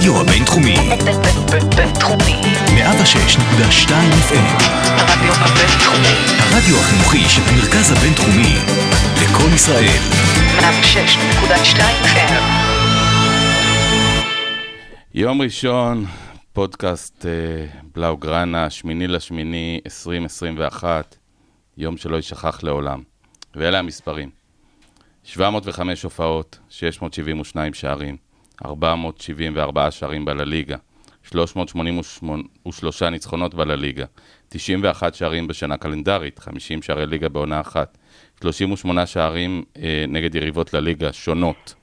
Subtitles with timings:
[0.00, 0.74] הרדיו הבינתחומי.
[1.76, 2.40] בינתחומי.
[2.66, 3.90] 106.2
[4.28, 4.62] FM.
[4.84, 6.16] הרדיו הבינתחומי.
[6.38, 8.54] הרדיו החינוכי של המרכז הבינתחומי.
[9.22, 10.00] לקום ישראל.
[10.58, 12.32] 106.2 FM.
[15.14, 16.04] יום ראשון,
[16.52, 21.16] פודקאסט אה, בלאוגרנה, שמיני לשמיני 2021,
[21.78, 23.02] יום שלא יישכח לעולם.
[23.54, 24.30] ואלה המספרים:
[25.24, 28.29] 705 הופעות, 672 שערים,
[28.64, 30.76] 474 שערים בלליגה,
[31.22, 34.04] 383 ניצחונות בלליגה,
[34.48, 37.98] 91 שערים בשנה קלנדרית, 50 שערי ליגה בעונה אחת,
[38.40, 41.74] 38 שערים אה, נגד יריבות לליגה שונות,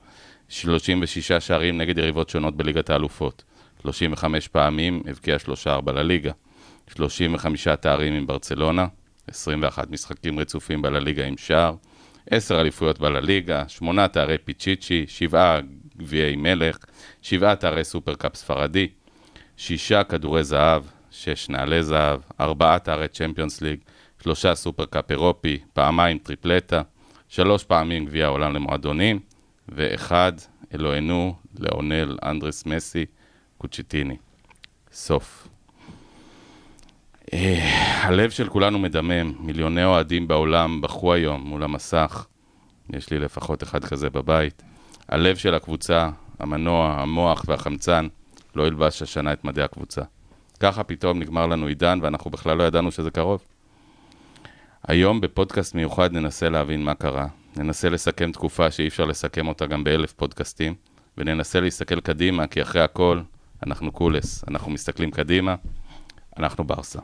[0.48, 3.44] 36 שערים נגד יריבות שונות בליגת האלופות,
[3.82, 5.36] 35 פעמים הבקיע
[5.66, 6.32] 3-4 לליגה,
[6.96, 8.86] 35 תארים עם ברצלונה,
[9.26, 11.74] 21 משחקים רצופים בלליגה עם שער,
[12.30, 15.60] 10 אליפויות בלליגה, 8 תארי פיצ'יצ'י, 7
[15.98, 16.76] גביעי מלך,
[17.22, 18.88] 7 תארי סופרקאפ ספרדי,
[19.56, 23.78] 6 כדורי זהב, 6 נעלי זהב, 4 תארי צ'מפיונס ליג,
[24.22, 26.82] 3 סופרקאפ אירופי, פעמיים טריפלטה,
[27.28, 29.20] 3 פעמים גביע העולם למועדונים,
[29.68, 30.32] ואחד,
[30.74, 33.06] אלוהינו, לאונל אנדרס מסי,
[33.58, 34.16] קוצ'יטיני.
[34.92, 35.48] סוף.
[37.32, 42.26] אה, הלב של כולנו מדמם, מיליוני אוהדים בעולם בכו היום מול המסך,
[42.92, 44.62] יש לי לפחות אחד כזה בבית.
[45.08, 48.06] הלב של הקבוצה, המנוע, המוח והחמצן,
[48.54, 50.02] לא ילבש השנה את מדי הקבוצה.
[50.60, 53.42] ככה פתאום נגמר לנו עידן ואנחנו בכלל לא ידענו שזה קרוב.
[54.88, 57.26] היום בפודקאסט מיוחד ננסה להבין מה קרה.
[57.56, 60.74] ננסה לסכם תקופה שאי אפשר לסכם אותה גם באלף פודקאסטים,
[61.18, 63.20] וננסה להסתכל קדימה, כי אחרי הכל,
[63.66, 64.44] אנחנו קולס.
[64.48, 65.54] אנחנו מסתכלים קדימה,
[66.38, 66.98] אנחנו ברסה.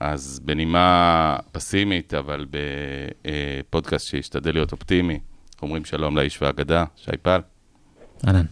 [0.00, 5.18] אז בנימה פסימית, אבל בפודקאסט שישתדל להיות אופטימי,
[5.62, 7.40] אומרים שלום לאיש והאגדה, שי פל.
[8.26, 8.44] אהלן.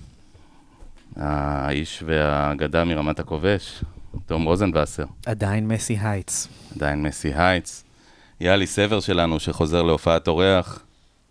[1.17, 3.85] האיש והאגדה מרמת הכובש,
[4.27, 5.05] תום רוזנבסר.
[5.27, 6.49] עדיין מסי הייטס.
[6.77, 7.85] עדיין מסי הייטס.
[8.41, 10.85] יאלי סבר שלנו, שחוזר להופעת אורח,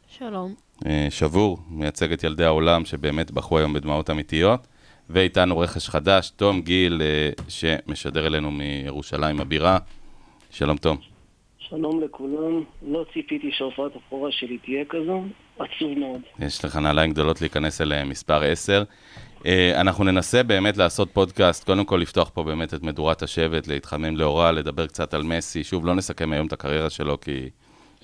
[0.07, 0.53] שלום.
[0.85, 4.67] אה, שבור, מייצג את ילדי העולם שבאמת בכו היום בדמעות אמיתיות.
[5.09, 9.77] ואיתנו רכש חדש, תום גיל, אה, שמשדר אלינו מירושלים הבירה.
[10.49, 10.97] שלום תום.
[11.59, 15.23] שלום לכולם, לא ציפיתי שהופעת הבכורה שלי תהיה כזו,
[15.59, 16.22] עצוב מאוד.
[16.40, 18.84] יש לך נעליים גדולות להיכנס אליהם, מספר 10.
[19.45, 24.17] אה, אנחנו ננסה באמת לעשות פודקאסט, קודם כל לפתוח פה באמת את מדורת השבט, להתחמם
[24.17, 25.63] לאורה, לדבר קצת על מסי.
[25.63, 27.50] שוב, לא נסכם היום את הקריירה שלו, כי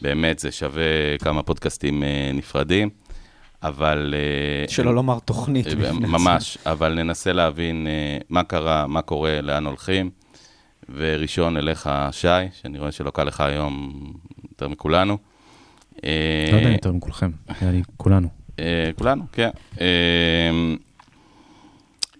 [0.01, 2.89] באמת זה שווה כמה פודקאסטים אה, נפרדים,
[3.63, 4.13] אבל...
[4.17, 5.67] אה, שלא לומר תוכנית.
[5.91, 7.87] ממש, אבל ננסה להבין
[8.29, 10.09] מה קרה, מה קורה, לאן הולכים.
[10.89, 12.27] וראשון אליך, שי,
[12.61, 13.93] שאני רואה שלא קל לך היום
[14.51, 15.17] יותר מכולנו.
[16.03, 17.31] אה, לא יודע יותר מכולכם,
[17.61, 18.27] נראה לי כולנו.
[18.59, 19.49] אה, כולנו, כן.
[19.81, 20.49] אה,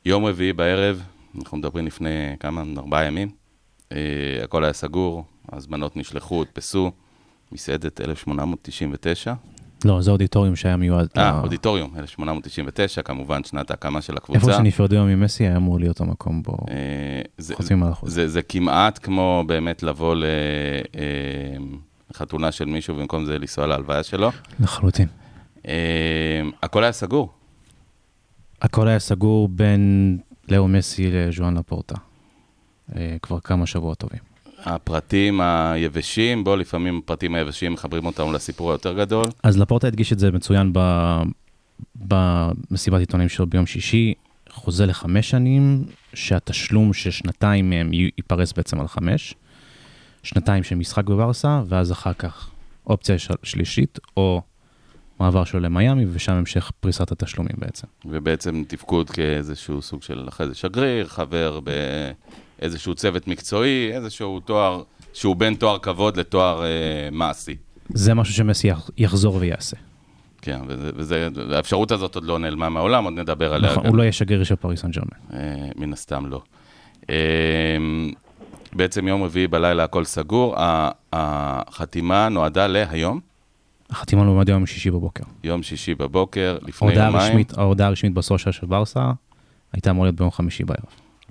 [0.06, 1.02] יום רביעי בערב,
[1.40, 3.30] אנחנו מדברים לפני כמה, ארבעה ימים.
[4.44, 6.92] הכל היה סגור, ההזמנות נשלחו, הודפסו.
[7.52, 9.34] מסעדת 1899.
[9.86, 11.08] לא, זה אודיטוריום שהיה מיועד.
[11.18, 14.40] אה, אודיטוריום, 1899, כמובן שנת ההקמה של הקבוצה.
[14.40, 16.58] איפה שנפרדו ממסי היה אמור להיות המקום בו
[17.54, 18.14] חוצים על החוזה.
[18.16, 20.26] זה, זה כמעט כמו באמת לבוא ל-
[22.14, 24.32] לחתונה של מישהו, במקום זה לנסוע להלוויה שלו.
[24.60, 25.08] לחלוטין.
[25.68, 27.32] אה, הכל היה סגור.
[28.62, 30.18] הכל היה סגור בין
[30.50, 31.96] לאו מסי לז'ואן לפורטה.
[32.96, 34.20] אה, כבר כמה שבועות טובים.
[34.66, 39.26] הפרטים היבשים, בוא, לפעמים הפרטים היבשים מחברים אותנו לסיפור היותר גדול.
[39.44, 40.80] אז לפורטה הדגיש את זה מצוין ב...
[41.96, 44.14] במסיבת עיתונאים שלו ביום שישי,
[44.50, 49.36] חוזה לחמש שנים, שהתשלום של שנתיים מהם ייפרס בעצם על חמש,
[50.24, 52.50] שנתיים של משחק בברסה, ואז אחר כך
[52.88, 53.34] אופציה של...
[53.44, 54.42] שלישית, או
[55.20, 57.88] מעבר שלו למיאמי, ושם המשך פריסת התשלומים בעצם.
[58.06, 61.60] ובעצם תפקוד כאיזשהו סוג של אחרי זה שגריר, חבר
[62.60, 66.70] באיזשהו צוות מקצועי, איזשהו תואר שהוא בין תואר כבוד לתואר אה,
[67.12, 67.56] מעשי.
[67.90, 69.78] זה משהו שמסי יח- יחזור ויעשה.
[70.42, 73.72] כן, וזה, וזה, האפשרות הזאת עוד לא נעלמה מהעולם, עוד נדבר עליה.
[73.72, 73.86] נכון.
[73.86, 75.40] הוא לא יהיה שגריר של פריס סן ג'רמן.
[75.40, 76.42] אה, מן הסתם לא.
[78.76, 80.56] בעצם יום רביעי בלילה הכל סגור,
[81.14, 83.20] החתימה נועדה להיום,
[83.90, 85.24] החתימה לעומד יום שישי בבוקר.
[85.44, 89.12] יום שישי בבוקר, לפני יומיים, הרשמית, ההודעה הרשמית בסושיאל של ברסה
[89.74, 90.86] הייתה אמורה להיות ביום חמישי בערב.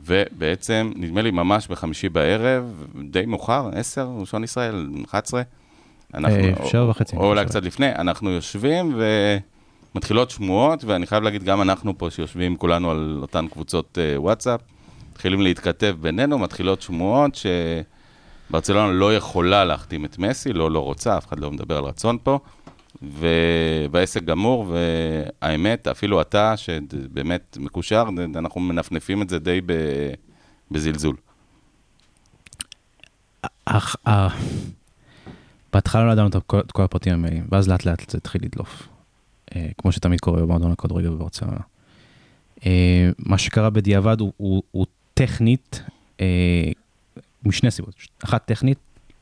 [0.05, 5.43] ובעצם, נדמה לי ממש בחמישי בערב, די מאוחר, 10, ראשון ישראל, 11.
[6.15, 7.45] אנחנו, אה, שבע וחצי, או אולי.
[7.45, 9.01] קצת לפני, אנחנו יושבים
[9.95, 14.61] ומתחילות שמועות, ואני חייב להגיד, גם אנחנו פה שיושבים כולנו על אותן קבוצות אה, וואטסאפ,
[15.23, 17.39] מתחילים להתכתב בינינו, מתחילות שמועות
[18.51, 22.19] שברצלונה לא יכולה להחתים את מסי, לא לא רוצה, אף אחד לא מדבר על רצון
[22.23, 22.39] פה.
[23.91, 28.05] והעסק גמור, והאמת, אפילו אתה, שבאמת מקושר,
[28.37, 30.13] אנחנו מנפנפים את זה די ב-
[30.71, 31.17] בזלזול.
[33.65, 34.29] אך, אה,
[35.73, 38.89] בהתחלה לא ידענו את כל הפרטים המלאים, ואז לאט לאט זה התחיל לדלוף.
[39.57, 41.61] אה, כמו שתמיד קורה במועדון הכדורגל בברצלונה.
[42.67, 44.87] אה, מה שקרה בדיעבד הוא, הוא, הוא
[45.27, 45.83] טכנית,
[46.21, 46.71] אה,
[47.47, 47.95] משני סיבות.
[48.25, 48.79] אחת טכנית,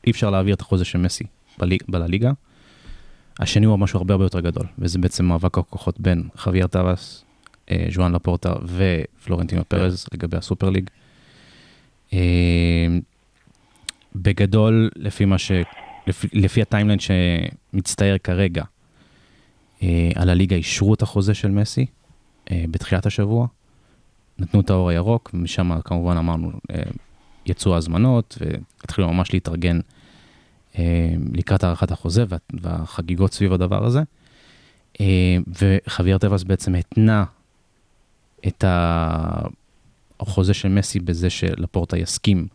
[0.07, 1.23] אי אפשר להעביר את החוזה של מסי
[1.57, 2.31] בליג- בלליגה.
[3.39, 7.23] השני הוא משהו הרבה הרבה יותר גדול, וזה בעצם מאבק הכוחות בין חוויאר טבאס,
[7.71, 10.89] אה, ז'ואן לפורטה ופלורנטינו פרז לגבי הסופר ליג.
[12.13, 12.87] אה,
[14.15, 15.51] בגדול, לפי מה ש...
[16.07, 18.63] לפי, לפי ה timeline שמצטייר כרגע,
[19.83, 21.85] אה, על הליגה אישרו את החוזה של מסי
[22.51, 23.47] אה, בתחילת השבוע,
[24.41, 26.81] נתנו את האור הירוק, ומשם כמובן אמרנו, אה,
[27.45, 29.79] יצאו ההזמנות, והתחילו ממש להתארגן
[30.79, 30.83] אה,
[31.33, 34.01] לקראת הארכת החוזה וה, והחגיגות סביב הדבר הזה.
[35.01, 37.23] אה, וחוויאר טבעס בעצם התנה
[38.47, 38.63] את
[40.19, 42.47] החוזה של מסי בזה שלפורטה יסכים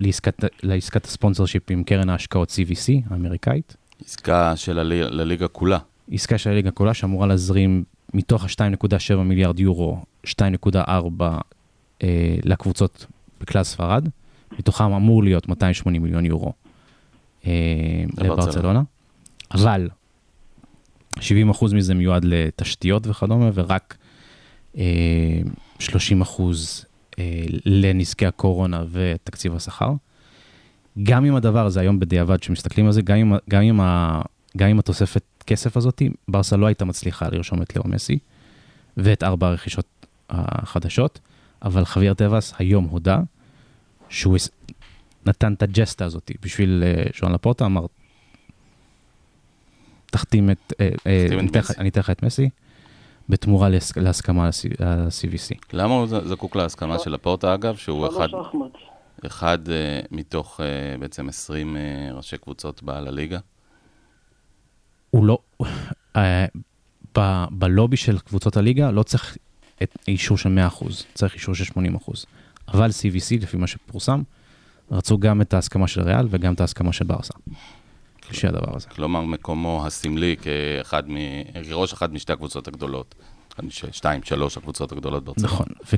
[0.00, 3.76] לעסקת, לעסקת הספונסר שיפ עם קרן ההשקעות CVC האמריקאית.
[4.06, 5.78] עסקה של הלי- לליגה כולה.
[6.12, 7.84] עסקה של הליגה כולה שאמורה להזרים
[8.14, 10.78] מתוך ה-2.7 מיליארד יורו, 2.4
[12.02, 13.06] אה, לקבוצות
[13.40, 14.08] בכלל ספרד,
[14.58, 16.52] מתוכם אמור להיות 280 מיליון יורו
[17.46, 17.50] אה,
[18.18, 18.82] לברצלונה.
[19.54, 19.88] אבל
[21.18, 21.22] 70%
[21.74, 23.96] מזה מיועד לתשתיות וכדומה, ורק
[24.78, 24.82] אה,
[25.78, 25.82] 30%
[27.18, 29.92] אה, לנזקי הקורונה ותקציב השכר.
[31.02, 34.22] גם עם הדבר הזה, היום בדיעבד, כשמסתכלים על זה, גם ה- גם עם, ה,
[34.56, 38.18] גם עם התוספת כסף הזאת, ברסה לא הייתה מצליחה לרשום את לאו מסי
[38.96, 39.86] ואת ארבע הרכישות
[40.30, 41.20] החדשות,
[41.62, 43.20] אבל חוויאר טבעס היום הודה
[44.08, 44.36] שהוא
[45.26, 47.86] נתן את הג'סטה הזאת בשביל אה, שואן לפורטה, אמר,
[50.10, 52.48] תחתים את, אה, אה, אני אתן לך- מסי." אני אתן לך את מסי,
[53.28, 55.58] בתמורה להס- להסכמה ל-CVC.
[55.72, 58.68] למה הוא זקוק להסכמה של לפורטה, אגב, שהוא אחד, שלוש אחמד.
[59.26, 60.66] אחד אה, מתוך אה,
[60.98, 61.82] בעצם 20 אה,
[62.12, 63.38] ראשי קבוצות בעל הליגה?
[65.10, 65.38] הוא לא,
[66.16, 66.46] אה,
[67.18, 69.36] ב- בלובי של קבוצות הליגה לא צריך
[69.82, 72.26] את אישור של 100%, צריך אישור של 80%.
[72.68, 74.22] אבל CVC, לפי מה שפורסם,
[74.90, 77.34] רצו גם את ההסכמה של ריאל וגם את ההסכמה של ברסה.
[78.30, 78.88] בשביל הדבר הזה.
[78.88, 81.16] כלומר, מקומו הסמלי כאחד מ...
[81.68, 83.14] כראש אחת משתי הקבוצות הגדולות.
[83.68, 85.44] שתיים, שלוש הקבוצות הגדולות בארצות.
[85.44, 85.96] נכון, וכפי,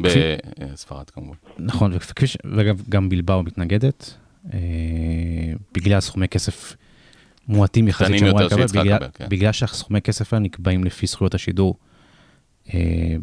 [0.73, 1.35] בספרד כמובן.
[1.59, 2.37] נכון, וכפי ש...
[2.57, 4.15] וגם גם בלבאו מתנגדת,
[4.53, 4.59] אה,
[5.75, 6.77] בגלל סכומי כסף
[7.49, 9.27] מועטים יחסית שאמורה לקבל, בגלל, כן.
[9.29, 11.75] בגלל שהסכומי כסף האלה נקבעים לפי זכויות השידור
[12.75, 12.81] אה,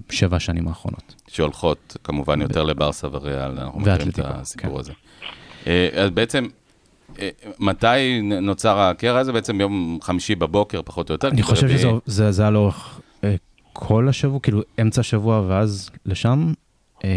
[0.09, 1.15] שבע השנים האחרונות.
[1.27, 4.79] שהולכות כמובן יותר לברסה וריאל, אנחנו מכירים את הסיפור כן.
[4.79, 4.91] הזה.
[5.67, 6.45] אה, אז בעצם,
[7.19, 7.29] אה,
[7.59, 9.31] מתי נוצר הקרע הזה?
[9.31, 11.27] בעצם ביום חמישי בבוקר, פחות או יותר?
[11.27, 13.35] אני חושב שזה זה, זה היה לאורך אה,
[13.73, 16.53] כל השבוע, כאילו אמצע השבוע ואז לשם.
[17.03, 17.09] אה,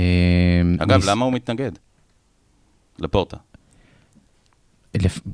[0.79, 1.73] אגב, ניס- למה הוא מתנגד?
[2.99, 3.37] לפורטה.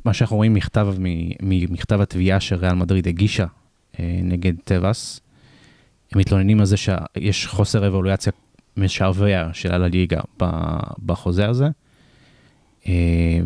[0.04, 0.88] מה שאנחנו רואים מכתב,
[1.40, 3.46] ממכתב התביעה שריאל מדריד הגישה
[4.00, 5.20] אה, נגד טבעס,
[6.12, 8.32] הם מתלוננים על זה שיש חוסר אבולוציה
[8.76, 11.66] משווע של הליגה ב- בחוזה הזה,
[12.86, 12.92] אה,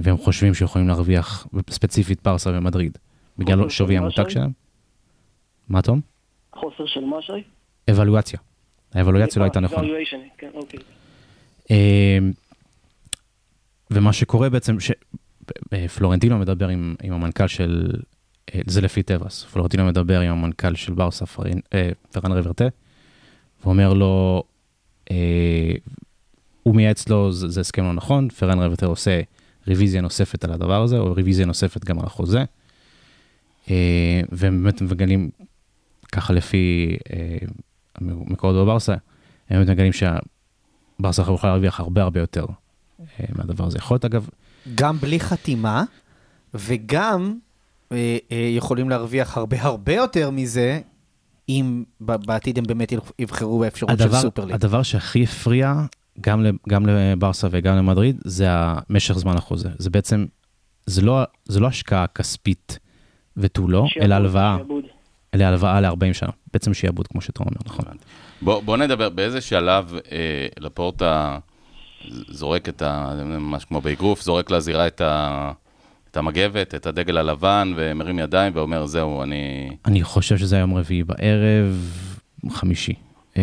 [0.03, 2.99] והם חושבים שיכולים להרוויח ספציפית פרסה ומדריד,
[3.39, 4.29] בגלל שווי המותג?
[4.29, 4.51] שלהם.
[5.69, 6.01] מה תום?
[6.55, 7.33] חוסר של מה שי?
[7.91, 8.39] אבלואציה.
[8.95, 9.89] האבלואציה לא הייתה נכונה.
[10.39, 10.81] כן, אוקיי.
[11.71, 12.19] אה,
[13.91, 14.77] ומה שקורה בעצם,
[15.75, 17.93] שפלורנטינו מדבר עם, עם המנכ"ל של,
[18.55, 22.65] אה, זה לפי טבעס, פלורנטינו מדבר עם המנכ"ל של ברסה, פרין, אה, פרן ריברטה,
[23.65, 24.43] ואומר לו,
[25.11, 25.75] אה,
[26.63, 29.21] הוא מייעץ לו, זה, זה הסכם לא נכון, פרן ריברטה עושה
[29.67, 32.45] רוויזיה נוספת על הדבר הזה, או רוויזיה נוספת גם על החוזה,
[33.71, 35.31] אה, והם באמת מגלים,
[36.13, 37.39] ככה לפי אה,
[38.01, 40.17] מקורות בברסה, הם באמת מגלים שה...
[40.99, 42.47] ברסה יכולה להרוויח הרבה הרבה יותר
[43.01, 43.79] אה, מהדבר הזה.
[43.79, 44.29] יכול להיות אגב,
[44.75, 45.85] גם בלי חתימה,
[46.55, 47.35] וגם
[47.93, 50.81] אה, אה, יכולים להרוויח הרבה הרבה יותר מזה,
[51.49, 54.55] אם בעתיד הם באמת יבחרו באפשרות של הדבר, סופר ליג.
[54.55, 55.75] הדבר שהכי הפריע
[56.21, 59.69] גם, גם לברסה וגם למדריד זה המשך זמן החוזה.
[59.79, 60.27] זה בעצם,
[60.87, 62.79] זה לא, זה לא השקעה כספית
[63.37, 64.85] ותו לא, אלא הלוואה, שיעבוד.
[65.35, 66.31] אלא הלוואה ל-40 שנה.
[66.53, 67.85] בעצם שיעבוד, כמו שאתה אומר, נכון.
[68.43, 71.39] בוא, בוא נדבר, באיזה שלב אה, לפורטה
[72.29, 73.15] זורק את ה...
[73.25, 75.53] ממש כמו באגרוף, זורק לזירה את, ה,
[76.11, 79.71] את המגבת, את הדגל הלבן, ומרים ידיים ואומר, זהו, אני...
[79.85, 81.99] אני חושב שזה היה יום רביעי בערב,
[82.51, 82.95] חמישי,
[83.37, 83.43] אה,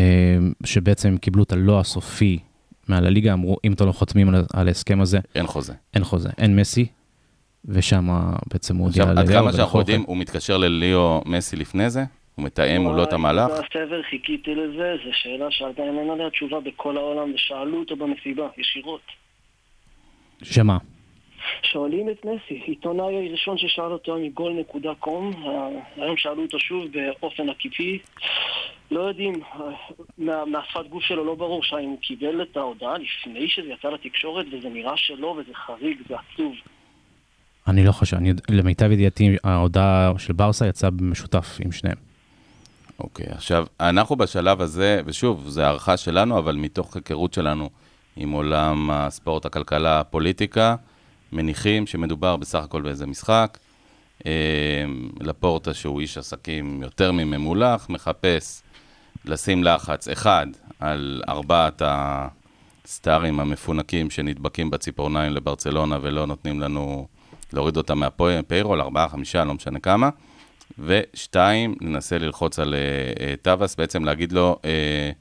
[0.63, 2.39] שבעצם קיבלו את הלא הסופי
[2.87, 5.73] מעל הליגה, אמרו, אם אתם לא חותמים על, על ההסכם הזה, אין חוזה.
[5.93, 6.85] אין חוזה, אין מסי,
[7.65, 8.09] ושם
[8.53, 9.79] בעצם הוא הודיע עכשיו, עד כמה שאנחנו.
[9.79, 12.05] יודעים, הוא מתקשר לליאו מסי לפני זה?
[12.39, 13.51] הוא מתאם מולו את המהלך?
[13.51, 19.01] הסבר, חיכיתי לזה, זו שאלה שעדיין אין עליה תשובה בכל העולם, ושאלו אותו במסיבה, ישירות.
[20.43, 20.77] שמה?
[21.63, 25.31] שואלים את מסי, עיתונאי הראשון ששאל אותו מגול.קום,
[25.95, 26.85] היום שאלו אותו שוב
[27.21, 27.99] באופן עקיפי,
[28.91, 29.33] לא יודעים,
[30.17, 34.45] מה- מהשפת גוף שלו לא ברור שהאם הוא קיבל את ההודעה לפני שזה יצא לתקשורת,
[34.51, 36.53] וזה נראה שלא, וזה חריג, זה עצוב.
[37.67, 42.08] אני לא חושב, אני, למיטב ידיעתי, ההודעה של ברסה יצאה במשותף עם שניהם.
[42.99, 47.69] אוקיי, עכשיו, אנחנו בשלב הזה, ושוב, זו הערכה שלנו, אבל מתוך היכרות שלנו
[48.15, 50.75] עם עולם הספורט, הכלכלה, הפוליטיקה,
[51.31, 53.57] מניחים שמדובר בסך הכל באיזה משחק.
[54.25, 54.31] אה,
[55.19, 58.63] לפורטה, שהוא איש עסקים יותר מממולח, מחפש
[59.25, 60.47] לשים לחץ, אחד,
[60.79, 67.07] על ארבעת הסטארים המפונקים שנדבקים בציפורניים לברצלונה ולא נותנים לנו
[67.53, 70.09] להוריד אותם מהפיירול, ארבעה, חמישה, לא משנה כמה.
[70.77, 72.79] ושתיים, ננסה ללחוץ על אה,
[73.25, 75.11] אה, טבאס, בעצם להגיד לו, אה,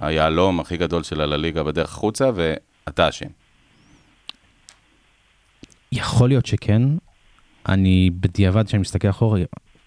[0.00, 3.26] היהלום הכי גדול של הליגה בדרך החוצה, ואתה אשם.
[5.92, 6.82] יכול להיות שכן,
[7.68, 9.40] אני בדיעבד, כשאני מסתכל אחורה,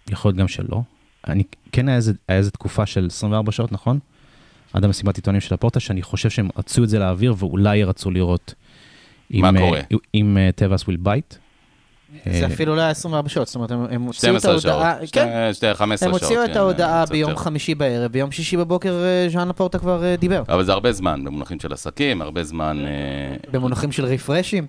[0.09, 0.81] יכול להיות גם שלא.
[1.27, 3.99] אני, כן היה איזה, איזה תקופה של 24 שעות, נכון?
[4.73, 8.53] עד המסיבת עיתונים של לפורטה, שאני חושב שהם רצו את זה לאוויר, ואולי רצו לראות
[9.31, 9.81] מה אם, קורה?
[10.15, 11.35] אם טבאס will bite.
[12.31, 14.73] זה אפילו לא היה 24 שעות, זאת אומרת, הם- הוציאו את 12 שעות.
[14.73, 16.13] ההודעה, כן, שתי- 15 הם.
[16.13, 17.41] הוציאו את כן, ההודעה קצת ביום יותר.
[17.41, 20.43] חמישי בערב, ביום שישי בבוקר אה, ז'אן לפורטה כבר אה, דיבר.
[20.49, 22.91] אבל זה הרבה זמן, במונחים של עסקים, הרבה זמן אה,
[23.51, 24.65] במונחים של רפרשים.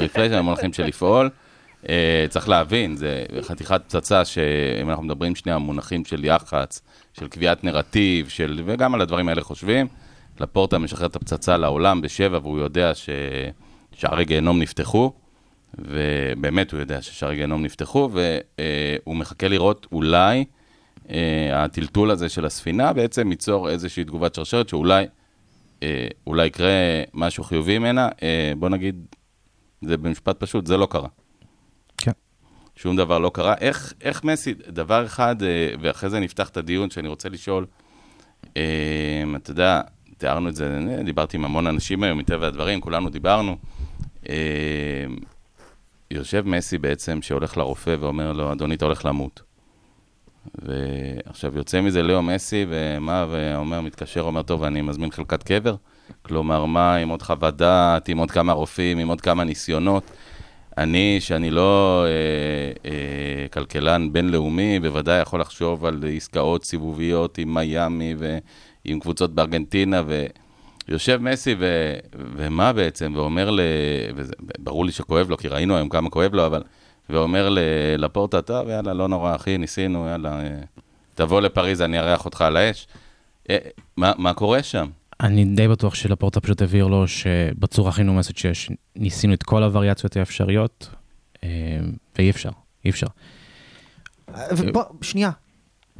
[0.00, 1.30] רפרש, במונחים של לפעול.
[1.88, 6.80] אה, צריך להבין, זה חתיכת פצצה שאם אנחנו מדברים שנייה על מונחים של יח"צ,
[7.18, 9.86] של קביעת נרטיב, של, וגם על הדברים האלה חושבים,
[10.40, 15.12] לפורטה משחרר את הפצצה לעולם בשבע, והוא יודע ששערי גיהנום נפתחו,
[15.78, 20.44] ובאמת הוא יודע ששערי גיהנום נפתחו, והוא מחכה לראות אולי
[21.10, 25.06] אה, הטלטול הזה של הספינה בעצם ייצור איזושהי תגובת שרשרת שאולי
[25.82, 26.70] אה, אולי יקרה
[27.14, 28.08] משהו חיובי ממנה.
[28.22, 29.06] אה, בוא נגיד,
[29.82, 31.08] זה במשפט פשוט, זה לא קרה.
[31.96, 32.12] כן.
[32.76, 33.54] שום דבר לא קרה.
[33.60, 35.36] איך, איך מסי, דבר אחד,
[35.80, 37.66] ואחרי זה נפתח את הדיון שאני רוצה לשאול,
[38.52, 38.58] אתה
[39.48, 39.80] יודע,
[40.18, 43.56] תיארנו את זה, דיברתי עם המון אנשים היום, מטבע הדברים, כולנו דיברנו.
[46.10, 49.42] יושב מסי בעצם, שהולך לרופא ואומר לו, אדוני, אתה הולך למות.
[50.54, 55.74] ועכשיו יוצא מזה ליאו מסי, ומה, ואומר, מתקשר, אומר, טוב, אני מזמין חלקת קבר?
[56.22, 60.10] כלומר, מה, עם עוד חוות דעת, עם עוד כמה רופאים, עם עוד כמה ניסיונות?
[60.78, 68.14] אני, שאני לא אה, אה, כלכלן בינלאומי, בוודאי יכול לחשוב על עסקאות סיבוביות עם מיאמי
[68.18, 70.02] ועם קבוצות בארגנטינה,
[70.88, 71.94] ויושב מסי, ו,
[72.36, 73.60] ומה בעצם, ואומר, ל,
[74.16, 76.62] וזה, ברור לי שכואב לו, כי ראינו היום כמה כואב לו, אבל,
[77.10, 77.58] ואומר ל-
[77.98, 80.60] לפורטה, טוב, יאללה, לא נורא, אחי, ניסינו, יאללה, אה,
[81.14, 82.86] תבוא לפריז, אני אארח אותך על האש.
[83.50, 83.56] אה,
[83.96, 84.86] מה, מה קורה שם?
[85.20, 90.16] אני די בטוח שלפורטה פשוט הבהיר לו שבצורה הכי נומסת שיש, ניסינו את כל הווריאציות
[90.16, 90.88] האפשריות,
[91.44, 91.48] אה,
[92.18, 92.50] ואי אפשר,
[92.84, 93.06] אי אפשר.
[94.50, 95.30] ובוא, שנייה,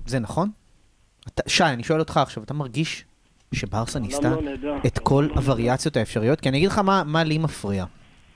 [0.07, 0.51] זה נכון?
[1.29, 3.05] אתה- שי, אני שואל אותך עכשיו, אתה מרגיש
[3.53, 4.77] שברסה ניסתה לא.
[4.87, 5.35] את כל לא.
[5.35, 6.41] הווריאציות האפשריות?
[6.41, 7.85] כי אני אגיד לך מה מה לי מפריע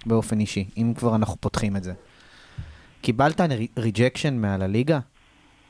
[0.07, 1.93] באופן אישי, אם כבר אנחנו פותחים את זה.
[3.01, 3.41] קיבלת
[3.79, 4.99] rejection מעל הליגה?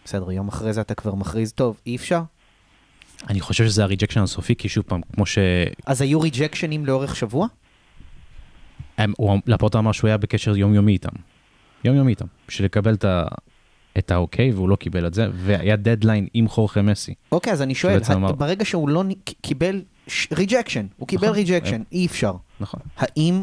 [0.05, 2.23] בסדר, יום אחרי זה אתה כבר מכריז, טוב, אי אפשר?
[3.29, 5.39] אני חושב שזה ה rejection הסופי, כי שוב פעם, כמו ש...
[5.87, 7.47] אז היו rejectionים לאורך שבוע?
[8.99, 9.39] הם- הוא-
[9.79, 11.09] אמר שהוא היה בקשר יומיומי איתם.
[11.85, 13.25] יומיומי איתם, בשביל לקבל את ה-
[13.99, 17.15] את האוקיי, והוא לא קיבל את זה, והיה דדליין עם חורחה מסי.
[17.33, 19.03] אוקיי, אז אני שואל, אמר- ברגע שהוא לא
[19.41, 19.83] קיבל
[20.33, 21.35] rejection, הוא קיבל נכון.
[21.37, 22.33] rejection, אי אפשר.
[22.61, 22.81] נכון.
[22.97, 23.43] האם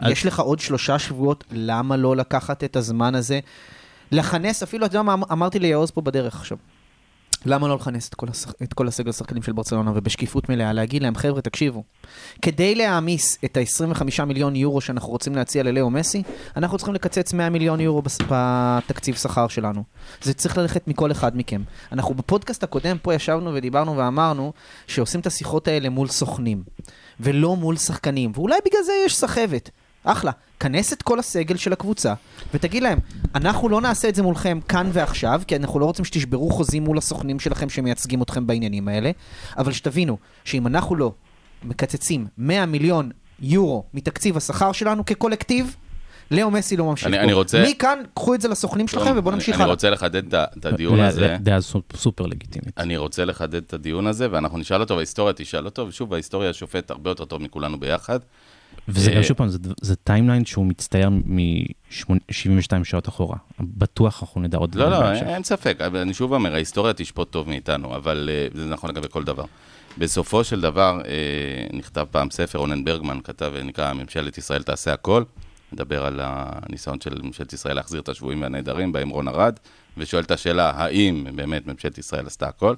[0.00, 3.40] אז- יש לך עוד שלושה שבועות, למה לא לקחת את הזמן הזה?
[4.12, 6.58] לכנס, אפילו, אתה יודע מה אמרתי ליעוז פה בדרך עכשיו.
[7.46, 8.52] למה לא לכנס את כל, השח...
[8.62, 11.82] את כל הסגל השחקנים של ברצלונה ובשקיפות מלאה, להגיד להם, חבר'ה, תקשיבו,
[12.42, 16.22] כדי להעמיס את ה-25 מיליון יורו שאנחנו רוצים להציע ללאו מסי,
[16.56, 18.18] אנחנו צריכים לקצץ 100 מיליון יורו בס...
[18.28, 19.82] בתקציב שכר שלנו.
[20.22, 21.62] זה צריך ללכת מכל אחד מכם.
[21.92, 24.52] אנחנו בפודקאסט הקודם פה ישבנו ודיברנו ואמרנו
[24.86, 26.62] שעושים את השיחות האלה מול סוכנים,
[27.20, 29.70] ולא מול שחקנים, ואולי בגלל זה יש סחבת.
[30.04, 30.30] אחלה,
[30.60, 32.14] כנס את כל הסגל של הקבוצה,
[32.54, 32.98] ותגיד להם,
[33.34, 36.98] אנחנו לא נעשה את זה מולכם כאן ועכשיו, כי אנחנו לא רוצים שתשברו חוזים מול
[36.98, 39.10] הסוכנים שלכם שמייצגים אתכם בעניינים האלה,
[39.58, 41.12] אבל שתבינו, שאם אנחנו לא
[41.64, 45.76] מקצצים 100 מיליון יורו מתקציב השכר שלנו כקולקטיב,
[46.30, 47.18] לאו מסי לא ממשיך אני-.
[47.18, 49.74] אני רוצה- מכאן, קחו את זה לסוכנים שלכם ובואו נמשיך אני הלאה.
[49.74, 51.36] רוצה לחדד את הדיון הזה.
[51.40, 52.78] דעה סופ- סופר לגיטימית.
[52.78, 56.90] אני רוצה לחדד את הדיון הזה, ואנחנו נשאל אותו, וההיסטוריה תשאל אותו, ושוב, בהיסטוריה השופט
[56.90, 58.18] הרבה יותר טוב מכולנו ביחד.
[58.90, 59.48] וזה אה, גם שוב פעם,
[59.80, 63.36] זה, timeline שהוא מצטייר מ-72 שעות אחורה.
[63.60, 65.12] בטוח אנחנו נדע עוד לא, לא.
[65.12, 65.78] אין ספק.
[65.80, 69.44] אני שוב אומר, ההיסטוריה תשפוט טוב מאיתנו, אבל אה, זה נכון לגבי כל דבר.
[69.98, 75.22] בסופו של דבר, אה, נכתב פעם ספר, רונן ברגמן כתב, נקרא ממשלת ישראל תעשה הכל.
[75.72, 79.58] מדבר על הניסיון של ממשלת ישראל להחזיר את השבויים והנעדרים, בהם רון ארד,
[79.96, 82.74] ושואל את השאלה, האם באמת ממשלת ישראל עשתה הכל?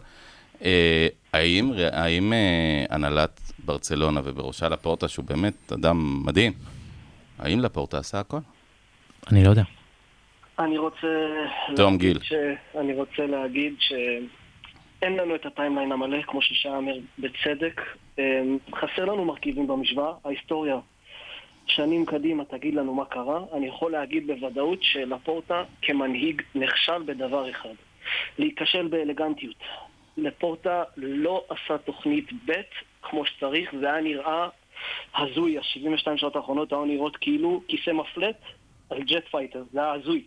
[1.35, 6.53] אה, האם, האם אה, הנהלת ברצלונה ובראשה לפורטה, שהוא באמת אדם מדהים,
[7.39, 8.39] האם לפורטה עשה הכל?
[9.33, 9.63] אני לא יודע.
[10.59, 11.07] אני רוצה...
[11.77, 12.23] תום להגיד גיל.
[12.23, 12.33] ש...
[12.81, 17.81] אני רוצה להגיד שאין לנו את הטיימליין המלא, כמו ששי אומר בצדק.
[18.19, 20.13] אמ, חסר לנו מרכיבים במשוואה.
[20.25, 20.77] ההיסטוריה
[21.67, 23.41] שנים קדימה תגיד לנו מה קרה.
[23.53, 27.75] אני יכול להגיד בוודאות שלפורטה כמנהיג נכשל בדבר אחד.
[28.39, 29.57] להיכשל באלגנטיות.
[30.17, 32.53] לפורטה לא עשה תוכנית ב'
[33.03, 34.49] כמו שצריך, זה היה נראה
[35.17, 35.59] הזוי.
[35.59, 38.41] ה-72 שעות האחרונות היו נראות כאילו כיסא מפלט
[38.91, 40.25] על jet fighter, זה היה הזוי.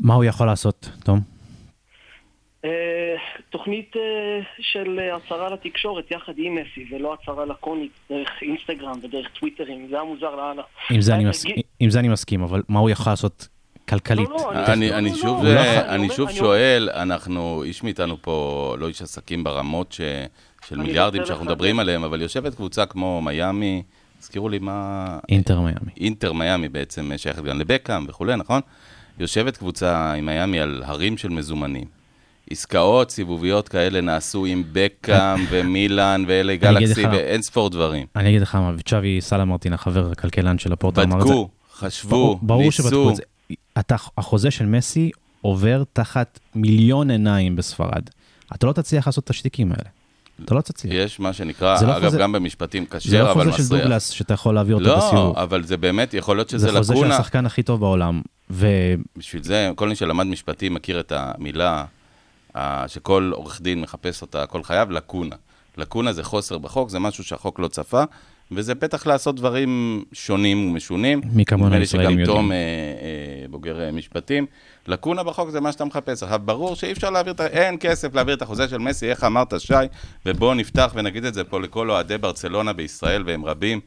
[0.00, 1.18] מה הוא יכול לעשות, תום?
[2.64, 3.14] אה,
[3.50, 9.88] תוכנית אה, של הצהרה לתקשורת יחד עם מסי, ולא הצהרה לקונית דרך אינסטגרם ודרך טוויטרים,
[9.88, 10.62] זה היה מוזר לאללה.
[10.90, 11.44] עם זה, אני מס...
[11.80, 13.48] עם זה אני מסכים, אבל מה הוא יכול לעשות
[13.92, 14.28] כלכלית?
[14.28, 18.34] לא, לא, אני, אני שוב, לא, אה, אני שוב שואל, אנחנו, איש מאיתנו פה
[18.78, 20.00] לא איש עסקים ברמות ש,
[20.68, 21.44] של מיליארדים שאנחנו.
[21.44, 23.82] מדברים עליהם, אבל יושבת קבוצה כמו מיאמי,
[24.22, 25.18] הזכירו לי מה...
[25.28, 25.90] אינטר מיאמי.
[26.00, 28.60] אינטר מיאמי בעצם שייכת גם לבקאם וכולי, נכון?
[29.18, 31.84] יושבת קבוצה עם מיאמי על הרים של מזומנים.
[32.50, 38.06] עסקאות סיבוביות כאלה נעשו עם בקאם ומילאן ואלי אגיד גלקסי ואין ספור דברים.
[38.16, 41.28] אני אגיד לך מה, וצ'אבי סלמרטין, החבר הכלכלן של הפורטה, אמר את זה.
[41.28, 43.10] בדקו, חשבו, ברור- ברור שבדקו ניסו.
[43.10, 43.22] את זה.
[43.78, 45.10] אתה, החוזה של מסי
[45.40, 48.02] עובר תחת מיליון עיניים בספרד.
[48.54, 49.88] אתה לא תצליח לעשות את השטיקים האלה.
[50.44, 50.94] אתה לא תצליח.
[50.94, 53.62] יש מה שנקרא, זה לא אגב, חוזה- גם במשפטים זה כשר, לא אבל חוזה של
[53.62, 53.82] מסריח.
[53.84, 55.36] דוגלס שאתה יכול להעביר אותו לא, בסיבוב.
[55.38, 57.16] אבל זה באמת, יכול להיות שזה זה חוזה של לקונה.
[57.16, 58.22] השחקן הכי טוב בעולם.
[58.50, 58.66] ו-
[59.18, 61.84] בשביל זה, כל מי שלמד משפטים מכיר את המילה
[62.86, 65.36] שכל עורך דין מחפש אותה כל חייו, לקונה.
[65.76, 68.02] לקונה זה חוסר בחוק, זה משהו שהחוק לא צפה,
[68.54, 71.20] וזה פתח לעשות דברים שונים ומשונים.
[71.32, 72.26] מי כמונו נדמה לי שגם יודעים.
[72.26, 74.46] תום אה, אה, בוגר אה, משפטים.
[74.86, 76.22] לקונה בחוק זה מה שאתה מחפש.
[76.22, 77.46] עכשיו, ברור שאי אפשר להעביר את ה...
[77.46, 79.74] אין כסף להעביר את החוזה של מסי, איך אמרת, שי?
[80.26, 83.80] ובואו נפתח ונגיד את זה פה לכל אוהדי ברצלונה בישראל, והם רבים,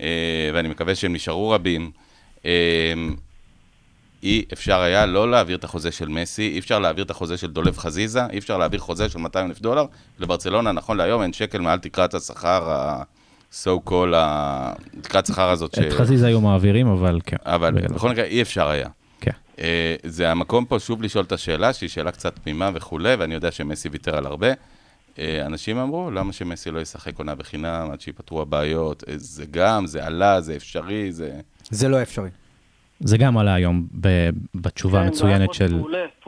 [0.00, 1.90] אה, ואני מקווה שהם נשארו רבים.
[2.44, 2.94] אה,
[4.22, 7.50] אי אפשר היה לא להעביר את החוזה של מסי, אי אפשר להעביר את החוזה של
[7.50, 9.84] דולב חזיזה, אי אפשר להעביר חוזה של 200 אלף דולר.
[10.18, 12.72] לברצלונה, נכון להיום, אין שקל מעל תקרת השכר,
[13.52, 15.78] ה-so called, ה- תקרת השכר הזאת.
[15.78, 17.36] את חזיזה היו מעבירים, אבל כן.
[17.44, 17.74] אבל.
[17.74, 18.88] בכל מקרה, אי אפשר היה.
[19.20, 19.30] כן.
[19.58, 23.50] אה, זה המקום פה שוב לשאול את השאלה, שהיא שאלה קצת תמימה וכולי, ואני יודע
[23.50, 24.46] שמסי ויתר על הרבה.
[25.18, 29.04] אה, אנשים אמרו, למה שמסי לא ישחק עונה בחינם עד שיפתרו הבעיות?
[29.08, 31.30] אה, זה גם, זה עלה, זה אפשרי, זה...
[31.70, 32.28] זה לא אפשרי.
[33.00, 35.80] זה גם עלה היום ב- בתשובה כן, המצוינת היה של,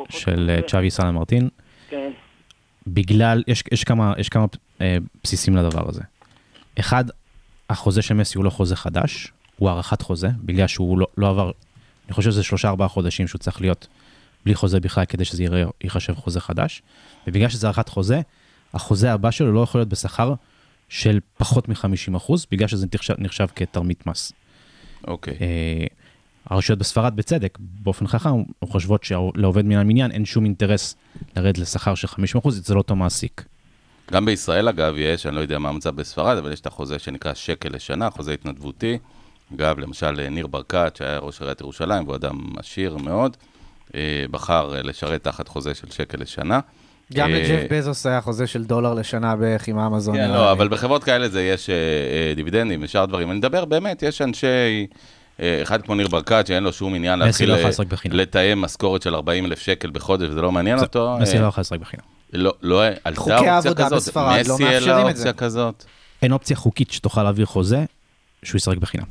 [0.08, 1.48] של צ'אבי סלמרטין.
[1.88, 2.10] כן.
[2.86, 4.44] בגלל, יש, יש כמה, יש כמה
[4.80, 6.00] אה, בסיסים לדבר הזה.
[6.80, 7.04] אחד,
[7.70, 11.50] החוזה של מסי הוא לא חוזה חדש, הוא הארכת חוזה, בגלל שהוא לא, לא עבר,
[12.06, 13.86] אני חושב שזה שלושה ארבעה חודשים שהוא צריך להיות
[14.44, 16.82] בלי חוזה בכלל כדי שזה יראה, ייחשב חוזה חדש,
[17.26, 18.20] ובגלל שזה הארכת חוזה,
[18.74, 20.34] החוזה הבא שלו לא יכול להיות בשכר
[20.88, 24.32] של פחות מ-50%, בגלל שזה נחשב, נחשב כתרמית מס.
[25.06, 25.36] אוקיי.
[25.40, 25.86] אה,
[26.46, 30.96] הרשויות בספרד, בצדק, באופן חכם, חושבות שלעובד מן המניין אין שום אינטרס
[31.36, 33.44] לרדת לשכר של 50% אצל אותו מעסיק.
[34.12, 37.34] גם בישראל, אגב, יש, אני לא יודע מה המצב בספרד, אבל יש את החוזה שנקרא
[37.34, 38.98] שקל לשנה, חוזה התנדבותי.
[39.54, 43.36] אגב, למשל, ניר ברקת, שהיה ראש עיריית ירושלים, והוא אדם עשיר מאוד,
[43.94, 46.60] אה, בחר אה, לשרת תחת חוזה של שקל לשנה.
[47.12, 50.16] גם אה, לג'ף בזוס היה חוזה של דולר לשנה בערך עם אמזון.
[50.16, 50.52] כן, לא.
[50.52, 51.70] אבל בחברות כאלה זה יש
[52.36, 53.30] דיבידנדים ושאר דברים.
[53.30, 54.86] אני מדבר, באמת, יש אנשי,
[55.40, 57.56] אחד כמו ניר ברקת, שאין לו שום עניין להתחיל לא
[57.88, 58.16] בחינם.
[58.16, 61.16] לתאם משכורת של 40 אלף שקל בחודש, וזה לא מעניין אותו.
[61.20, 62.13] מסי לא יכול לשחק בחינם.
[62.34, 63.96] לא, לא, עלתה חוקי העבודה כזאת.
[63.96, 65.22] בספרד לא מסי אין לה מאפשרים את זה.
[65.22, 65.84] אופציה כזאת.
[66.22, 67.84] אין אופציה חוקית שתוכל להעביר חוזה
[68.42, 69.04] שהוא ישחק בחינם.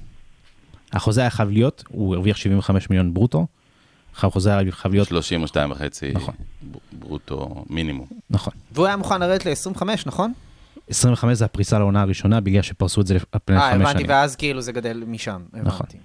[0.93, 3.47] החוזה היה חייב להיות, הוא הרוויח 75 מיליון ברוטו,
[4.17, 6.33] החוזה היה חייב להיות, 32 וחצי נכון.
[6.91, 8.07] ברוטו מינימום.
[8.29, 8.53] נכון.
[8.71, 10.33] והוא היה מוכן לרדת ל-25, נכון?
[10.89, 14.09] 25 זה הפריסה לעונה הראשונה, בגלל שפרסו את זה על פני אה, חמש הבנתי, שנים.
[14.09, 15.41] ואז כאילו זה גדל משם.
[15.53, 15.85] נכון.
[15.89, 15.97] הבנתי.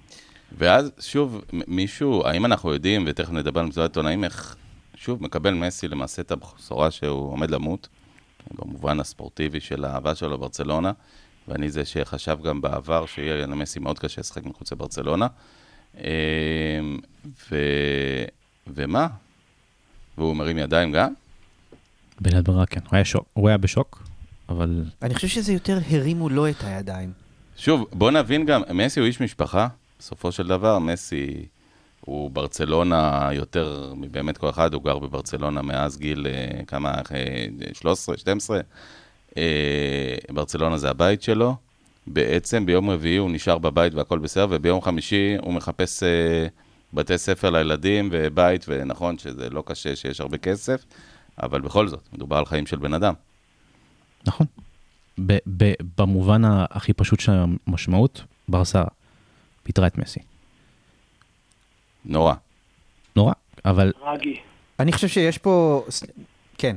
[0.57, 4.55] ואז שוב, מישהו, האם אנחנו יודעים, ותכף נדבר על מסיבת עיתונאים, איך
[5.01, 7.87] שוב מקבל מסי למעשה את הבשורה שהוא עומד למות,
[8.51, 10.91] במובן הספורטיבי של האהבה שלו לברצלונה,
[11.47, 15.27] ואני זה שחשב גם בעבר שיהיה למסי מאוד קשה לשחק מחוץ לברצלונה.
[15.97, 16.03] אמ,
[17.51, 17.55] ו...
[18.67, 19.07] ומה?
[20.17, 21.13] והוא מרים ידיים גם?
[22.21, 22.79] בלית ברירה, כן.
[22.79, 24.03] הוא היה שוק, הוא היה בשוק.
[24.49, 27.11] אבל אני חושב שזה יותר הרימו לו את הידיים.
[27.57, 29.67] שוב, בוא נבין גם, מסי הוא איש משפחה,
[29.99, 31.45] בסופו של דבר, מסי
[32.09, 38.17] הוא ברצלונה יותר מבאמת כל אחד, הוא גר בברצלונה מאז גיל, אה, כמה, אה, 13,
[38.17, 38.59] 12.
[39.37, 41.55] אה, ברצלונה זה הבית שלו.
[42.07, 46.47] בעצם ביום רביעי הוא נשאר בבית והכל בסדר, וביום חמישי הוא מחפש אה,
[46.93, 50.85] בתי ספר לילדים ובית, ונכון שזה לא קשה שיש הרבה כסף,
[51.43, 53.13] אבל בכל זאת, מדובר על חיים של בן אדם.
[54.27, 54.47] נכון.
[55.97, 57.31] במובן הכי פשוט של
[57.67, 58.83] המשמעות, ברסה
[59.63, 60.28] פיטרה את מסי.
[62.05, 62.33] נורא.
[63.15, 63.33] נורא,
[63.65, 64.35] אבל רגי.
[64.79, 65.85] אני חושב שיש פה...
[66.57, 66.75] כן.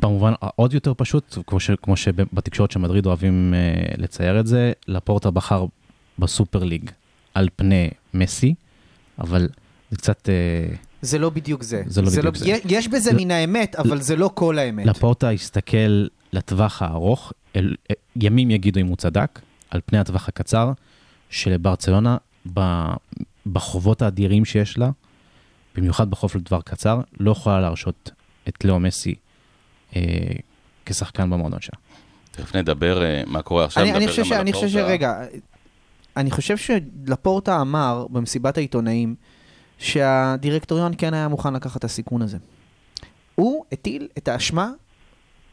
[0.00, 4.72] במובן העוד יותר פשוט, כמו, ש, כמו שבתקשורת של מדריד אוהבים אה, לצייר את זה,
[4.88, 5.64] לפורטה בחר
[6.18, 6.90] בסופר ליג
[7.34, 8.54] על פני מסי,
[9.18, 9.48] אבל
[9.90, 11.82] זה קצת, אה, זה לא בדיוק זה.
[11.86, 12.58] זה לא בדיוק זה.
[12.64, 14.86] יש בזה ל- מן האמת, אבל זה לא כל האמת.
[14.86, 20.72] לפורטה הסתכל לטווח הארוך, אל, אה, ימים יגידו אם הוא צדק, על פני הטווח הקצר,
[21.30, 22.16] שלברצלונה,
[22.54, 22.60] ב,
[23.46, 24.90] בחובות האדירים שיש לה,
[25.74, 28.10] במיוחד בחוף לטווח קצר, לא יכולה להרשות
[28.48, 29.14] את לאו מסי
[29.96, 30.02] אה,
[30.86, 31.78] כשחקן במועדון שלה.
[32.30, 34.68] תכף נדבר אה, מה קורה עכשיו, אני, נדבר אני, גם חושב ש, על אני חושב.
[34.68, 35.14] שרגע,
[36.16, 39.14] אני חושב שלפורטה אמר במסיבת העיתונאים
[39.78, 42.38] שהדירקטוריון כן היה מוכן לקחת את הסיכון הזה.
[43.34, 44.70] הוא הטיל את האשמה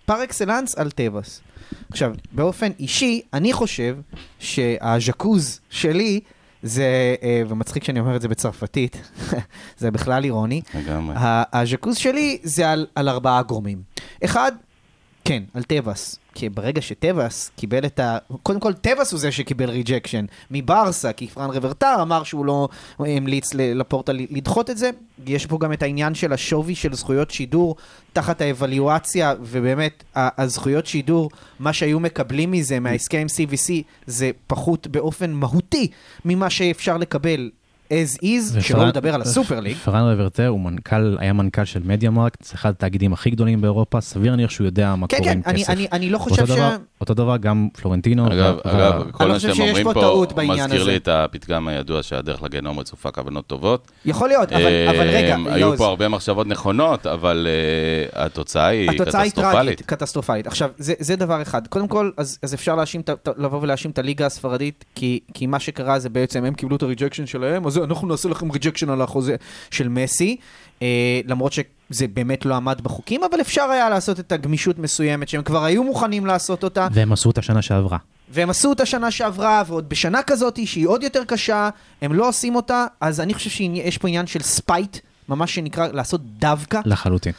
[0.05, 1.41] par excellence על טבעס.
[1.89, 3.97] עכשיו, באופן אישי, אני חושב
[4.39, 6.19] שה J'accuse שלי
[6.63, 9.11] זה, אה, ומצחיק שאני אומר את זה בצרפתית,
[9.77, 11.15] זה בכלל אירוני, לגמרי.
[11.53, 13.81] ה J'accuse שלי זה על, על ארבעה גורמים.
[14.25, 14.51] אחד,
[15.29, 16.19] כן, על טבעס.
[16.33, 18.17] כי ברגע שטבעס קיבל את ה...
[18.43, 23.53] קודם כל, טבעס הוא זה שקיבל rejection מברסה, כי פרן רוורטר אמר שהוא לא המליץ
[23.53, 24.89] ל- לפורטה לדחות את זה.
[25.27, 27.75] יש פה גם את העניין של השווי של זכויות שידור
[28.13, 33.71] תחת האבליואציה, ובאמת, הזכויות שידור, מה שהיו מקבלים מזה, מההסכם עם CVC,
[34.05, 35.87] זה פחות באופן מהותי
[36.25, 37.49] ממה שאפשר לקבל
[37.93, 39.77] as is, שלא לדבר על ה Super League.
[39.77, 44.01] פרן רוורטר הוא מנכ"ל, היה מנכ"ל של מדיה מרקט, זה אחד התאגידים הכי גדולים באירופה,
[44.01, 45.69] סביר להניח שהוא יודע מה כן, קורה כן, עם כסף.
[45.69, 46.51] אני, אני לא חושב ש...
[47.01, 48.27] אותו דבר גם פלורנטינו.
[48.27, 50.81] אגב, ו- אגב, ו- כל אני מה שאתם שיש אומרים פה פה טעות בעניין מזכיר
[50.81, 50.91] הזה.
[50.91, 53.91] לי את הפתגם הידוע שהדרך לגיהנום רצופה כוונות טובות.
[54.05, 57.47] יכול להיות, אבל, אבל רגע, אה, היו פה הרבה מחשבות נכונות, אבל
[58.15, 59.81] אה, התוצאה היא התוצאה היא טרגית, קטסטרופלית.
[59.81, 60.47] קטסטרופלית.
[60.47, 61.67] עכשיו, זה, זה דבר אחד.
[61.67, 65.19] קודם כל, אז, אז אפשר להאשים, את ה- ת- לבוא ולהאשים את הליגה הספרדית, כי,
[65.33, 68.51] כי מה שקרה זה בעצם, הם קיבלו את ה rejection שלהם, אז אנחנו נעשה לכם
[68.51, 69.35] rejection על החוזה
[69.71, 70.43] של מסי, אה,
[71.25, 75.63] למרות שזה באמת לא עמד בחוקים, אבל אפשר היה לעשות את הגמישות מסוימת, שהם כבר
[75.63, 76.87] היו מוכנים לעשות אותה.
[76.91, 77.97] והם עשו את השנה שעברה.
[78.31, 81.69] והם עשו אותה שנה שעברה, ועוד בשנה כזאת שהיא עוד יותר קשה,
[82.01, 84.97] הם לא עושים אותה, אז אני חושב שיש פה עניין של spite,
[85.29, 86.79] ממש שנקרא לעשות דווקא.
[86.85, 87.33] לחלוטין.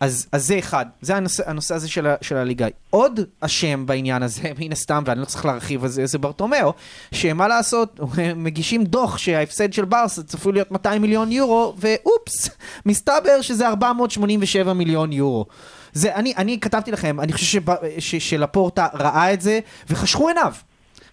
[0.00, 2.66] אז, אז זה אחד, זה הנושא, הנושא הזה של, ה, של הליגה.
[2.90, 6.72] עוד אשם בעניין הזה, מן הסתם, ואני לא צריך להרחיב על זה, זה ברטומיאו,
[7.12, 8.00] שמה לעשות,
[8.36, 12.50] מגישים דוח שההפסד של ברסה צפוי להיות 200 מיליון יורו, ואופס,
[12.86, 15.46] מסתבר שזה 487 מיליון יורו.
[15.92, 20.52] זה, אני, אני כתבתי לכם, אני חושב שבא, ש, שלפורטה ראה את זה, וחשכו עיניו.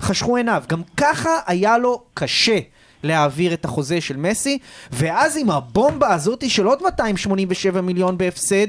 [0.01, 0.63] חשכו עיניו.
[0.67, 2.59] גם ככה היה לו קשה
[3.03, 4.57] להעביר את החוזה של מסי,
[4.91, 8.67] ואז עם הבומבה הזאת של עוד 287 מיליון בהפסד,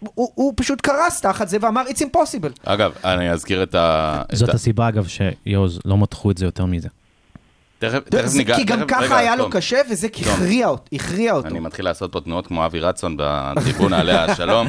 [0.00, 2.60] הוא, הוא פשוט קרס תחת זה ואמר, it's impossible.
[2.64, 4.22] אגב, אני אזכיר את ה...
[4.32, 6.88] את זאת ה- הסיבה, אגב, שיוז לא מתחו את זה יותר מזה.
[7.78, 8.56] תכף תכף זה ניגע...
[8.56, 9.52] כי גם תכף- ככה רגע, היה לו תום.
[9.52, 11.48] קשה, וזה הכריע אות- הכריע אותו.
[11.48, 14.68] אני מתחיל לעשות פה תנועות כמו אבי רצון בטריבונה עליה השלום,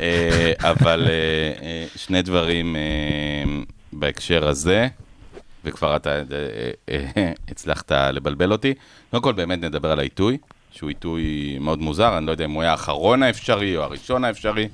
[0.00, 1.12] אה, אבל אה,
[1.66, 2.76] אה, שני דברים
[3.92, 4.88] בהקשר הזה,
[5.64, 6.22] וכבר אתה אה,
[6.88, 8.74] אה, הצלחת לבלבל אותי.
[9.10, 10.38] קודם כל, באמת נדבר על העיתוי,
[10.70, 14.68] שהוא עיתוי מאוד מוזר, אני לא יודע אם הוא היה האחרון האפשרי או הראשון האפשרי,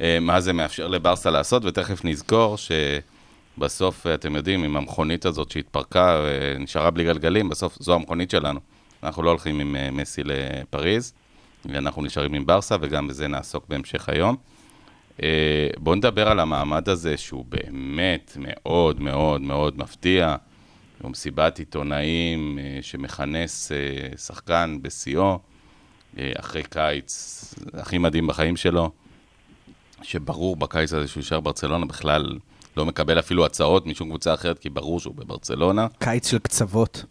[0.00, 5.50] אה, מה זה מאפשר לברסה לעשות, ותכף נזכור שבסוף, אה, אתם יודעים, עם המכונית הזאת
[5.50, 8.60] שהתפרקה ונשארה בלי גלגלים, בסוף זו המכונית שלנו.
[9.02, 11.12] אנחנו לא הולכים עם אה, מסי לפריז,
[11.64, 14.36] ואנחנו נשארים עם ברסה, וגם בזה נעסוק בהמשך היום.
[15.22, 20.36] אה, בואו נדבר על המעמד הזה, שהוא באמת מאוד מאוד מאוד מפתיע.
[21.02, 25.38] הוא מסיבת עיתונאים אה, שמכנס אה, שחקן בשיאו,
[26.38, 28.90] אחרי קיץ הכי מדהים בחיים שלו,
[30.02, 32.38] שברור בקיץ הזה שהוא יישאר ברצלונה, בכלל
[32.76, 35.86] לא מקבל אפילו הצעות משום קבוצה אחרת, כי ברור שהוא בברצלונה.
[35.98, 37.04] קיץ של קצוות.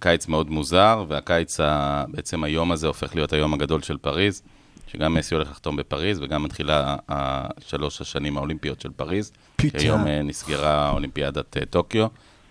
[0.00, 1.60] קיץ מאוד מוזר, והקיץ,
[2.08, 4.42] בעצם היום הזה הופך להיות היום הגדול של פריז,
[4.86, 9.32] שגם מסי הולך לחתום בפריז, וגם מתחילה השלוש השנים האולימפיות של פריז.
[9.56, 9.78] פיצ'ה.
[9.78, 12.06] היום אה, נסגרה אולימפיאדת אה, טוקיו,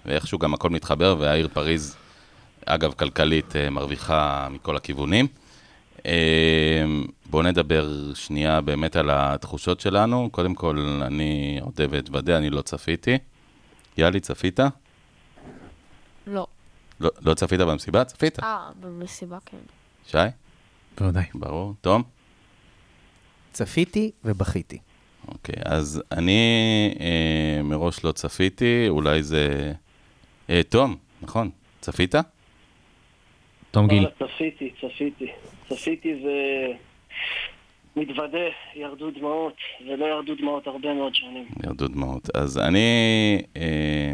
[0.06, 1.96] ואיכשהו גם הכל מתחבר, והעיר פריז,
[2.66, 5.28] אגב, כלכלית, אה, מרוויחה מכל הכיוונים.
[7.26, 10.30] בואו נדבר שנייה באמת על התחושות שלנו.
[10.32, 13.18] קודם כל, אני אודה ואתוודה, אני לא צפיתי.
[13.98, 14.60] יאלי, צפית?
[16.28, 16.48] לא.
[17.00, 18.04] לא, לא צפית במסיבה?
[18.04, 18.40] צפית.
[18.44, 19.58] אה, במסיבה כן.
[20.08, 20.18] שי?
[21.00, 21.26] בוודאי.
[21.34, 21.74] ברור.
[21.82, 22.04] תום?
[23.52, 24.78] צפיתי ובכיתי.
[25.28, 26.40] אוקיי, אז אני
[27.00, 29.74] אה, מראש לא צפיתי, אולי זה...
[30.50, 32.16] אה, תום, נכון, צפית?
[33.72, 34.00] תום גיל.
[34.00, 35.28] וואלה, צפיתי, צפיתי.
[35.70, 36.24] צפיתי
[37.96, 38.38] ומתוודה,
[38.76, 39.56] ירדו דמעות,
[39.88, 41.46] ולא ירדו דמעות הרבה מאוד שנים.
[41.64, 42.30] ירדו דמעות.
[42.36, 42.80] אז אני,
[43.58, 44.12] אה,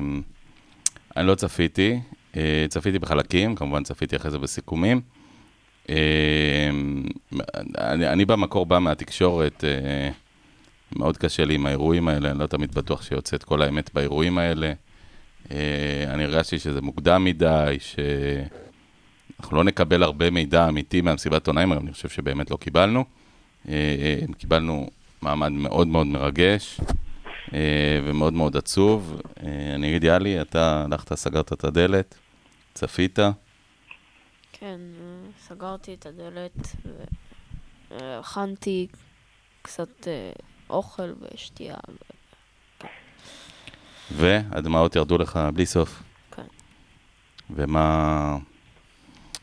[1.17, 1.99] אני לא צפיתי,
[2.37, 5.01] אה, צפיתי בחלקים, כמובן צפיתי אחרי זה בסיכומים.
[7.77, 10.09] אני, אני במקור בא מהתקשורת, אה,
[10.95, 14.73] מאוד קשה לי עם האירועים האלה, אני לא תמיד בטוח שיוצאת כל האמת באירועים האלה.
[15.51, 21.93] אה, אני הרגשתי שזה מוקדם מדי, שאנחנו לא נקבל הרבה מידע אמיתי מהמסיבת עונאים, אני
[21.93, 23.05] חושב שבאמת לא קיבלנו.
[23.69, 24.89] אה, קיבלנו
[25.21, 26.79] מעמד מאוד מאוד מרגש
[28.05, 29.21] ומאוד מאוד עצוב.
[29.75, 32.15] אני אגיד, יאלי, אתה הלכת, סגרת את הדלת,
[32.73, 33.19] צפית,
[34.59, 34.79] כן,
[35.57, 36.75] סגרתי את הדלת
[37.91, 38.87] והכנתי
[39.61, 40.31] קצת אה,
[40.69, 41.75] אוכל ושתייה.
[44.11, 46.03] והדמעות ירדו לך בלי סוף.
[46.31, 46.43] כן.
[47.49, 48.37] ומה...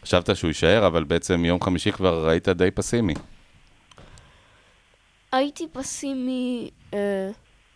[0.02, 3.14] חשבת שהוא יישאר, אבל בעצם יום חמישי כבר היית די פסימי.
[5.32, 7.30] הייתי פסימי אה,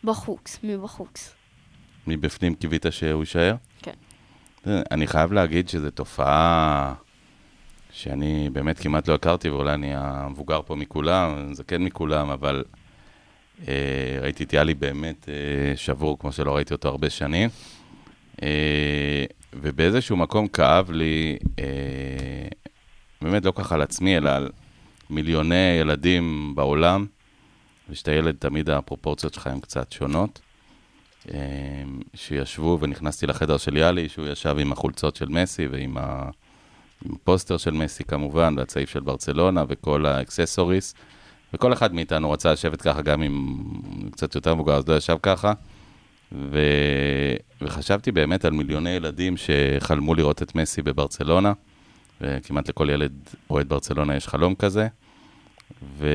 [0.04, 1.34] בחוץ, מבחוץ.
[2.06, 3.54] מבפנים קיווית שהוא יישאר?
[3.82, 3.94] כן.
[4.66, 6.94] אני חייב להגיד שזו תופעה
[7.98, 12.64] שאני באמת כמעט לא הכרתי, ואולי אני המבוגר פה מכולם, זקן מכולם, אבל
[13.68, 17.50] אה, ראיתי את יאלי באמת אה, שבור, כמו שלא ראיתי אותו הרבה שנים.
[18.42, 21.64] אה, ובאיזשהו מקום כאב לי, אה,
[23.22, 24.50] באמת לא ככה על עצמי, אלא על
[25.10, 27.06] מיליוני ילדים בעולם,
[27.90, 30.40] ושאתה ילד, תמיד הפרופורציות שלך הן קצת שונות.
[31.34, 31.38] אה,
[32.14, 36.30] שישבו ונכנסתי לחדר של יאלי, שהוא ישב עם החולצות של מסי ועם ה...
[37.04, 40.94] עם הפוסטר של מסי כמובן, והצעיף של ברצלונה וכל ה accessories.
[41.54, 43.56] וכל אחד מאיתנו רצה לשבת ככה, גם אם
[44.10, 45.52] קצת יותר מבוגר, אז לא ישב ככה.
[46.32, 46.60] ו...
[47.62, 51.52] וחשבתי באמת על מיליוני ילדים שחלמו לראות את מסי בברצלונה,
[52.20, 53.12] וכמעט לכל ילד
[53.50, 54.88] אוהד ברצלונה יש חלום כזה.
[55.82, 56.08] ו...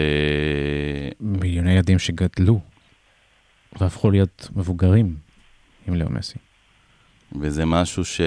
[1.19, 2.60] מיליוני ילדים שגדלו
[3.80, 5.15] והפכו להיות מבוגרים
[5.88, 6.53] עם לאו מסי.
[7.41, 8.22] וזה משהו ש...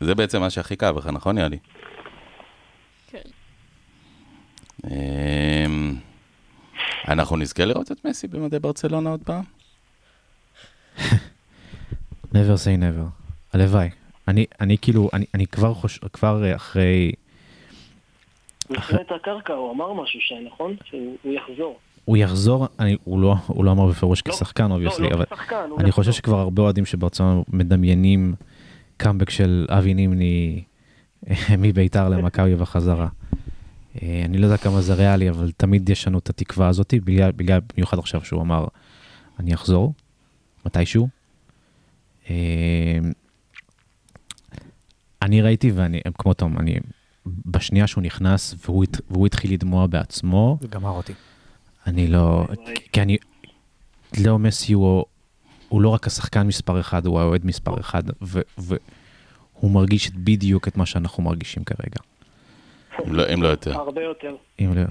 [0.00, 1.58] זה בעצם מה שהכי כאב לך, נכון, יאלי?
[3.10, 3.18] כן.
[4.84, 5.94] אמ,
[7.08, 9.42] אנחנו נזכה לראות את מסי במדי ברצלונה עוד פעם?
[12.34, 13.08] never say never.
[13.52, 13.90] הלוואי.
[14.28, 17.12] אני, אני כאילו, אני, אני כבר חושב, כבר אה, אחרי,
[18.68, 20.76] הוא הכין את הקרקע, הוא אמר משהו שי, נכון?
[20.84, 21.78] שהוא הוא יחזור.
[22.04, 25.36] הוא יחזור, אני, הוא, לא, הוא לא אמר בפירוש לא, כשחקן, obviously, לא, אבל לא
[25.36, 26.18] כשחקן, הוא אני חושב יחזור.
[26.18, 28.34] שכבר הרבה אוהדים של ברצלונה מדמיינים
[28.96, 30.62] קאמבק של אבי נימני
[31.30, 33.08] אה, מביתר למכבי בחזרה.
[34.02, 37.32] אה, אני לא יודע כמה זה ריאלי, אבל תמיד יש לנו את התקווה הזאת, בגלל,
[37.32, 38.66] בגלל במיוחד עכשיו שהוא אמר,
[39.40, 39.94] אני אחזור,
[40.66, 41.08] מתישהו.
[42.30, 42.98] אה,
[45.22, 46.76] אני ראיתי, ואני, כמו תום, אני,
[47.26, 51.12] בשנייה שהוא נכנס והוא, והוא התחיל לדמוע בעצמו, זה גמר אותי.
[51.86, 52.46] אני לא.
[52.92, 53.16] כי אני,
[54.24, 55.04] לאו מסי הוא,
[55.68, 60.86] הוא לא רק השחקן מספר אחד, הוא האוהד מספר אחד, והוא מרגיש בדיוק את מה
[60.86, 62.00] שאנחנו מרגישים כרגע.
[63.06, 63.78] אם לא, אם לא יותר.
[63.78, 64.36] הרבה יותר.
[64.60, 64.82] אם לא...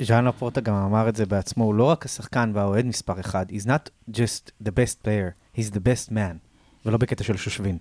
[0.00, 3.66] ז'אן לפורטה גם אמר את זה בעצמו, הוא לא רק השחקן והאוהד מספר אחד, he's
[3.66, 6.38] not just the best player, he's the best man.
[6.86, 7.78] ולא בקטע של שושבין.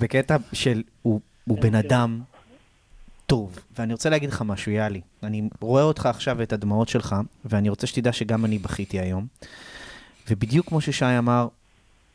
[0.00, 2.20] בקטע של, הוא, הוא בן אדם
[3.26, 3.58] טוב.
[3.78, 5.00] ואני רוצה להגיד לך משהו, יאלי.
[5.26, 9.26] אני רואה אותך עכשיו ואת הדמעות שלך, ואני רוצה שתדע שגם אני בכיתי היום.
[10.30, 11.48] ובדיוק כמו ששי אמר,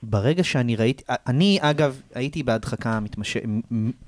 [0.03, 3.37] ברגע שאני ראיתי, אני אגב הייתי בהדחקה מתמש...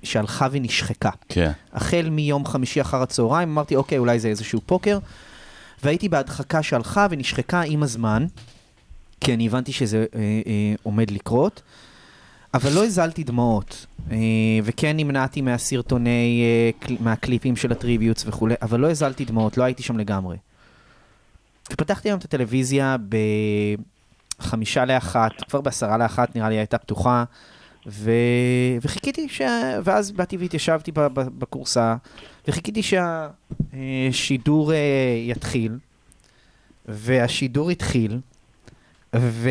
[0.04, 1.10] שהלכה ונשחקה.
[1.30, 1.52] כן.
[1.74, 5.00] החל מיום חמישי אחר הצהריים, אמרתי, אוקיי, אולי זה איזשהו פוקר.
[5.84, 8.26] והייתי בהדחקה שהלכה ונשחקה עם הזמן,
[9.22, 11.62] כי אני הבנתי שזה אה, אה, עומד לקרות,
[12.54, 13.86] אבל לא הזלתי דמעות.
[14.12, 14.18] אה,
[14.64, 19.84] וכן נמנעתי מהסרטוני, אה, קל, מהקליפים של הטריביוטס וכולי, אבל לא הזלתי דמעות, לא הייתי
[19.84, 20.38] שם לגמרי.
[21.74, 22.96] ופתחתי היום את הטלוויזיה
[24.40, 27.24] בחמישה לאחת, כבר בעשרה לאחת נראה לי הייתה פתוחה,
[27.88, 28.12] ו...
[28.82, 29.42] וחיכיתי ש...
[29.84, 31.96] ואז באתי והתיישבתי ב- ב- בכורסה,
[32.48, 34.78] וחיכיתי שהשידור אה,
[35.28, 35.78] יתחיל,
[36.86, 38.20] והשידור התחיל,
[39.16, 39.50] ו...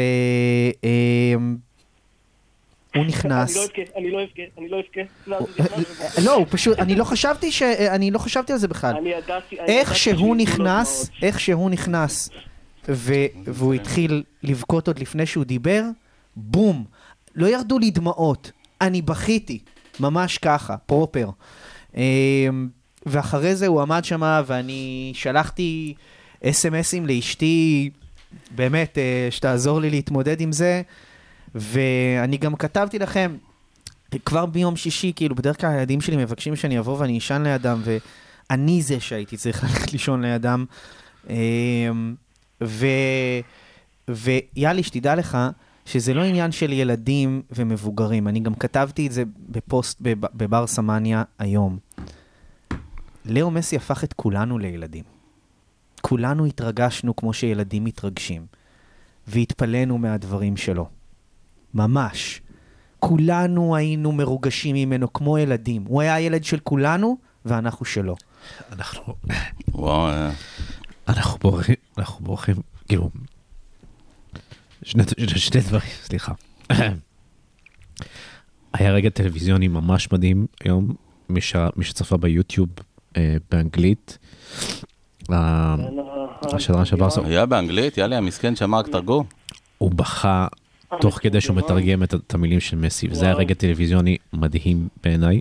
[2.96, 3.56] הוא נכנס...
[3.56, 5.00] אני לא אבכה, אני לא אבכה, אני לא אבכה.
[5.58, 5.70] ואז
[6.16, 6.24] הוא.
[6.24, 7.62] לא, הוא פשוט, אני לא חשבתי ש...
[7.62, 8.96] אני לא חשבתי על זה בכלל.
[8.96, 9.56] אני ידעתי...
[9.58, 11.10] איך שהוא נכנס.
[11.22, 12.30] איך שהוא נכנס,
[12.88, 15.82] והוא התחיל לבכות עוד לפני שהוא דיבר,
[16.36, 16.84] בום.
[17.34, 18.50] לא ירדו לי דמעות,
[18.80, 19.58] אני בכיתי,
[20.00, 21.28] ממש ככה, פרופר.
[21.96, 22.02] אמ,
[23.06, 25.94] ואחרי זה הוא עמד שם, ואני שלחתי
[26.44, 27.90] אס.אם.אסים לאשתי,
[28.50, 30.82] באמת, אה, שתעזור לי להתמודד עם זה,
[31.54, 33.36] ואני גם כתבתי לכם,
[34.24, 38.82] כבר ביום שישי, כאילו, בדרך כלל הילדים שלי מבקשים שאני אבוא ואני אשן לידם, ואני
[38.82, 40.64] זה שהייתי צריך ללכת לישון לידם.
[41.30, 42.14] אמ,
[42.62, 42.86] ו...
[44.08, 45.38] ויאלי, שתדע לך,
[45.86, 48.28] שזה לא עניין של ילדים ומבוגרים.
[48.28, 51.78] אני גם כתבתי את זה בפוסט בב- בבר סמניה היום.
[53.24, 55.04] לאו מסי הפך את כולנו לילדים.
[56.00, 58.46] כולנו התרגשנו כמו שילדים מתרגשים,
[59.26, 61.01] והתפלאנו מהדברים שלו.
[61.74, 62.40] ממש.
[62.98, 65.84] כולנו היינו מרוגשים ממנו כמו ילדים.
[65.86, 68.16] הוא היה הילד של כולנו, ואנחנו שלו.
[68.72, 69.14] אנחנו,
[69.68, 70.30] וואו, אה,
[71.08, 72.56] אנחנו בורחים, אנחנו בורחים,
[72.88, 73.10] כאילו,
[74.82, 76.32] שני, שני דברים, סליחה.
[78.74, 80.94] היה רגע טלוויזיוני ממש מדהים היום,
[81.28, 82.68] מי, ש, מי שצפה ביוטיוב
[83.16, 84.18] אה, באנגלית.
[86.42, 87.98] השדרן של ברסה, היה באנגלית?
[87.98, 89.26] יאללה, המסכן שמע רק תרגום.
[89.78, 90.46] הוא בכה
[91.00, 93.34] תוך כדי שהוא מתרגם את, המילים של מסי, וזה היה.
[93.34, 95.40] רגע טלוויזיוני מדהים בעיניי.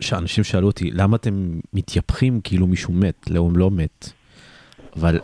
[0.00, 3.30] ושאנשים שאלו אותי, למה אתם מתייפחים כאילו מישהו מת?
[3.30, 4.12] לא, הוא לא מת.
[4.96, 5.20] אבל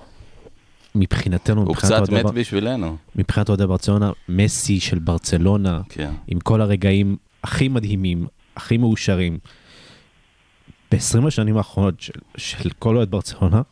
[0.95, 2.97] מבחינתנו, הוא קצת מת בשבילנו.
[3.17, 6.11] מבחינת אוהדי ברצלונה, מסי של ברצלונה, כן.
[6.29, 9.39] עם כל הרגעים הכי מדהימים, הכי מאושרים.
[10.93, 13.63] ב-20 השנים האחרונות של, של כל אוהד ברצלונה,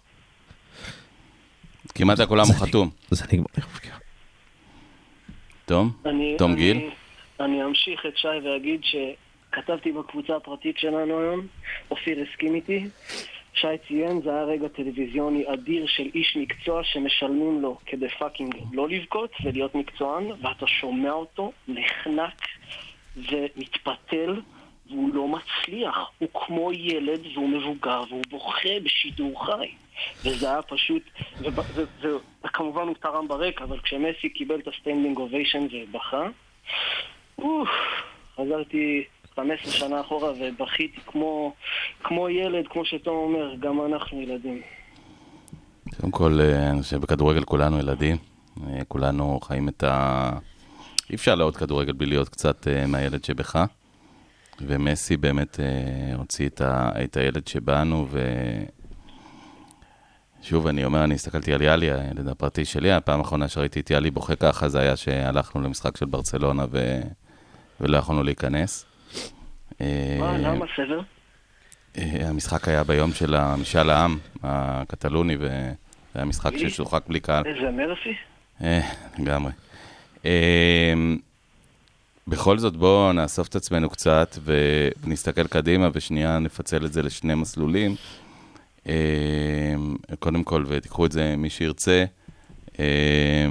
[1.95, 2.91] כמעט על כולם הוא חתום.
[3.11, 3.45] זה נגמר.
[5.65, 5.93] תום?
[6.07, 6.91] אני, תום גיל?
[7.41, 11.47] אני אמשיך את שי ואגיד שכתבתי בקבוצה הפרטית שלנו היום,
[11.91, 12.87] אופיר הסכים איתי.
[13.55, 18.89] שי ציין, זה היה רגע טלוויזיוני אדיר של איש מקצוע שמשלמים לו כדי fucking לא
[18.89, 22.47] לבכות ולהיות מקצוען, ואתה שומע אותו נחנק
[23.17, 24.41] ומתפתל,
[24.91, 25.97] והוא לא מצליח.
[26.19, 29.69] הוא כמו ילד והוא מבוגר והוא בוכה בשידור חי.
[30.25, 31.03] וזה היה פשוט,
[32.45, 36.29] וכמובן הוא תרם ברקע, אבל כשמסי קיבל את ה standing ovation ובכה,
[37.39, 37.69] אוף,
[38.37, 39.05] חזרתי
[39.37, 41.53] 15 שנה אחורה ובכיתי כמו,
[42.05, 44.63] כמו ילד, כמו שתום אומר, גם אנחנו ילדים.
[46.01, 48.17] קודם כל, אה, אני חושב בכדורגל כולנו ילדים.
[48.67, 50.31] אה, כולנו חיים את ה...
[51.11, 53.65] אי אפשר לעוד כדורגל בלי להיות קצת אה, מהילד שבך.
[54.67, 56.91] ומסי באמת אה, הוציא את, ה...
[57.05, 58.21] את הילד שבנו, ו...
[60.43, 64.11] שוב, אני אומר, אני הסתכלתי על יאלי, הילד הפרטי שלי, הפעם האחרונה שראיתי את יאלי
[64.11, 67.01] בוכה ככה, זה היה שהלכנו למשחק של ברצלונה ו...
[67.81, 68.87] ולא יכולנו להיכנס.
[69.81, 70.65] אה, מה, למה?
[71.99, 75.75] אה, המשחק היה ביום של משאל העם הקטלוני, וזה
[76.15, 76.57] היה משחק?
[76.57, 77.47] ששוחק בלי קהל.
[77.47, 78.15] איזה מרפי?
[78.63, 78.81] אה,
[79.19, 79.53] לגמרי.
[82.31, 87.95] בכל זאת, בואו נאסוף את עצמנו קצת ונסתכל קדימה, ושנייה נפצל את זה לשני מסלולים.
[88.89, 88.95] אה,
[90.19, 92.05] קודם כל, ותיקחו את זה מי שירצה.
[92.81, 93.47] אה,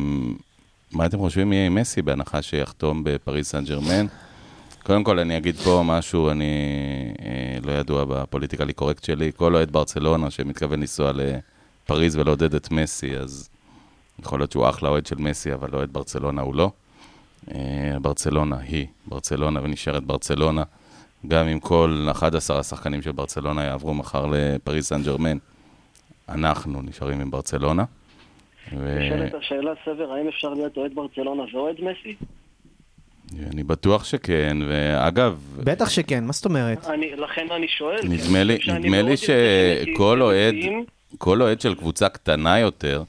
[0.91, 4.05] מה אתם חושבים יהיה עם מסי בהנחה שיחתום בפריס סן ג'רמן?
[4.83, 6.53] קודם כל, אני אגיד פה משהו, אני
[7.21, 9.31] אה, לא ידוע ב politically correct שלי.
[9.35, 13.49] כל אוהד ברצלונה שמתכוון לנסוע לפריז ולעודד את מסי, אז
[14.19, 16.71] יכול להיות שהוא אחלה אוהד של מסי, אבל אוהד ברצלונה הוא לא.
[17.55, 20.63] אה, ברצלונה היא ברצלונה ונשארת ברצלונה.
[21.27, 25.37] גם אם כל 11 השחקנים של ברצלונה יעברו מחר לפריז סן ג'רמן,
[26.29, 27.83] אנחנו נשארים עם ברצלונה.
[28.77, 32.15] ו- נשאלת השאלה, סבר, האם אפשר להיות אוהד ברצלונה ואוהד מסי?
[33.51, 36.87] אני בטוח שכן, ואגב, בטח שכן, מה זאת אומרת?
[36.87, 37.99] אני, לכן אני שואל.
[38.03, 40.55] נדמה לי, נדמה לי שכל אוהד.
[41.17, 43.03] כל אוהד של קבוצה קטנה יותר,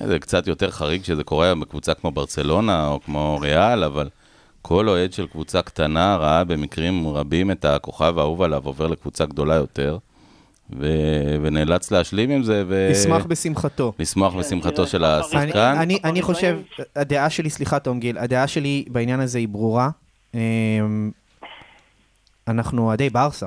[0.00, 4.08] זה קצת יותר חריג שזה קורה בקבוצה כמו ברצלונה או כמו ריאל, אבל
[4.62, 9.54] כל אוהד של קבוצה קטנה ראה במקרים רבים את הכוכב האהוב עליו עובר לקבוצה גדולה
[9.54, 9.98] יותר,
[10.80, 10.86] ו-
[11.42, 12.88] ונאלץ להשלים עם זה, ו...
[12.92, 13.92] ישמח בשמחתו.
[13.98, 15.58] לשמוח כן, בשמחתו של אני, השחקן.
[15.58, 16.58] אני, אני הפריזאים- חושב,
[16.96, 19.90] הדעה שלי, סליחה תום גיל, הדעה שלי בעניין הזה היא ברורה.
[20.34, 20.40] אמ,
[22.48, 23.46] אנחנו אוהדי ברסה,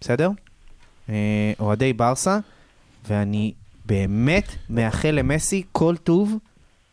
[0.00, 0.30] בסדר?
[1.08, 1.14] אה,
[1.60, 2.38] אוהדי ברסה,
[3.08, 3.52] ואני
[3.86, 6.38] באמת מאחל למסי כל טוב,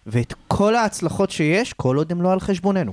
[0.06, 2.92] ואת כל ההצלחות שיש, כל עוד הם לא על חשבוננו.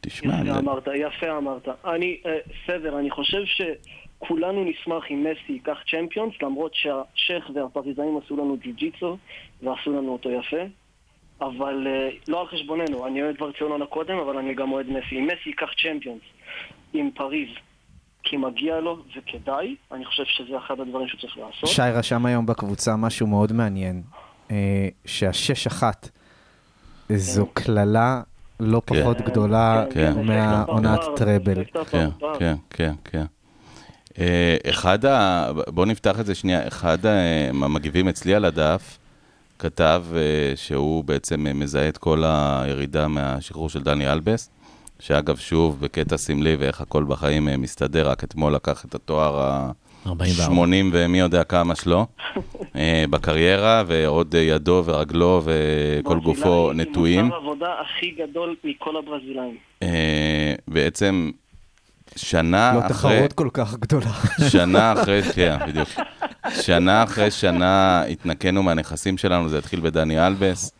[0.00, 1.68] תשמע, יפה אמרת, יפה אמרת.
[1.84, 8.36] אני, אה, סבר, אני חושב שכולנו נשמח אם מסי ייקח צ'מפיונס, למרות שהשייח והפריזאים עשו
[8.36, 9.16] לנו ג'ו-ג'יצו
[9.62, 10.62] ועשו לנו אותו יפה.
[11.40, 13.06] אבל אה, לא על חשבוננו.
[13.06, 15.18] אני אוהד ברצלונה קודם, אבל אני גם אוהד מסי.
[15.18, 16.22] אם מסי ייקח צ'מפיונס
[16.92, 17.48] עם פריז,
[18.22, 21.66] כי מגיע לו וכדאי, אני חושב שזה אחד הדברים שהוא צריך לעשות.
[21.70, 24.02] שי רשם היום בקבוצה משהו מאוד מעניין,
[24.50, 26.08] אה, שהשש אחת
[27.16, 28.22] זו קללה
[28.60, 30.12] לא פחות גדולה כן.
[30.26, 31.64] מהעונת טראבל.
[31.90, 32.08] כן,
[32.38, 33.24] כן, כן, כן.
[34.18, 35.46] אה, אחד ה...
[35.68, 36.68] בואו נפתח את זה שנייה.
[36.68, 38.98] אחד ה- המגיבים אצלי על הדף
[39.58, 40.20] כתב אה,
[40.56, 44.50] שהוא בעצם אה, מזהה את כל הירידה מהשחרור של דני אלבס,
[45.00, 49.70] שאגב, שוב, בקטע סמלי ואיך הכל בחיים אה, מסתדר, רק אתמול לקח את התואר ה...
[50.06, 50.54] 44.
[50.54, 52.06] 80 ומי יודע כמה שלו
[52.76, 57.24] אה, בקריירה, ועוד אה, ידו ורגלו וכל גופו נטועים.
[57.24, 59.56] מוצר העבודה הכי גדול מכל הברזילאים.
[60.68, 61.30] בעצם
[62.16, 62.88] שנה לא אחרי...
[62.88, 64.12] תחרות כל כך גדולה.
[64.50, 65.88] שנה אחרי, כן, בדיוק.
[66.50, 70.72] שנה אחרי שנה התנקנו מהנכסים שלנו, זה התחיל בדני אלבס.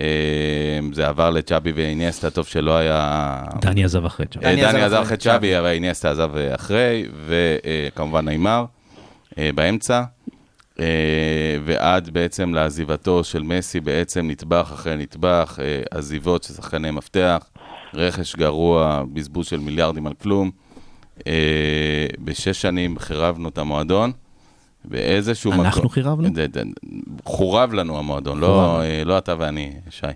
[0.00, 3.42] אה, זה עבר לצ'אבי ואיניאסטה, טוב שלא היה...
[3.60, 4.46] דני עזב אחרי צ'אבי.
[4.46, 5.58] אה, דני עזב אחרי צ'אבי.
[5.58, 8.64] אבל איניאסטה עזב אה, אחרי, וכמובן נעימר
[9.38, 10.02] אה, באמצע.
[11.64, 15.58] ועד בעצם לעזיבתו של מסי, בעצם נטבח אחרי נטבח,
[15.90, 17.50] עזיבות של שחקני מפתח,
[17.94, 20.50] רכש גרוע, בזבוז של מיליארדים על כלום.
[22.18, 24.12] בשש שנים חירבנו את המועדון.
[24.84, 25.64] באיזשהו מקום...
[25.64, 26.28] אנחנו חירבנו?
[27.24, 30.06] חורב לנו המועדון, לא, לא אתה ואני, שי.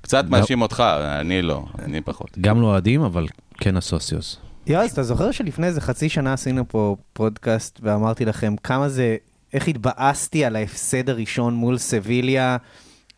[0.00, 0.84] קצת מאשים אותך,
[1.20, 2.38] אני לא, אני פחות.
[2.40, 3.26] גם לא אוהדים, אבל
[3.58, 4.36] כן הסוציוס.
[4.66, 9.16] יועז, אתה זוכר שלפני איזה חצי שנה עשינו פה פודקאסט ואמרתי לכם כמה זה,
[9.52, 12.56] איך התבאסתי על ההפסד הראשון מול סביליה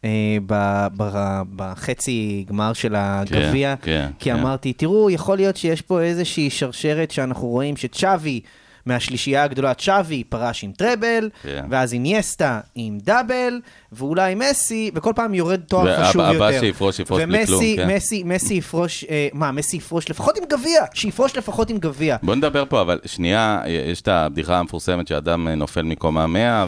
[0.05, 3.75] אה, ב- ב- בחצי גמר של הגביע?
[3.83, 4.37] כן, כי כן.
[4.39, 8.41] אמרתי, תראו, יכול להיות שיש פה איזושהי שרשרת שאנחנו רואים שצ'אבי,
[8.87, 11.65] מהשלישייה הגדולה, צ'אבי פרש עם טראבל, כן.
[11.71, 13.61] ואז אינייסטה עם דאבל,
[13.93, 16.37] ואולי מסי, וכל פעם יורד תואר והבא- חשוב יותר.
[16.45, 17.97] הבא שיפרוש, יפרוש בלי כלום, ומסי, כן.
[17.97, 22.17] מסי, מסי יפרוש, אה, מה, מסי יפרוש לפחות עם גביע, שיפרוש לפחות עם גביע.
[22.23, 26.67] בוא נדבר פה, אבל שנייה, יש את הבדיחה המפורסמת שאדם נופל מקומה 100,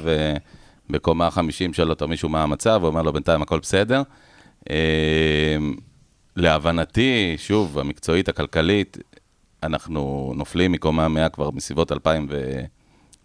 [0.91, 4.03] ובקומה 50 שואל אותו מישהו מה המצב, הוא אומר לו בינתיים הכל בסדר.
[4.71, 4.77] אה,
[6.37, 8.99] להבנתי, שוב, המקצועית, הכלכלית,
[9.63, 12.61] אנחנו נופלים מקומה 100 כבר בסביבות 2000 ו...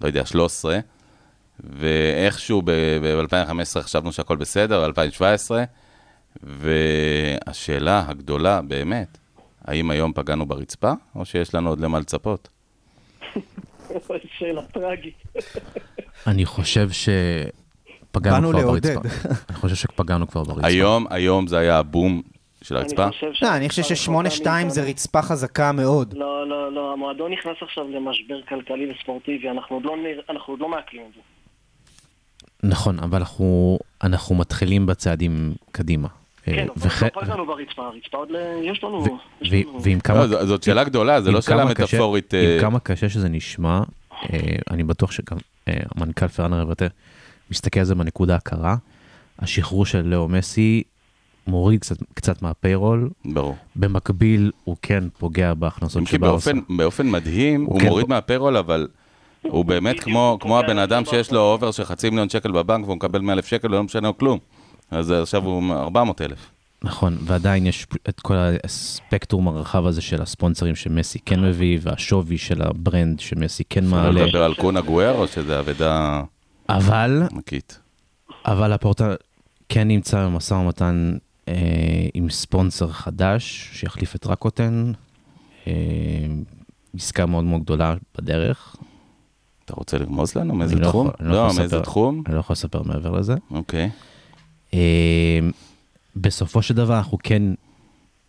[0.01, 0.79] לא יודע, 13,
[1.59, 5.63] ואיכשהו ב-2015 חשבנו שהכל בסדר, 2017,
[6.43, 9.17] והשאלה הגדולה באמת,
[9.65, 12.49] האם היום פגענו ברצפה, או שיש לנו עוד למה לצפות?
[14.38, 15.23] שאלה טרגית.
[16.27, 18.95] אני חושב שפגענו באנו כבר לעודד.
[18.95, 19.29] ברצפה.
[19.49, 20.67] אני חושב שפגענו כבר ברצפה.
[20.67, 22.21] היום, היום זה היה הבום
[22.62, 23.03] של הרצפה?
[23.03, 26.14] אני חושב לא, אני חושב ששמונה-שתיים זה רצפה חזקה מאוד.
[26.18, 29.95] לא, לא, לא, המועדון נכנס עכשיו למשבר כלכלי וספורטיבי, אנחנו עוד לא,
[30.30, 31.20] אנחנו עוד לא מעכלים את זה.
[32.64, 36.08] נכון, אבל אנחנו, אנחנו מתחילים בצעדים קדימה.
[36.43, 38.36] כן, אה, אבל וח- לא פגענו ברצפה, הרצפה עוד ל...
[38.64, 39.03] יש לנו...
[39.41, 39.84] יש ו- לנו...
[39.84, 40.26] ועם כמה...
[40.26, 42.34] לא, זאת שאלה גדולה, זה עם לא שאלה מטאפורית.
[42.34, 43.80] עם אה, כמה קשה שזה נשמע,
[44.14, 44.39] אה,
[44.72, 45.38] אני בטוח שגם
[45.68, 46.88] המנכ"ל פרנר יבטא,
[47.51, 48.76] מסתכל על זה בנקודה הקרה.
[49.39, 50.84] השחרור של לאו מסי
[51.48, 53.56] מוריד קצת, קצת מה payroll, ברור.
[53.76, 56.54] במקביל הוא כן פוגע בהכנסות של ברסה.
[56.54, 57.88] באופן, באופן מדהים, הוא, כן.
[57.88, 58.88] מוריד מה payroll, אבל
[59.41, 62.86] הוא באמת כמו, הוא כמו הבן אדם שיש לו אובר של חצי מיליון שקל בבנק
[62.86, 64.39] והוא מקבל 100 אלף שקל ולא משנה לו כלום.
[64.91, 66.39] אז עכשיו הוא 400 אלף.
[66.84, 72.62] נכון, ועדיין יש את כל הספקטרום הרחב הזה של הספונסרים שמסי כן מביא, והשווי של
[72.61, 74.26] ה brand שמסי כן אפשר מעלה.
[74.26, 76.24] לדבר על קון אגוארו שזה אבדה
[76.70, 77.80] אבל, ענקית?
[78.45, 79.16] אבל הפורטל
[79.70, 81.18] כן נמצא במשא ומתן
[82.14, 84.91] עם ספונסר חדש, שיחליף את רקוטן.
[85.68, 85.74] אה,
[86.95, 88.76] עסקה מאוד מאוד גדולה בדרך.
[89.66, 91.08] אתה רוצה לרמוז לנו מאיזה לא תחום?
[91.20, 91.82] לא לא, יכול מאיזה לספר.
[91.82, 92.24] תחום?
[92.28, 93.36] אני לא יכול לספר מעבר לזה.
[93.52, 93.89] אוקיי.
[94.74, 95.39] אה,
[96.16, 97.43] בסופו של דבר אנחנו כן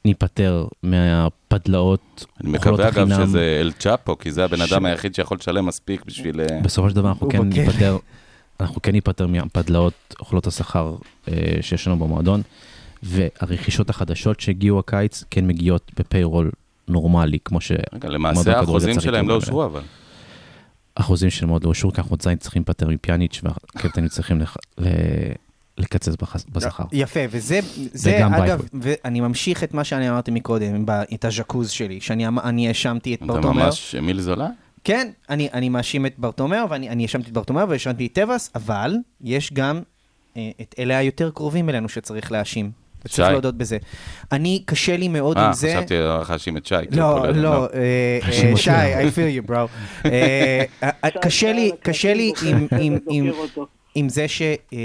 [0.05, 2.25] ניפטר מהפדלאות.
[2.41, 3.27] אני מקווה אגב החינם.
[3.27, 6.41] שזה אל צ'אפו, כי זה הבן ש- אדם היחיד שיכול לשלם מספיק בשביל...
[6.41, 7.43] אה, בסופו של דבר אנחנו כן.
[7.43, 7.97] ניפטר,
[8.61, 10.97] אנחנו כן ניפטר מהפדלאות אוכלות השכר
[11.29, 12.43] אה, שיש לנו במועדון,
[13.03, 16.51] והרכישות החדשות שהגיעו הקיץ כן מגיעות בפיירול
[16.88, 19.34] נורמלי, כמו רגע, שמועדון למעשה האחוזים שלהם לא.
[19.34, 19.80] אושרו, אבל.
[20.94, 24.86] אחוזים שלהם עוד לא אושרו, כי אנחנו עדיין צריכים להיפטר מפיאניץ' והקפטנים צריכים לח- ל-
[25.78, 26.14] לקצץ
[26.53, 26.84] בשכר.
[26.92, 27.61] יפה, וזה,
[27.92, 28.61] זה אגב.
[28.82, 30.84] ואני ממשיך את מה שאני אמרתי מקודם,
[31.14, 33.64] את הז'קוז שלי, שאני אמ- אני האשמתי את אתה ברטומאו.
[33.64, 34.49] ממש אמיל זולה?
[34.84, 38.94] כן, אני, אני מאשים את ברטומאו, ואני אני האשמתי את ברטומאו והאשמתי את טבעס, אבל
[39.20, 39.80] יש גם
[40.36, 42.70] אה, את אלה היותר קרובים אלינו שצריך להאשים.
[43.09, 43.32] וצריך שי.
[43.32, 43.78] להודות בזה.
[44.32, 45.68] אני, קשה לי מאוד אה, עם זה.
[45.76, 46.74] חשבתי רק להאשים את שי.
[46.90, 48.18] לא, לא, אה,
[48.50, 48.56] אה.
[48.56, 49.54] שי, I feel you, bro.
[50.04, 53.66] אה, אה, קשה לי, קשה לי עם- עם- עם- דוקר אותו.
[53.94, 54.78] עם זה ש, אה,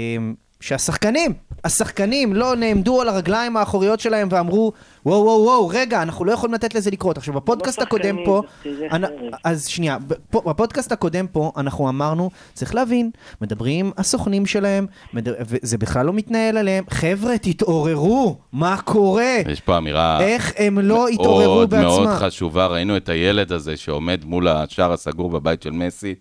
[0.60, 1.32] שהשחקנים
[1.64, 4.72] השחקנים לא נעמדו על הרגליים האחוריות שלהם ואמרו,
[5.06, 7.18] וואו וואו וואו, רגע, אנחנו לא יכולים לתת לזה לקרות.
[7.18, 9.14] עכשיו, בפודקאסט לא הקודם פה, זה- זה אנ- אחרת.
[9.44, 13.10] אז שנייה, בפ- בפודקאסט הקודם פה אנחנו אמרנו, צריך להבין,
[13.40, 16.84] מדברים הסוכנים שלהם, מד- וזה בכלל לא מתנהל עליהם.
[16.90, 19.36] חבר'ה, תתעוררו, מה קורה?
[19.52, 22.16] יש פה אמירה איך הם לא התעוררו מאוד מאוד בעצמם?
[22.18, 22.66] חשובה.
[22.66, 26.14] ראינו את הילד הזה שעומד מול השער הסגור בבית של מסי,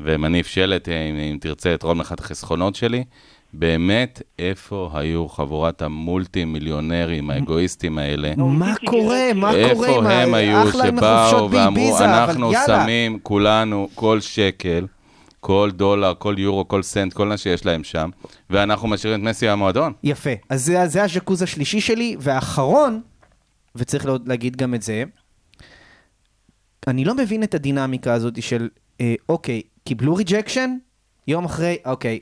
[0.00, 0.92] ומניף שלט, אם,
[1.32, 3.04] אם תרצה, לתרום לך את החסכונות שלי.
[3.52, 8.32] באמת, איפה היו חבורת המולטי מיליונרים האגואיסטים האלה?
[8.36, 9.32] מה קורה?
[9.34, 12.52] מה קורה איפה הם היו שבאו ואמרו, אנחנו.
[12.66, 14.86] שמים כולנו כל שקל,
[15.40, 18.10] כל דולר, כל יורו, כל סנט, כל מה שיש להם שם,
[18.50, 19.92] ואנחנו משאירים את מסי במועדון.
[20.02, 20.30] יפה.
[20.48, 23.00] אז זה, זה הז'קוז השלישי שלי, והאחרון,
[23.76, 25.04] וצריך לא- להגיד גם את זה,
[26.86, 28.68] אני לא מבין את הדינמיקה הזאת של,
[29.00, 30.76] אה, אוקיי, קיבלו rejection,
[31.28, 32.18] יום אחרי, אוקיי,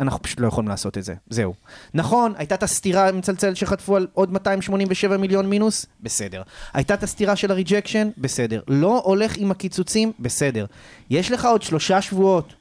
[0.00, 1.54] אנחנו פשוט לא יכולים לעשות את זה, זהו.
[1.94, 6.42] נכון, הייתה את הסטירה המצלצלת שחטפו על עוד 287 מיליון מינוס, בסדר.
[6.72, 8.60] הייתה את הסטירה של ה rejection, בסדר.
[8.68, 10.66] לא הולך עם הקיצוצים, בסדר.
[11.10, 12.54] יש לך עוד שלושה שבועות.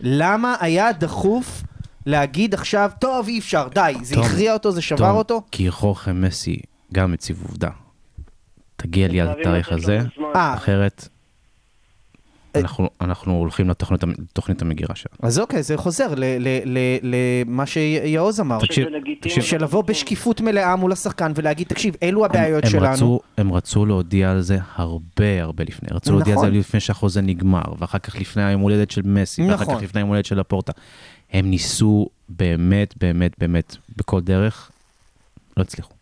[0.00, 1.62] למה היה דחוף
[2.06, 5.42] להגיד עכשיו, טוב, אי אפשר, די, זה טוב, הכריע אותו, זה שבר טוב, אותו?
[5.50, 6.60] כי חורחה מסי
[6.92, 7.70] גם הציב עובדה.
[8.76, 9.98] תגיע לי עד התאריך הזה.
[10.36, 11.08] אה, אחרת.
[12.54, 15.16] אנחנו- אנחנו הולכים לתוכנית המ- לתוכנית המגירה שלנו.
[15.22, 16.98] אז אוקיי, זה חוזר ל- ל- ל-
[17.46, 18.60] למה שיעוז אמר.
[18.60, 18.86] תקשיב.
[19.20, 22.92] תקשיב, שלבוא בשקיפות מלאה מול השחקן ולהגיד, תקשיב, אלו הבעיות הם, שלנו.
[22.92, 25.88] רצו, הם רצו להודיע על זה הרבה הרבה לפני.
[25.92, 26.52] רצו להודיע על נכון.
[26.52, 29.76] זה לפני שהחוזה נגמר, ואחר כך לפני היום הולדת של מסי, ואחר נכון.
[29.76, 30.72] כך לפני היום הולדת של לפורטה.
[31.32, 34.70] הם ניסו באמת, באמת, באמת, בכל דרך,
[35.56, 35.92] לא הצליחו.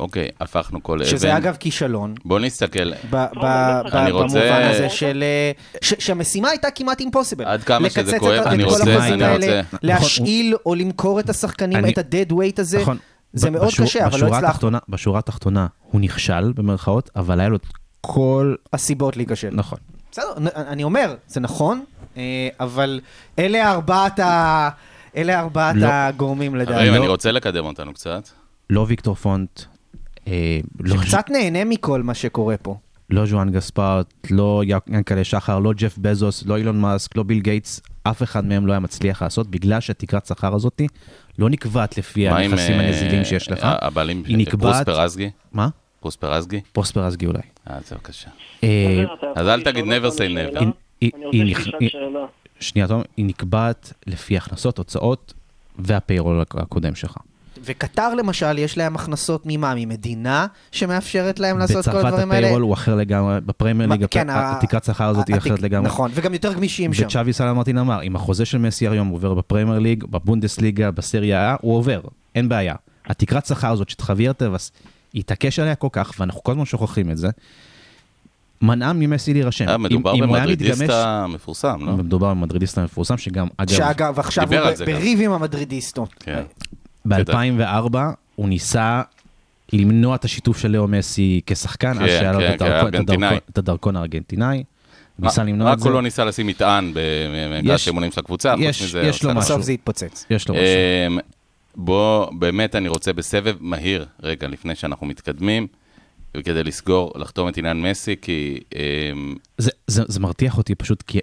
[0.00, 1.10] אוקיי, הפכנו כל אבן.
[1.10, 2.14] שזה אגב כישלון.
[2.24, 3.44] בוא נסתכל, ב- ב- ב-
[3.92, 5.22] אני רוצה- במובן הזה של...
[5.22, 7.44] אה, ש- שהמשימה הייתה כמעט אימפוסיבל.
[7.44, 11.30] עד כמה שזה כואב, אני את כל רוצה- אני האלה, רוצה- להשאיל או למכור את
[11.30, 12.80] השחקנים, אני- את ה-dead weight הזה.
[12.82, 12.96] נכון.
[13.32, 14.78] זה מאוד בשור- קשה, אבל לא הצלחנו.
[14.88, 17.66] בשורה התחתונה הוא נכשל, במרכאות, אבל היה לו את
[18.00, 18.54] כל...
[18.72, 19.48] הסיבות להיכשל.
[19.52, 19.78] נכון.
[20.12, 21.84] בסדר, אני אומר, זה נכון,
[22.16, 22.22] אה,
[22.60, 23.00] אבל
[23.38, 24.68] אלה ארבעת ה...
[25.16, 25.86] אלה ארבעת לא.
[25.90, 26.72] הגורמים לדעתי.
[26.78, 26.98] חברים, לא.
[26.98, 28.28] אני רוצה לקדם אותנו קצת.
[28.70, 29.60] לא ויקטור פונט,
[30.80, 32.76] לא- שקצת נהנה מכל מה שקורה פה.
[33.10, 37.80] לא ז'ואן גספרט, לא ינקלה שחר, לא ג'ף בזוס, לא אילון מאסק, לא ביל גייטס,
[38.02, 40.80] אף אחד מהם לא היה מצליח לעשות, בגלל שהתקרת שכר הזאת
[41.38, 43.58] לא נקבעת לפי הנכסים אה, הנזילים שיש לך.
[43.62, 44.86] הבעלים, היא פרוס נקבעת...
[44.86, 45.30] פרזגי?
[45.52, 45.68] מה?
[46.00, 46.60] פרוס פרזגי?
[46.72, 47.38] פרוספרסגי אולי.
[47.70, 48.28] אה, זה בבקשה.
[48.64, 49.04] אה,
[49.36, 50.64] אז אל תגיד never say never.
[51.00, 52.26] היא- אני רוצה שאלה.
[52.60, 55.34] שנייה, תום, היא נקבעת לפי הכנסות, הוצאות
[55.78, 57.16] והפיירול הקודם שלך.
[57.64, 59.74] וקטר למשל, יש להם הכנסות ממה?
[59.76, 62.46] ממדינה שמאפשרת להם לעשות את כל בצרפת הדברים האלה?
[62.46, 65.86] הפיירול הוא אחר לגמרי, בפרמייר ליג כן, ה- התקרת שכר הזאת היא התק- אחרת לגמרי.
[65.88, 67.06] נכון, וגם יותר גמישים שם.
[67.06, 71.76] וצ'אבי סלמרטין אמר, אם החוזה של מסי היום עובר בפרמייר ליג, בבונדסליגה, בסריה A, הוא
[71.76, 72.00] עובר,
[72.34, 72.74] אין בעיה.
[73.06, 74.72] התקרת שכר הזאת שחוויר טבעס
[75.14, 77.28] התעקש עליה כל כך, ואנחנו כל הזמן שוכחים את זה,
[78.62, 79.68] מנעה ממסי להירשם.
[79.68, 81.92] אה, מדובר במדרידיסטה מפורסם, לא?
[81.96, 84.86] מדובר במדרידיסט המפורסם, שגם, אגב, שאגב, עכשיו הוא.
[84.86, 86.24] בריב עם המדרידיסטות.
[87.10, 87.24] כן.
[87.24, 87.96] ב-2004
[88.34, 89.02] הוא ניסה
[89.72, 92.94] למנוע את השיתוף של לאו מסי כשחקן, אז כן, שהיה לו כן, את הדרכון- את.
[92.94, 94.64] הדרכון- את הדרכון הארגנטינאי.
[95.18, 95.88] ניסה למנוע את רק זה.
[95.88, 96.92] הוא לא ניסה לשים מטען
[97.64, 99.02] יש- האימונים של הקבוצה, חוץ מזה...
[99.02, 99.40] יש לו משהו.
[99.40, 100.26] בסוף זה יתפוצץ.
[100.30, 100.66] יש לו משהו.
[101.08, 101.18] אמ,
[101.76, 105.66] בוא, באמת אני רוצה בסבב מהיר, רגע, לפני שאנחנו מתקדמים,
[106.36, 111.18] וכדי לסגור, לחתום את עניין מסי, כי אמ, זה, זה, זה מרתיח אותי פשוט כי,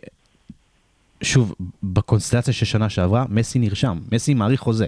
[1.24, 1.54] שוב,
[1.84, 4.86] בקונסטלציה של שנה שעברה, מסי נרשם, מסי מעריך חוזה.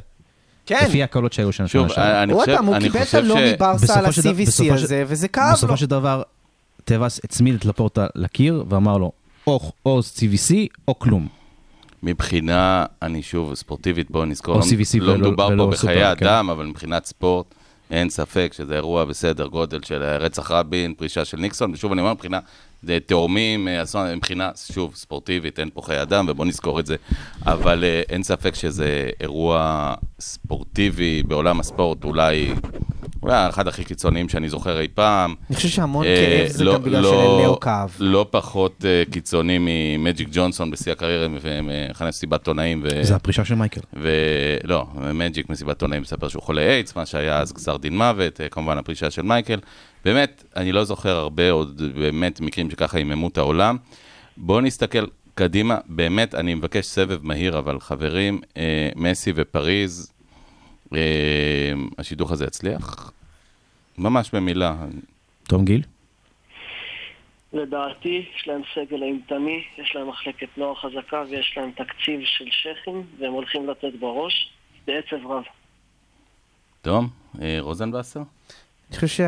[0.66, 0.86] כן.
[0.86, 1.92] לפי הקולות שהיו שנה שוב.
[1.98, 3.54] אני עוד חושב, פעם, הוא אני קיבל את הלא ש...
[3.54, 5.54] מברסה על ה-CVC הזה, וזה כאב לו.
[5.54, 6.22] בסופו של דבר,
[6.86, 9.12] טבעס הצמיד את לפורטה לקיר ואמר לו,
[9.48, 10.54] או, או CVC
[10.88, 11.28] או כלום.
[12.04, 16.26] מבחינה, אני שוב, ספורטיבית, בואו נזכור, או לא, CVC לא מדובר פה בחיי סופר, כן.
[16.26, 17.46] אדם, אבל מבחינת ספורט,
[17.92, 22.14] אין ספק שזה אירוע בסדר גודל של רצח רבין, פרישה של ניקסון, ושוב אני אומר,
[22.14, 22.40] מבחינה
[22.84, 26.96] זה תאומים, אה, אסון, מבחינה, שוב, ספורטיבית, אין פה חיי אדם, ובואו נזכור את זה,
[27.46, 32.54] אבל אה, אין ספק שזה אירוע ספורטיבי בעולם הספורט, אולי,
[33.24, 35.36] אולי אחד הכי קיצוניים שאני זוכר אי פעם.
[35.50, 37.96] אני חושב שהמון אה, כאב זה לא- גם בגלל לא- שללאו כאב.
[38.00, 42.84] לא פחות קיצוני ממג'יק ג'ונסון בשיא הקריירה, ומכנס סיבת עונאים.
[42.84, 43.82] ו- זה הפרישה של מייקל.
[43.94, 48.78] ולא, מג'יק מסיבת עונאים מספר שהוא חולה איידס, מה שהיה אז גזר דין מוות, כמובן
[48.78, 49.60] הפרישה של מייקל.
[50.04, 53.78] באמת, אני לא זוכר הרבה עוד באמת מקרים שככה עיממו את העולם.
[54.38, 60.14] בואו נסתכל קדימה, באמת, אני מבקש סבב מהיר, אבל חברים, אה, מסי ופריז,
[60.96, 61.00] אה,
[61.98, 63.12] השידוך הזה יצליח?
[63.98, 64.76] ממש במילה.
[65.44, 65.82] תום גיל?
[67.54, 73.04] לדעתי, יש להם סגל אימתני, יש להם מחלקת נוער חזקה ויש להם תקציב של שייחים,
[73.20, 74.52] והם הולכים לתת בראש
[74.88, 75.44] בעצב רב.
[76.82, 77.10] תום,
[77.42, 78.22] אה, רוזנבסר?
[78.94, 79.24] אני חושב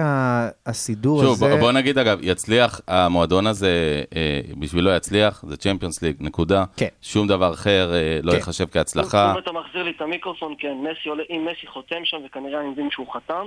[0.66, 1.49] שהסידור שוב, הזה...
[1.53, 3.70] בוא- בוא נגיד אגב, יצליח, המועדון הזה,
[4.16, 6.63] אה, בשבילו יצליח, זה צ'מפיונס ליג, נקודה.
[6.78, 6.88] כן.
[7.01, 8.38] שום דבר אחר אה, לא כן.
[8.38, 9.34] ייחשב כהצלחה.
[9.34, 12.70] אם אתה מחזיר לי את המיקרופון, כן, מסי עולה, אם מסי חותם שם, וכנראה אני
[12.70, 13.45] מבין שהוא חתם,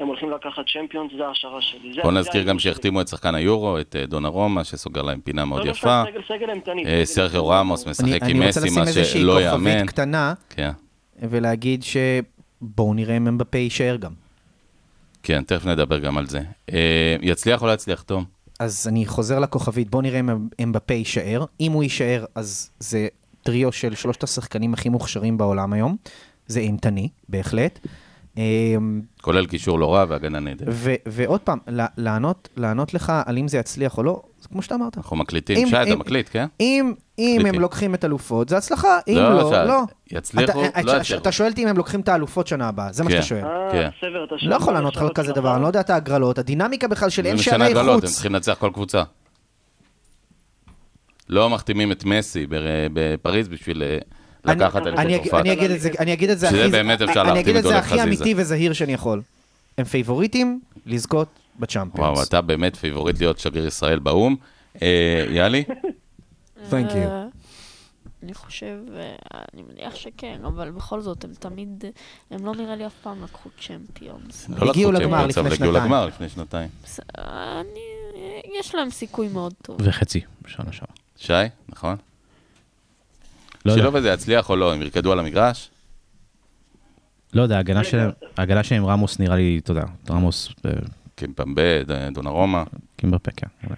[0.00, 2.02] הם הולכים לקחת צ'מפיונס, זה ההשערה שלי.
[2.02, 2.58] בוא נזכיר גם.
[2.58, 6.02] שהחתימו את שחקן היורו, את אה, דונרומה, שסוגר להם פינה מאוד לא, לא, יפה.
[6.10, 6.84] סגל- סגל אימתני.
[6.86, 7.38] אה, אימתני.
[7.50, 9.86] רמוס אני, משחק עם אני רוצה מסי, לשים מה איזושהי שלא כוכבית יאמן.
[9.86, 10.70] קטנה, כן.
[11.22, 14.23] ולהגיד שבואו נראה אם אמבפה יישאר גם.
[15.24, 16.40] כן, תכף נדבר גם על זה.
[16.72, 18.24] אה, יצליח או לא יצליח, תום?
[18.60, 20.30] אז אני חוזר לכוכבית, בואו נראה אם
[20.62, 21.44] אמבפה יישאר.
[21.60, 23.08] אם הוא יישאר, אז זה
[23.42, 25.96] טריו של שלושת השחקנים הכי מוכשרים בעולם היום.
[26.46, 27.78] זה אימתני, בהחלט.
[28.36, 30.74] אמ, כולל קישור לא רע והגנה נהדרת.
[31.06, 31.58] ועוד פעם,
[31.96, 34.96] לענות, לענות לך על אם זה יצליח או לא, זה כמו שאתה אמרת.
[34.98, 35.56] אנחנו מקליטים.
[35.58, 36.46] אם- שי, אתה אם- מקליט, כן?
[36.60, 37.42] אם, אם.
[37.46, 39.80] הם לוקחים את אלופות, זה הצלחה, אם לא, לא, לא.
[40.12, 41.22] יצליחו, אתה, לא אתה- יצליחו.
[41.22, 43.16] אתה שואל אותי אם הם לוקחים את האלופות שנה הבאה, זה מה כן.
[43.16, 43.44] שאתה שואל.
[43.44, 43.88] אה, כן.
[44.00, 45.32] סבר, אתה לא שואל יכול מה לענות לך על כזה?
[45.32, 48.00] דבר, אני לא יודע את ההגרלות, הדינמיקה בכלל של אין זה משנה שערי הגרלות, הם
[48.00, 48.10] חוץ.
[48.14, 49.02] צריכים לנצח כל קבוצה.
[51.28, 52.46] לא מחתימים את מסי
[52.92, 53.98] בפריז בשביל אה,
[54.44, 55.40] לקחת אני אליפות צרפת.
[55.40, 57.66] אני אגיד את זה, אני אגיד את זה שזה הכי, באמת אפשר אני להחתים אגיד
[57.66, 58.02] את הכי חזיזה.
[58.02, 59.22] אמיתי וזהיר שאני יכול.
[59.78, 61.28] הם פייבוריטים לזכות
[61.58, 62.10] בצ'אמפיונס.
[62.16, 64.36] וואו, אתה באמת פיבוריט להיות שגריר ישראל באו"ם.
[64.82, 65.64] אה, יאלי?
[66.70, 66.96] Thank you.
[66.96, 67.24] אה,
[68.22, 69.14] אני חושב, אה,
[69.54, 71.84] אני מניח שכן, אבל בכל זאת, הם תמיד,
[72.30, 74.48] הם לא נראה לי אף פעם לקחו צ'מפיונס.
[74.48, 75.84] לא לקחו הגיעו לגמר צ'מפיונס, לפני אבל הגיעו שנתיים.
[75.84, 76.68] לגמר לפני שנתיים.
[77.18, 77.80] אני,
[78.58, 79.76] יש להם סיכוי מאוד טוב.
[79.80, 80.94] וחצי בשנה שעברה.
[81.16, 81.32] שי,
[81.68, 81.96] נכון?
[83.64, 85.70] לא יודע, שילוב הזה יצליח או לא, הם ירקדו על המגרש?
[87.32, 90.70] לא יודע, ההגנה שלהם, ההגנה שלהם עם רמוס נראה לי, אתה יודע, רמוס אה,
[91.16, 91.62] קימפמבה,
[92.12, 92.64] דונרומה.
[92.96, 93.76] קימברפה, כן, אולי.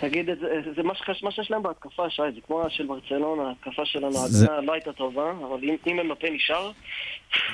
[0.00, 0.46] תגיד, זה
[0.76, 4.46] זה מה שחש- מה שיש להם בהתקפה, שי, זה כמו של ברצלונה, ההתקפה שלנו, זה-
[4.50, 6.70] ההגנה לא הייתה טובה, אבל אם- אם אמבפה נשאר,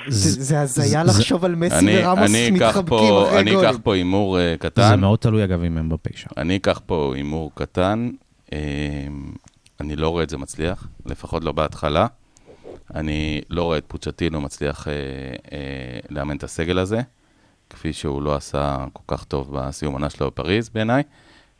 [0.07, 3.69] זה זה הזיה לחשוב על מסי אני ורמוס אני מתחבקים פה- אחרי אני גולים.
[3.69, 4.99] אקח פה הימור אה, זה קטן.
[4.99, 6.27] מאוד תלוי אגב עם אמבפה שם.
[6.37, 8.09] אני אקח פה הימור קטן.
[8.53, 8.59] אה,
[9.81, 12.07] אני לא רואה את זה מצליח, לפחות לא בהתחלה.
[12.95, 14.93] אני לא רואה את פוצ'טינו מצליח אה,
[15.51, 17.01] אה, לאמן את הסגל הזה,
[17.69, 21.03] כפי שהוא לא עשה כל כך טוב בסיום עונה שלו בפריז בעיניי.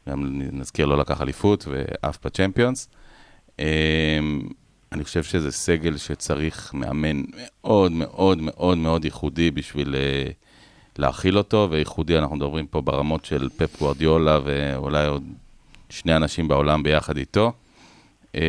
[0.10, 2.90] גם נזכיר, לא לקח אליפות ואף בצ'מפיונס.
[3.60, 4.20] אה,
[4.92, 10.32] אני חושב שזה סגל שצריך מאמן מאוד מאוד מאוד מאוד ייחודי בשביל אה,
[10.98, 15.24] להכיל אותו, וייחודי אנחנו מדברים פה ברמות של פפ גוורדיולה ואולי עוד
[15.90, 17.54] שני אנשים בעולם ביחד איתו.
[18.36, 18.42] אה,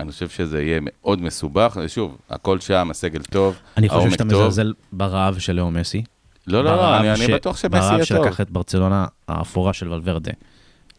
[0.00, 4.24] אני חושב שזה יהיה מאוד מסובך, ושוב, הכל שם, הסגל טוב, אני חושב העומק שאתה
[4.30, 4.40] טוב.
[4.42, 6.02] מזלזל ברעב של לאו מסי.
[6.46, 8.24] לא, לא, לא, ברעב אני, אני ש- בטוח שמסי ברעב יהיה טוב.
[8.24, 10.32] שלקח את ברצלונה האפורה של ולוורדה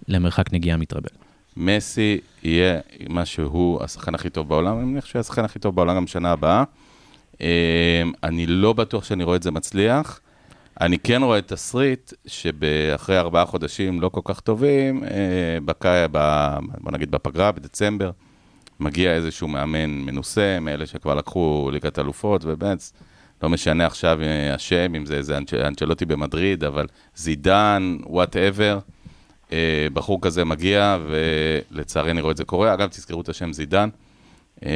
[0.08, 1.10] למרחק נגיעה מתרבל.
[1.58, 2.80] מסי יהיה
[3.10, 6.06] מה שהוא השחקן הכי טוב בעולם, אני מניח שהוא יהיה השחקן הכי טוב בעולם גם
[6.06, 6.64] בשנה הבאה.
[7.42, 7.48] אה,
[8.24, 10.20] אני לא בטוח שאני רואה את זה מצליח.
[10.82, 15.10] אני כן רואה תסריט שאחרי ארבעה חודשים לא כל כך טובים, אה,
[15.66, 16.18] בקי, ב,
[16.82, 18.12] בוא נגיד בפגרה, בדצמבר,
[18.80, 22.92] מגיע איזשהו מאמן מנוסה, מאלה שכבר לקחו ליגת אלופות, ובאמת,
[23.44, 28.80] לא משנה עכשיו אה, השם, אם זה איזה אנצ'- אנצ'לוטי במדריד, אבל זידן, whatever.
[29.52, 32.74] אה, בחור כזה מגיע, ולצערי אני רואה את זה קורה.
[32.74, 33.90] אגב, תזכרו את השם זידן.
[34.66, 34.70] אה,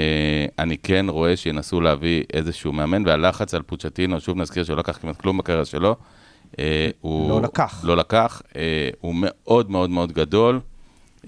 [0.60, 5.18] אני כן רואה שינסו להביא איזשהו מאמן, והלחץ על פוצ'טינו, שוב נזכיר שלא לקח כמעט
[5.18, 5.96] כלום בקריירה שלו.
[6.60, 7.82] אה, הוא לא לקח.
[7.84, 8.42] לא לקח.
[8.56, 8.62] אה,
[9.02, 10.60] הוא מאוד מאוד מאוד גדול,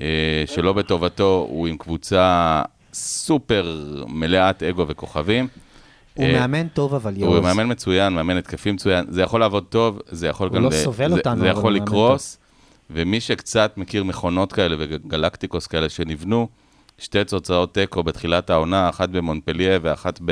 [0.02, 0.08] אה,
[0.46, 2.62] שלא בטובתו, הוא עם קבוצה
[2.94, 3.78] סופר
[4.08, 5.48] מלאת אגו וכוכבים.
[6.14, 7.44] הוא אה, מאמן טוב אבל הוא יעוז.
[7.44, 10.64] מאמן מצוין, מאמן התקפי מצוין, זה יכול לעבוד טוב, זה יכול הוא גם...
[10.64, 12.38] לא ל- סובל זה- אותנו, זה יכול הוא לקרוס,
[12.90, 16.48] ומי שקצת מכיר מכונות כאלה וגלקטיקוס כאלה שנבנו,
[16.98, 20.32] שתי תוצאות תיקו בתחילת העונה, אחת במונפליה ואחת ב-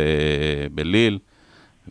[0.72, 1.20] בליל,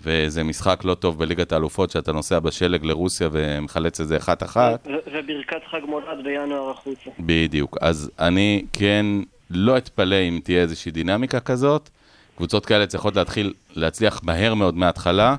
[0.02, 4.86] וזה משחק לא טוב בליגת האלופות, שאתה נוסע בשלג לרוסיה ומחלץ איזה אחת-אחת.
[4.86, 7.10] ו- וברכת חג מולד בינואר החוצה.
[7.20, 7.76] בדיוק.
[7.80, 9.06] אז אני כן
[9.50, 11.88] לא אתפלא אם תהיה איזושהי דינמיקה כזאת.
[12.36, 15.36] קבוצות כאלה צריכות להתחיל להצליח מהר מאוד מההתחלה,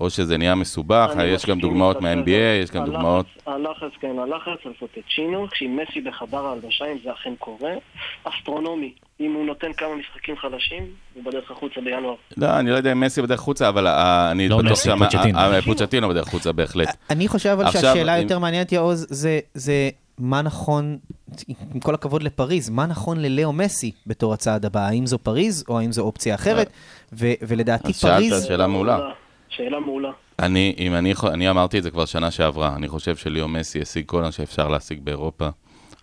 [0.00, 2.30] או שזה נהיה מסובך, יש גם דוגמאות מה-NBA,
[2.62, 3.26] יש גם דוגמאות...
[3.46, 7.70] הלחץ, כן, הלחץ על פוטצ'ינו, כשעם מסי בחדר ההלבשה, אם זה אכן קורה,
[8.24, 8.92] אסטרונומי.
[9.20, 10.82] אם הוא נותן כמה משחקים חלשים,
[11.14, 12.14] הוא בדרך החוצה בינואר.
[12.36, 14.98] לא, אני לא יודע אם מסי בדרך חוצה, אבל ה- אני לא בטוח מסי, שהמ-
[14.98, 15.38] פוצ'טינו.
[15.38, 16.96] ה- ה- פוצ'טינו בדרך חוצה, בהחלט.
[17.10, 19.72] אני חושב אבל שהשאלה היותר מעניינת, יעוז, זה- זה
[20.18, 20.98] מה נכון,
[21.74, 24.80] עם כל הכבוד לפריז, מה נכון ללאו מסי בתור הצעד הבא?
[24.80, 26.70] האם זו פריז או האם זו אופציה אחרת?
[27.12, 28.44] ולדעתי אז שאלת פריז...
[28.44, 28.98] שאלה מעולה.
[29.56, 30.10] שאלה מעולה.
[30.38, 34.04] אני, אם אני, אני אמרתי את זה כבר שנה שעברה, אני חושב שליאו מסי השיג
[34.06, 35.48] כל מה שאפשר להשיג באירופה.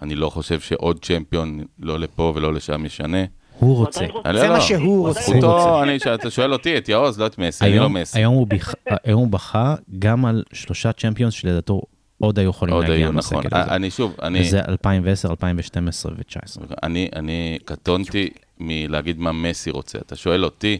[0.01, 3.17] אני לא חושב שעוד צ'מפיון, לא לפה ולא לשם, ישנה.
[3.59, 4.05] הוא רוצה.
[4.25, 5.21] אני זה לא- מה שהוא לא, רוצה.
[5.21, 8.19] זכותו, אני- אתה שואל אותי, את יעוז, לא את מסי, אני לא היום, מסי.
[8.19, 8.73] היום, הוא ביח,
[9.03, 11.81] היום הוא בכה גם על שלושה צ'מפיונס שלדעתו
[12.19, 13.43] עוד היו יכולים עוד להגיע היו, נכון.
[13.51, 13.63] הזה.
[13.75, 14.41] אני שוב, אני...
[14.41, 16.73] וזה 2010, 2012 ו-2019.
[16.83, 18.29] אני, אני קטונתי
[18.59, 19.97] מלהגיד מה מסי רוצה.
[19.99, 20.77] אתה שואל אותי,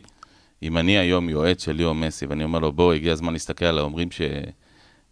[0.64, 3.78] אם אני היום יועץ של ליאו מסי, ואני אומר לו, בוא, הגיע הזמן להסתכל על
[3.78, 4.10] האומרים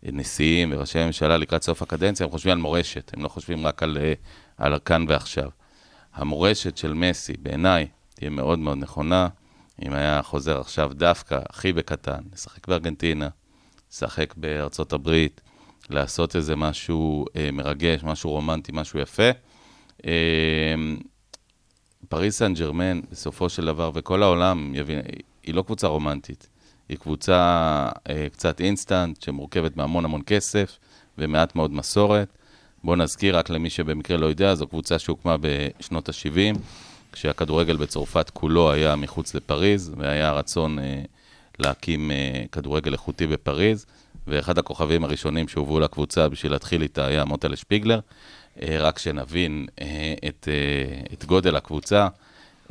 [0.04, 3.98] שנשיאים וראשי ממשלה לקראת סוף הקדנציה, הם חושבים על מורשת, הם לא חושבים רק על,
[4.02, 4.14] אה,
[4.58, 5.50] על כאן ועכשיו.
[6.14, 9.28] המורשת של מסי, בעיניי, תהיה מאוד מאוד נכונה,
[9.86, 13.30] אם היה חוזר עכשיו דווקא, הכי בקטן, לשחק בארגנטינה,
[13.92, 15.42] לשחק בארצות הברית,
[15.90, 19.30] לעשות איזה משהו אה, מרגש, משהו רומנטי, משהו יפה.
[20.06, 20.76] אה,
[22.10, 25.02] פריס סן ג'רמן, בסופו של דבר, וכל העולם יבין,
[25.44, 26.48] היא לא קבוצה רומנטית.
[26.90, 27.38] היא קבוצה
[28.10, 30.78] אה, קצת אינסטנט, שמורכבת מהמון המון כסף
[31.18, 32.28] ומעט מאוד מסורת.
[32.84, 36.58] בואו נזכיר, רק למי שבמקרה לא יודע, זו קבוצה שהוקמה בשנות ה-70,
[37.12, 41.04] כשהכדורגל בצרפת כולו היה מחוץ לפריז, והיה רצון אה,
[41.60, 43.86] להקים אה, כדורגל איכותי בפריז,
[44.28, 48.00] ואחד הכוכבים הראשונים שהובאו לקבוצה בשביל להתחיל איתה היה מוטלה שפיגלר.
[48.62, 52.08] אה, רק שנבין אה, את, אה, את גודל הקבוצה.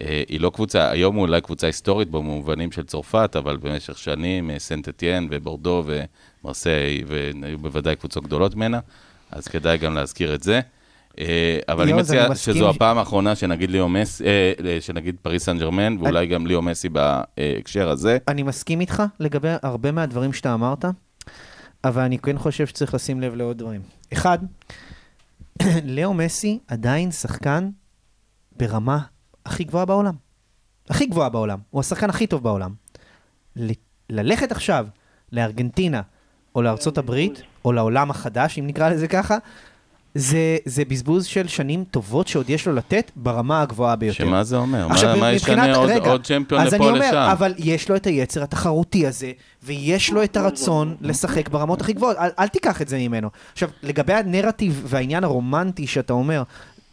[0.00, 4.50] אה, היא לא קבוצה, היום היא אולי קבוצה היסטורית במובנים של צרפת, אבל במשך שנים
[4.50, 8.80] אה, סנט אתיין ובורדו ומרסיי, והיו בוודאי קבוצות גדולות ממנה,
[9.30, 10.60] אז כדאי גם להזכיר את זה.
[11.18, 14.24] אה, אבל אני אני מציע שזו הפעם האחרונה שנגיד ליאו מסי,
[14.80, 18.18] שנגיד פריס סן ג'רמן, ואולי גם ליאו מסי בהקשר הזה.
[18.28, 20.84] אני מסכים איתך לגבי הרבה מהדברים שאתה אמרת,
[21.84, 23.80] אבל אני כן חושב שצריך לשים לב לעוד דברים.
[24.12, 24.38] אחד,
[25.84, 27.70] לאו מסי עדיין שחקן
[28.56, 28.98] ברמה
[29.46, 30.14] הכי גבוהה בעולם.
[30.88, 31.58] הכי גבוהה בעולם.
[31.70, 32.70] הוא השחקן הכי טוב בעולם.
[33.56, 33.70] ל-
[34.10, 34.86] ללכת עכשיו
[35.32, 36.00] לארגנטינה,
[36.54, 39.36] או לארצות הברית, או לעולם החדש, אם נקרא לזה ככה,
[40.14, 44.18] זה, זה בזבוז של שנים טובות שעוד יש לו לתת ברמה הגבוהה ביותר.
[44.24, 44.86] שמה זה אומר?
[44.88, 47.28] מה- עכשיו, מה מבחינת- ישנה עוד- רגע, עוד צ'מפיון אז לפה אני אומר, לשם?
[47.32, 49.32] אבל יש לו את היצר התחרותי הזה,
[49.62, 52.16] ויש לו את הרצון לשחק ברמות הכי גבוהות.
[52.16, 53.28] אל, אל תיקח את זה ממנו.
[53.52, 56.42] עכשיו, לגבי הנרטיב והעניין הרומנטי שאתה אומר,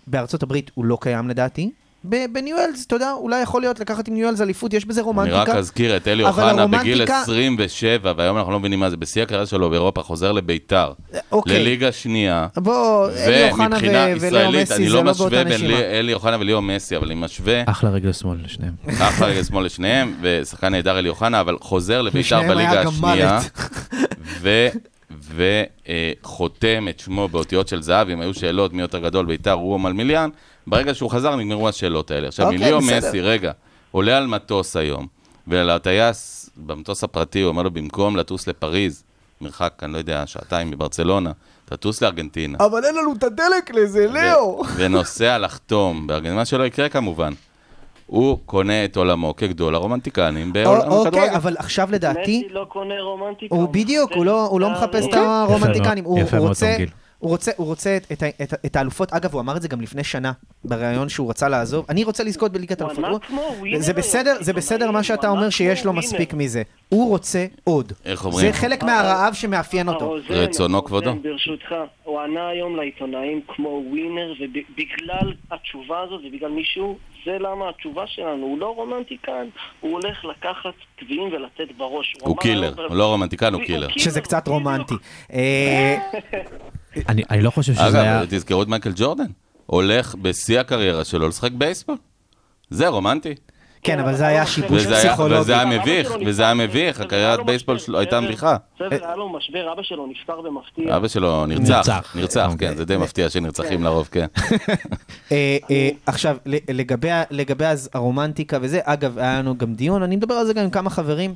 [0.08, 1.72] בארצות הברית הוא לא קיים לדעתי.
[2.10, 5.42] ב- בניואלס, אתה יודע, אולי יכול להיות לקחת עם ניואלס אליפות, יש בזה אני רומנטיקה.
[5.42, 9.24] רק אזכיר את אלי אוחנה בגיל הרומנטיקה- 27, והיום אנחנו לא מבינים מה זה, בשיא
[9.24, 10.92] הקריירה שלו באירופה, חוזר לביתר,
[11.32, 11.60] אוקיי.
[11.60, 12.48] לליגה שנייה.
[12.58, 16.98] בוא, אלי אוחנה ו- ישראלית, מסי אני לא לא משווה בין אלי אוחנה וליאו מסי,
[16.98, 18.74] אבל אני משווה אחלה רגל שמאל לשניהם.
[19.02, 23.60] אחלה רגל שמאל לשניהם, ושחקן נהדר אלי אוחנה, אבל חוזר לביתר בליגה השנייה, מלט.
[25.12, 29.80] וחותם את שמו באותיות של זהב, אם היו שאלות מי יותר גדול, ביתר הוא או
[29.80, 30.30] מלמיליאן,
[30.68, 32.28] ברגע שהוא חזר נגמרו השאלות האלה.
[32.28, 32.82] עכשיו, אוקיי, מיליו.
[32.82, 33.52] מסי, רגע,
[33.92, 35.08] עולה על מטוס היום,
[35.48, 39.04] ולטייס במטוס הפרטי, הוא אומר לו, במקום לטוס לפריז,
[39.42, 41.32] מרחק, אני לא יודע, שעתיים מברצלונה,
[41.66, 42.58] תטוס לארגנטינה.
[42.60, 44.64] אבל אין לנו את הדלק לזה, לאו.
[44.76, 47.34] ונוסע לחתום בארגנטינה, מה שלא יקרה כמובן.
[48.08, 51.36] הוא קונה את עולמו כגדול הרומנטיקנים בעולם אוקיי, הכדורגל.
[51.36, 53.56] אבל עכשיו לדעתי, מסי לא קונה רומנטיקה.
[53.56, 56.90] הוא בדיוק, הוא לא, לא מחפש את הרומנטיקנים, הוא, יפה מאוד, רוצה, תרגיל.
[57.20, 59.82] הוא רוצה, הוא רוצה את, את, את, את האלופות, אגב, הוא אמר את זה גם
[59.82, 60.32] לפני שנה,
[60.66, 63.04] בריאיון שהוא רצה לעזוב, אני רוצה לזכות בליגת הוא אלופות.
[63.06, 66.34] ענה הוא- כמו winner זה בסדר, זה בסדר מה שאתה אומר שיש לו מספיק.
[66.34, 66.62] מזה.
[66.90, 67.92] הוא רוצה עוד.
[68.06, 68.48] איך אומרים?
[68.48, 70.16] זה חלק מהרעב שמאפיין אותו.
[70.30, 71.16] רצונו כבודו.
[71.24, 76.98] ברשותך, הוא ענה היום לעיתונאים כמו winner, ובגלל התשובה הזאת ובגלל מישהו,
[77.28, 78.46] זה למה התשובה שלנו.
[78.46, 79.48] הוא לא רומנטיקן,
[79.80, 80.74] הוא הולך לקחת
[81.04, 82.14] גביעים ולתת בראש.
[82.22, 83.88] הוא killer, היום- הוא לא רומנטיקן, הוא הוא killer.
[83.98, 84.48] שזה קצת.
[84.48, 84.94] רומנטי.
[85.34, 85.98] אה,
[87.10, 88.20] אני אני לא חושב שזה היה...
[88.22, 89.26] אגב, תזכרו את מייקל ג'ורדן.
[89.66, 91.98] הולך בשיא הקריירה שלו לשחק בייסבול.
[92.70, 93.36] זה רומנטי.
[93.84, 95.40] כן, אבל זה היה שיבוש פסיכולוגי.
[95.42, 98.58] וזה היה מביך, וזה היה מביך, הקריירת בייסבול שלו הייתה מביכה.
[98.78, 100.98] סבר, היה לו משבר, אבא שלו נפטר במפתיע.
[100.98, 102.50] אבא שלו נרצח, נרצח.
[102.52, 102.70] אוקיי.
[102.70, 104.26] כן, זה די מפתיע שנרצחים לרוב, כן.
[105.32, 106.38] אה, אה, עכשיו,
[107.30, 107.60] לגבי
[107.94, 111.36] הרומנטיקה וזה, אגב, היה לנו גם דיון, אני מדבר על זה גם עם כמה חברים.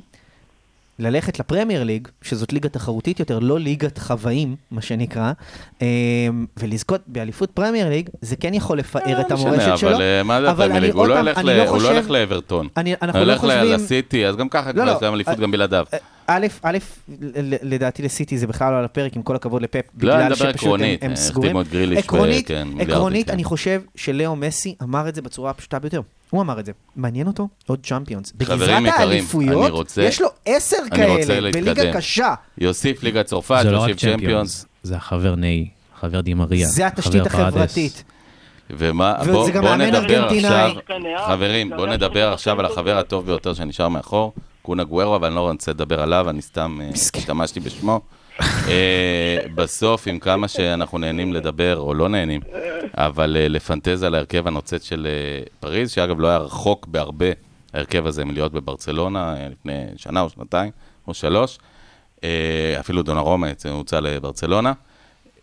[1.01, 5.31] ללכת לפרמייר ליג, שזאת ליגה תחרותית יותר, לא ליגת חוואים, מה שנקרא,
[5.81, 5.87] אה,
[6.57, 9.89] ולזכות באליפות פרמייר ליג, זה כן יכול לפאר את לא המורשת שלו.
[9.91, 10.95] אבל אה, מה זה הפרמייר אני ליג?
[10.95, 12.67] הוא לא הולך לא לא לאברטון.
[13.59, 13.81] הוא הולך.
[13.81, 15.85] לסיטי, אז גם ככה לא, כבר לא, יש להם אליפות אה, גם בלעדיו.
[16.27, 16.77] א', א',
[17.63, 21.15] לדעתי לסיטי זה בכלל לא על הפרק, עם כל הכבוד אני בגלל שפשוט הם- אה,
[21.15, 21.57] סגורים.
[21.97, 22.67] עקרונית, כן,
[23.27, 23.33] כן.
[23.33, 26.01] אני חושב שלאו מסי אמר את זה בצורה הפשוטה ביותר.
[26.31, 26.71] הוא אמר את זה.
[26.95, 28.33] מעניין אותו עוד צ'אמפיונס.
[28.43, 31.51] חברים בגזרת יקרים, אני רוצה, יש לו עשר אני רוצה כאלה.
[31.51, 32.33] בליגה קשה.
[32.57, 34.21] יוסיף ליגת צרפת, זה לא רק יוסיף צ'מפיונס.
[34.21, 35.69] צ'מפיונס, זה החבר נאי,
[35.99, 37.25] חבר דימריה, זה התשתית.
[37.25, 38.03] החברתית.
[38.69, 40.27] ומה, וזה בוא, גם בוא מאמן נדבר.
[40.27, 40.71] עכשיו,
[41.27, 45.51] חברים, בוא נדבר עכשיו על החבר הטוב ביותר שנשאר מאחור, קונה גוורו, אבל אני לא
[45.51, 46.89] רוצה לדבר עליו, אני סתם אה.
[47.17, 48.01] השתמשתי בשמו.
[48.67, 52.41] אה, בסוף, עם כמה שאנחנו נהנים לדבר, או לא נהנים,
[52.93, 57.25] אבל אה, לפנטז על ההרכב הנוצץ של אה, פריז, שאגב לא היה רחוק בהרבה,
[57.73, 60.71] ההרכב הזה, מלהיות בברצלונה לפני שנה או שנתיים
[61.07, 61.59] או שלוש.
[62.79, 64.73] אפילו דונרומה הוצא לברצלונה.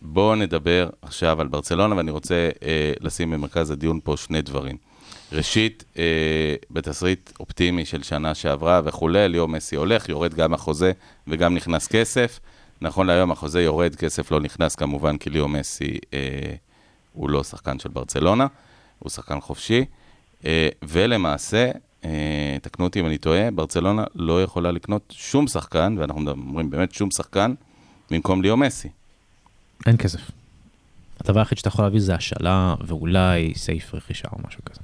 [0.01, 4.77] בואו נדבר עכשיו על ברצלונה, ואני רוצה אה, לשים במרכז הדיון פה שני דברים.
[5.31, 10.91] ראשית, אה, בתסריט אופטימי של שנה שעברה וכולי, ליאור מסי הולך, יורד גם החוזה
[11.27, 12.39] וגם נכנס כסף.
[12.81, 16.53] נכון להיום החוזה יורד, כסף לא נכנס כמובן, כי ליאור מסי אה,
[17.13, 18.47] הוא לא שחקן של ברצלונה,
[18.99, 19.85] הוא שחקן חופשי.
[20.45, 21.71] אה, ולמעשה,
[22.05, 26.93] אה, תקנו אותי אם אני טועה, ברצלונה לא יכולה לקנות שום שחקן, ואנחנו אומרים באמת
[26.93, 27.53] שום שחקן,
[28.11, 28.89] במקום ליאור מסי.
[29.85, 30.31] אין כסף.
[31.19, 34.81] הדבר היחיד שאתה יכול להביא זה השאלה, ואולי סעיף רכישה או משהו כזה.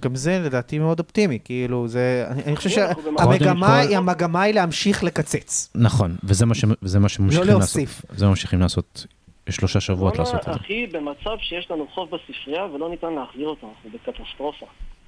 [0.00, 5.04] גם זה לדעתי מאוד אופטימי, כאילו זה, אני אני חושב שהמגמה היא, המגמה היא להמשיך
[5.04, 5.72] לקצץ.
[5.74, 6.64] נכון, וזה מה, ש...
[6.82, 7.58] וזה מה שממשיכים לעשות.
[7.58, 8.02] להוסיף.
[8.10, 9.06] זה מה שממשיכים לעשות.
[9.48, 10.50] יש שלושה שבועות לעשות את זה.
[10.50, 14.66] אחי, במצב שיש לנו חוב בספרייה ולא ניתן להחזיר אותו, אנחנו בקטסטרופה.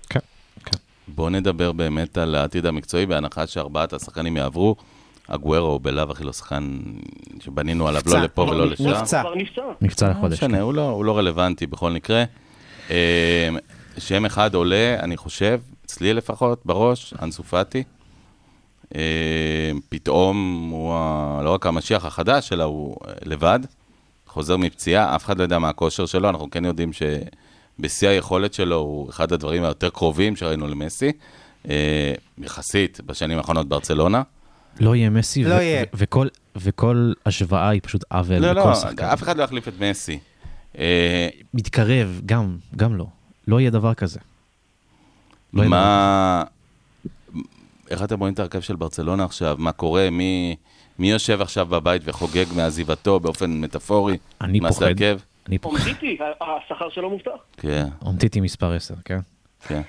[0.09, 0.21] כן,
[0.65, 0.79] כן.
[1.09, 4.77] בואו נדבר באמת על העתיד המקצועי, בהנחה שארבעת השחקנים יעברו.
[5.29, 6.79] הגוורו הוא בלאו הכי לא שחקן
[7.41, 8.19] שבנינו עליו לא.
[8.19, 8.89] לפה ולא לשם.
[8.89, 9.23] נפצע.
[9.37, 9.63] נפצע.
[9.81, 10.33] נפצע לא לחודש.
[10.39, 12.25] משנה, הוא לא, הוא לא רלוונטי בכל מקרה.
[13.99, 17.83] שם אחד עולה, אני חושב, אצלי לפחות, בראש, אנסו פאטי.
[18.95, 19.01] אה,
[19.89, 23.61] פתאום הוא ה- לא רק המשיח החדש, אלא הוא אה, לבד,
[24.27, 28.77] חוזר מפציעה, אף אחד לא יודע מה הכושר שלו, אנחנו כן יודעים שבשיא היכולת שלו
[28.77, 31.13] הוא אחד הדברים היותר קרובים שראינו למסי,
[31.69, 34.23] אה, יחסית בשנים האחרונות ברצלונה.
[34.81, 35.83] לא יהיה מסי, לא ו- יהיה.
[35.83, 36.27] ו- וכל,
[36.57, 39.05] וכל השוואה היא פשוט עוול לא, בכל לא, שחקן.
[39.05, 40.19] אף אחד לא יחליף את מסי.
[41.55, 43.07] מתקרב, גם, גם לא.
[43.49, 44.21] לא יהיה דבר כזה.
[45.55, 46.45] לא מה...
[47.91, 49.57] איך אתם רואים את ההרכב של ברצלונה עכשיו?
[49.59, 50.11] מה קורה?
[50.11, 50.57] מי,
[50.99, 54.17] מי יושב עכשיו בבית וחוגג מעזיבתו באופן מטאפורי?
[54.41, 54.87] אני מה זה פוחד.
[54.87, 55.19] ההרכב?
[55.49, 55.79] אני פוחד.
[55.89, 57.31] אומטיטי, השכר שלו מובטח.
[57.57, 59.19] כן, אומטיטי מספר 10, כן?
[59.69, 59.81] כן.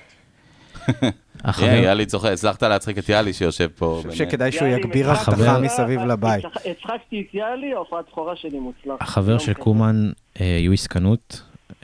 [1.44, 4.00] החבר, אה, יאלי צוחק, הצלחת להצחיק את יאלי שיושב פה.
[4.04, 4.24] אני חושב.
[4.28, 6.44] שכדאי שהוא יגביר מצחק אבטחה חבר- מסביב לבית.
[6.44, 8.94] הצחק- הצחקתי את יאלי, ההופעת בכורה שלי מוצלח.
[9.00, 9.54] החבר לא של.
[9.54, 11.36] קומן, אה, יואיס קנוט,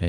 [0.03, 0.09] אה,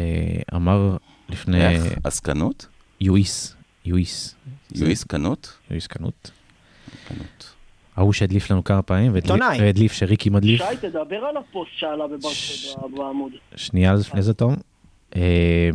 [0.55, 0.97] אמר
[1.29, 1.67] לפני...
[1.67, 1.83] איך?
[2.03, 2.67] עסקנות?
[3.01, 3.55] יואיס,
[3.85, 4.35] יואיס.
[4.75, 5.57] יואיס קנות?
[5.71, 6.29] יואיס קנוט.
[7.07, 7.53] קנות.
[7.95, 10.61] ההוא שהדליף לנו כמה פעמים, והדליף- שריקי מדליף.
[10.61, 12.03] שי, תדבר על הפוסט שעלה
[12.97, 13.31] בעמוד.
[13.55, 14.55] שנייה לפני זה, תום.
[15.15, 15.69] אה,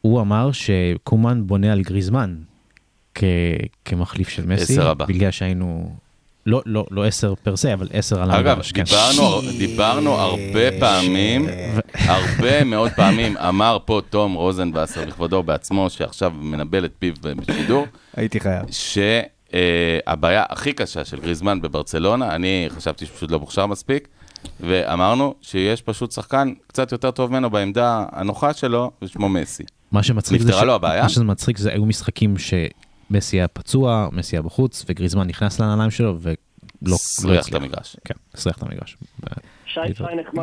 [0.00, 2.36] הוא אמר שקומן בונה על גריזמן
[3.84, 4.62] כמחליף של מסי.
[4.72, 5.04] עשר הבא.
[5.06, 5.96] בגלל שהיינו...
[6.46, 8.82] לא, לא, לא עשר פר סה, אבל עשר על אגב, המגרש, כן.
[8.84, 11.48] דיברנו, דיברנו הרבה פעמים,
[11.94, 17.86] הרבה מאוד פעמים, אמר פה תום רוזנבסר בכבודו בעצמו, שעכשיו מנבל את פיו בשידור,
[18.16, 18.64] הייתי חייב.
[18.70, 24.08] שהבעיה הכי קשה של גריזמן בברצלונה, אני חשבתי שהוא פשוט לא מוכשר מספיק,
[24.60, 29.64] ואמרנו שיש פשוט שחקן קצת יותר טוב ממנו בעמדה הנוחה שלו, ושמו מסי.
[29.92, 31.02] מה שמצחיק זה הבעיה?
[31.02, 32.38] מה שמצחיק זה היו משחקים
[33.08, 36.34] שמסי היה פצוע, מסי היה בחוץ, וגריזמן נכנס לנעליים שלו ולא
[36.82, 37.54] לא סריח את.
[37.54, 37.96] המגרש.
[38.04, 38.96] כן, סריח את המגרש.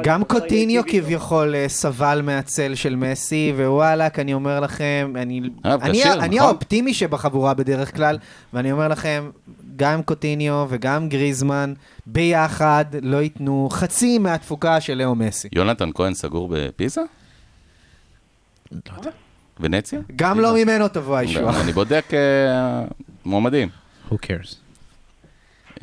[0.04, 0.82] גם קוטיניו.
[0.88, 6.04] כביכול אה, סבל מהצל של מסי, ווואלאק, אני אומר לכם, אני אה, אני-
[6.36, 6.40] נכון?
[6.40, 8.18] האופטימי שבחבורה בדרך כלל,
[8.54, 9.32] ואני אומר לכם,
[9.76, 11.74] גם קוטיניו וגם גריזמן
[12.06, 15.48] ביחד לא ייתנו חצי מהתפוקה של לאו מסי.
[15.52, 17.02] יונתן כהן סגור בפיזה?
[18.72, 19.10] לא יודע.
[19.60, 20.00] ונציה?
[20.16, 21.62] גם לא ממנו תבוא הישועה.
[21.62, 22.84] אני בודק אה,
[23.26, 23.70] מועמדים.
[24.12, 24.56] Who cares?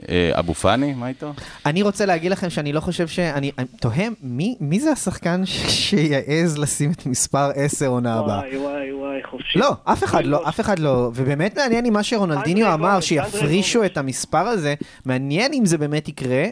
[0.08, 1.32] אה, אבו פאני, מה איתו?
[1.66, 5.66] אני רוצה להגיד לכם שאני לא חושב שאני אני תוהה, מי מי זה השחקן ש-
[5.68, 8.38] שיעז לשים את מספר 10 עונה הבאה?
[8.38, 9.58] וואי וואי וואי, חופשי.
[9.58, 13.96] לא, אף אחד לא, אף אחד לא, ובאמת מעניין עם מה שרונלדיניו אמר, שיפרישו את
[13.98, 16.44] המספר הזה, מעניין אם זה באמת יקרה.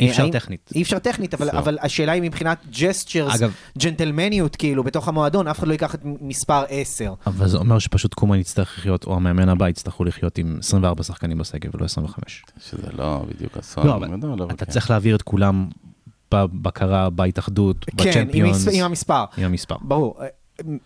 [0.00, 0.70] אי אפשר טכנית.
[0.74, 1.50] אי אפשר טכנית, אבל.
[1.50, 6.00] אבל השאלה היא מבחינת ג'סטשרס, אגב- ג'נטלמניות כאילו, בתוך המועדון, אף אחד לא ייקח את
[6.20, 7.14] מספר 10.
[7.26, 11.38] אבל זה אומר שפשוט קומן יצטרך לחיות, או המאמן הבא יצטרכו לחיות עם 24 שחקנים
[11.38, 12.44] בסגל ולא 25.
[12.68, 13.86] שזה לא בדיוק אסון.
[13.86, 14.14] לא, אבל
[14.54, 14.72] אתה כן.
[14.72, 15.68] צריך להעביר את כולם
[16.34, 19.24] בבקרה, בהתאחדות, כן, עם, בצ'מפיונס, המס- עם המספר.
[19.38, 19.76] עם המספר.
[19.80, 20.16] ברור.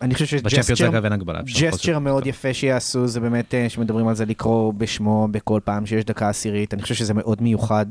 [0.01, 1.99] אני חושב שג'סטשר.
[1.99, 6.29] מאוד יפה שיעשו, זה באמת, אה, שמדברים על זה, לקרוא בשמו בכל פעם שיש דקה
[6.29, 7.85] עשירית, אני חושב שזה מאוד מיוחד.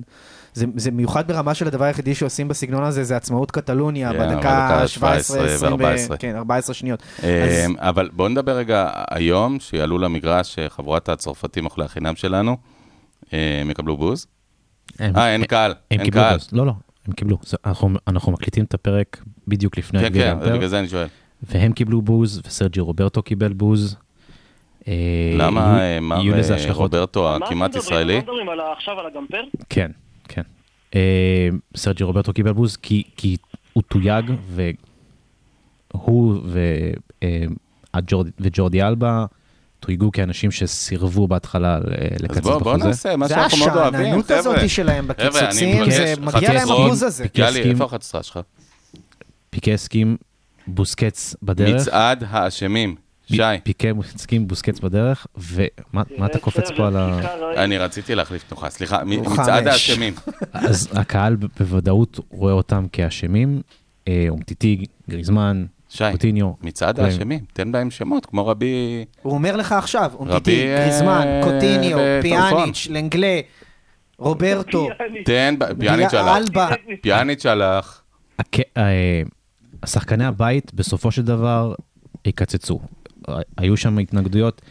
[0.54, 4.34] זה, זה מיוחד ברמה של הדבר היחידי שעושים בסגנון הזה, זה עצמאות קטלוניה, כן, בדקה
[4.72, 6.16] בדקה 17, 20, ו- 14.
[6.16, 7.02] כן, 14 שניות.
[7.22, 12.56] אה, אז- אבל בואו נדבר רגע היום, שיעלו למגרש אה, חבורת הצרפתים אוכלי החינם שלנו,
[13.32, 14.26] אה, הם יקבלו בוז.
[15.00, 16.38] אה, אין קהל, אין קהל.
[16.52, 16.72] לא, לא,
[17.06, 17.38] הם קיבלו.
[17.66, 21.06] אנחנו- אנחנו מקליטים את הפרק בדיוק לפני כן, הגביע כן, בגלל זה אני שואל.
[21.42, 23.96] והם קיבלו בוז, וסרג'י רוברטו קיבל בוז.
[25.38, 26.20] למה מר.
[26.70, 27.74] רוברטו מה הכמעט?
[27.76, 28.18] ישראלי?
[28.18, 29.40] אתם לא מדברים עכשיו על הגמפר?
[29.68, 29.90] כן,
[31.76, 33.36] סרג'י רוברטו קיבל בוז כי, כי
[33.72, 34.32] הוא תויג,
[35.94, 36.60] והוא ו,
[37.22, 37.44] אה,
[38.40, 39.26] וג'ורדי אלבה
[39.80, 42.88] תויגו כאנשים שסירבו בהתחלה אה, אז לקצץ בוא, בחוזה.
[42.88, 44.38] נעשה מה זה שאנחנו מאוד אוהבים, השאננות חבר'ה.
[44.38, 47.24] הזאת שלהם חבר'ה, אני בקיצוצים, זה מגיע להם הבוז הזה.
[47.24, 47.70] הסכים.
[47.70, 48.40] איפה החצוצרה שלך?
[49.50, 50.16] פיקה הסכים,
[50.66, 51.80] בוסקץ בדרך.
[51.80, 53.07] מצעד האשמים.
[53.32, 57.20] שי, פיקה הסכים, בוסקץ בדרך, ומה מה אתה קופץ פה על ה...
[57.56, 59.66] אני רציתי להחליף תנוחה, סליחה, מצעד.
[59.66, 60.14] האשמים.
[60.52, 63.62] אז הקהל בוודאות רואה אותם כאשמים,
[64.08, 66.52] אה, אומטיטי, גריזמן, שי, קוטיניו.
[66.62, 67.08] מצעד כולם.
[67.08, 69.04] האשמים, תן בהם שמות, כמו רבי...
[69.22, 72.50] הוא אומר לך עכשיו, אומטיטי, אה, גריזמן, קוטיניו, וטרפון.
[72.50, 73.40] פיאניץ', לנגלה,
[74.18, 74.88] רוברטו,
[75.24, 76.48] תן, פיאניץ' הלך.
[77.00, 78.00] פיאניץ' הלך.
[78.76, 79.22] אה,
[79.82, 81.74] השחקני הבית בסופו של דבר
[82.26, 82.80] יקצצו.
[83.58, 84.62] היו שם התנגדויות,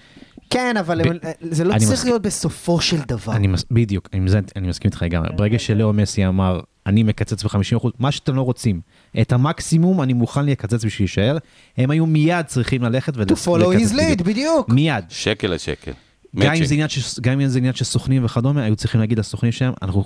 [0.49, 2.05] כן, אבל ב- זה לא צריך.
[2.05, 3.34] להיות בסופו של דבר.
[3.34, 3.66] אני מס...
[3.72, 5.30] בדיוק, עם זה אני מסכים איתך לגמרי.
[5.36, 8.82] ברגע שלאו מסי אמר, אני מקצץ ב-50%, מה שאתם לא רוצים,
[9.22, 11.38] את המקסימום אני מוכן לקצץ בשביל להישאר,
[11.78, 13.47] הם היו מיד צריכים ללכת To ולקצץ.
[13.47, 14.70] follow his lead, בדיוק.
[14.70, 15.03] מיד.
[15.10, 15.91] שקל לשקל.
[16.39, 16.66] גם אם.
[16.66, 19.74] זה עניין של, גם אם זה עניין של סוכנים וכדומה, היו צריכים להגיד לסוכנים שלהם,
[19.82, 20.03] אנחנו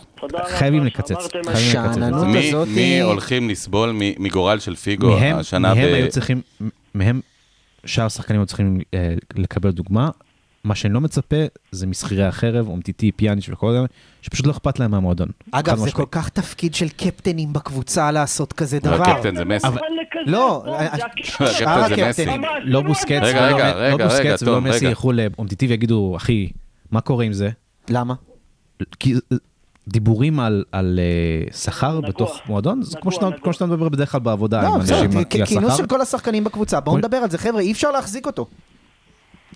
[0.49, 1.11] חייבים לקצץ.
[1.11, 5.93] מי- הזאת מי היא- הולכים לסבול מ- מגורל של פיגו השנה מהם.
[5.93, 6.41] היו צריכים,
[6.95, 7.21] מהם
[7.85, 10.09] שאר השחקנים היו צריכים אה, לקבל דוגמה.
[10.63, 11.35] מה שאני לא מצפה
[11.71, 13.79] זה משכירי החרב, אומטיטי, פיאניץ' וכל זה,
[14.21, 15.27] שפשוט לא אכפת להם מהמועדון.
[15.51, 16.09] אגב, זה כל משמעית.
[16.11, 18.99] כך תפקיד של קפטנים בקבוצה לעשות כזה דבר.
[18.99, 19.67] והקפטן זה מסי.
[20.25, 22.03] לא, הקפטן שאר זה מסי.
[22.21, 22.41] הקפטנים.
[22.63, 24.85] לא בוסקץ ולא- רגע, לא מסי.
[24.85, 26.49] ילכו לאומטיטי ויגידו, אחי,
[26.91, 27.49] מה קורה עם זה?
[27.89, 28.13] למה?
[28.99, 29.37] כי אה,
[29.87, 32.09] דיבורים על, על אה, שכר נגוע.
[32.09, 33.27] בתוך מועדון, זה כמו שאתה.
[33.41, 36.43] כמו שאתה מדבר בדרך כלל בעבודה לא, עם אנשים על כינוס השכר, של כל השחקנים
[36.43, 38.45] בקבוצה, בואו כל- נדבר על זה, חבר'ה, אי אפשר להחזיק אותו.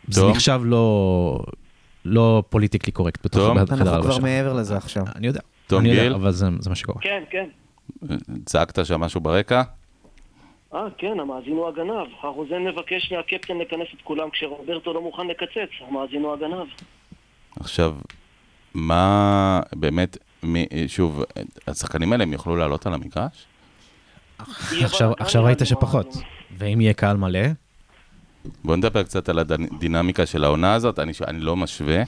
[0.08, 0.32] זה טוב.
[0.32, 1.40] נחשב לא,
[2.06, 3.58] לא פוליטיקלי קורקט בתוך טוב.
[3.58, 4.20] בחדר אנחנו כבר הלבשה.
[4.22, 5.04] מעבר לזה עכשיו.
[5.16, 6.14] אני יודע, תום אני יודע, גיל?
[6.14, 7.02] אבל זה, זה מה שקורה.
[7.02, 7.46] כן, כן.
[8.46, 9.62] צעקת שם משהו ברקע?
[10.74, 12.08] אה, כן, המאזין הוא הגנב.
[12.22, 15.70] הרוזן מבקש מהקפטן לכנס את כולם כשרוברטו לא מוכן לקצץ.
[15.90, 16.68] המאזין הוא הגנב.
[17.60, 17.94] עכשיו,
[18.76, 21.24] מה באמת, מי, שוב,
[21.68, 23.46] השחקנים האלה הם יוכלו לעלות על המגרש?
[24.82, 26.18] עכשיו, עכשיו ראית שפחות.
[26.58, 27.40] ואם יהיה קהל מלא,
[28.64, 31.00] בואו נדבר קצת על הדינמיקה של העונה הזאת.
[31.00, 32.04] אני, אני לא משווה,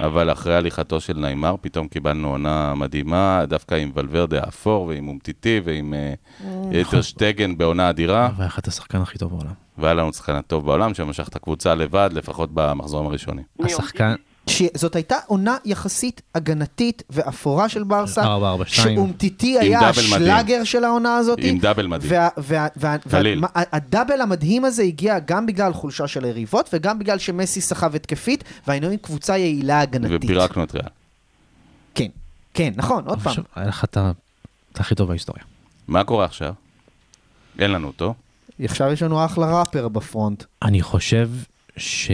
[0.00, 5.60] אבל אחרי הליכתו של נעימר, פתאום קיבלנו עונה מדהימה, דווקא עם ולוורדה האפור ועם אומטיטי
[5.64, 9.52] ועם אה, טרשטגן בעונה אדירה, והיה לך את השחקן הכי טוב בעולם.
[9.78, 13.44] והיה לנו שחקן הטוב בעולם שמשך את הקבוצה לבד, לפחות במחזורים הראשונים.
[13.60, 14.14] השחקן,
[14.46, 18.64] שזאת הייתה עונה יחסית הגנתית ואפורה של ברסה, 4-4-2.
[18.66, 19.88] שאומטיטי היה.
[19.88, 21.38] השלאגר של העונה הזאת.
[21.42, 22.12] עם דאבל מדהים.
[22.12, 23.38] וה- וה- וה- קליל.
[23.42, 28.44] וה- הדאבל המדהים הזה הגיע גם בגלל חולשה של היריבות, וגם בגלל שמסי סחב התקפית,
[28.66, 30.24] והיינו עם קבוצה יעילה הגנתית.
[30.24, 30.86] ופירקנו את ריאל.
[31.94, 32.06] כן,
[32.54, 33.34] כן, נכון, עוד פעם.
[33.56, 33.98] היה לך את
[34.74, 35.42] הכי טוב בהיסטוריה.
[35.88, 36.54] מה קורה עכשיו?
[37.58, 38.14] אין לנו אותו.
[38.64, 40.44] עכשיו יש לנו אחלה ראפר בפרונט.
[40.62, 41.30] אני חושב
[41.76, 42.10] ש...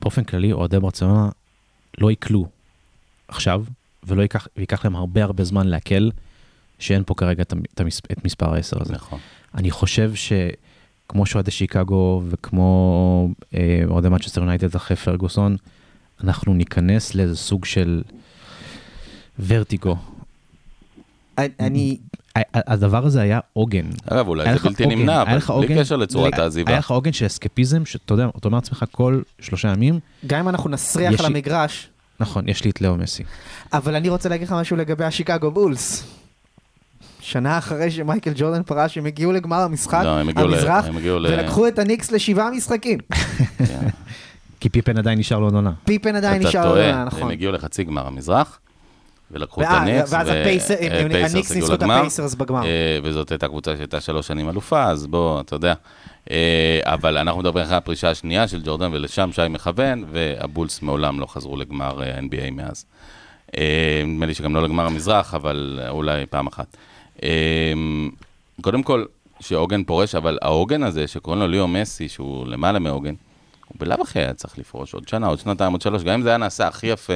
[0.00, 1.28] באופן כללי, אוהדי ברצלונה
[1.98, 2.46] לא יקלו
[3.28, 3.64] עכשיו,
[4.04, 6.08] ולא ייקח, וייקח להם הרבה הרבה זמן לעכל
[6.78, 8.92] שאין פה כרגע את, את, המס, את מספר 10 הזה.
[8.92, 9.18] נכון.
[9.54, 15.56] אני חושב שכמו שאוהדי שיקגו וכמו אה, אוהדי מצ'סטר יונייטד אחרי פרגוסון,
[16.24, 18.02] אנחנו ניכנס לאיזה סוג של
[19.46, 19.96] ורטיגו.
[21.38, 21.98] אני,
[22.54, 23.86] הדבר הזה היה עוגן.
[24.10, 26.70] אגב, אולי זה בלתי נמנע, אבל בלי קשר לצורת העזיבה.
[26.70, 30.48] היה לך עוגן של אסקפיזם, שאתה יודע, אתה אומר לעצמך כל שלושה ימים, גם אם
[30.48, 31.88] אנחנו נסריח על המגרש,
[32.20, 33.22] נכון, יש לי את לאו מסי.
[33.72, 36.04] אבל אני רוצה להגיד לך משהו לגבי השיקגו בולס.
[37.20, 40.96] שנה אחרי שמייקל ג'ורדן פרש, הם הגיעו לגמר המשחק, לא, הם הגיעו ל- המזרח, הם
[40.96, 42.98] הגיעו ל- ולקחו את הניקס לשבעה משחקים.
[44.60, 45.72] כי פיפן עדיין נשאר לו עוד עונה.
[45.84, 47.22] פיפן עדיין נשאר לו, נכון.
[47.22, 48.58] הם הגיעו לחצי גמר המזרח,
[49.30, 52.64] ולקחו את ואה, הניקס, ואז הפייסר- אה, הניקס ניצחו את הפייסרס בגמר.
[52.66, 55.74] אה, וזאת הייתה קבוצה שהייתה שלוש שנים אלופה, אז בוא, אתה יודע.
[56.30, 61.26] אה, אבל אנחנו מדברים אחרי הפרישה השנייה של ג'ורדן, ולשם שי מכוון, והבולס מעולם לא
[61.26, 62.84] חזרו לגמר אה, NBA מאז.
[63.56, 66.76] אה, נדמה לי שגם לא לגמר המזרח, אבל אולי פעם אחת.
[67.22, 67.72] אה,
[68.62, 69.04] קודם כל,
[69.40, 73.14] שעוגן פורש, אבל העוגן הזה, שקוראים לו ליאו מסי, שהוא למעלה מעוגן,
[73.68, 76.28] הוא בלאו הכי היה צריך לפרוש עוד שנה, עוד שנתיים, עוד שלוש, גם אם זה
[76.28, 77.12] היה נעשה הכי יפה,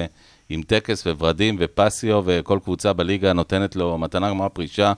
[0.53, 4.93] עם טקס וורדים ופסיו, וכל קבוצה בליגה נותנת לו מתנה כמו הפרישה,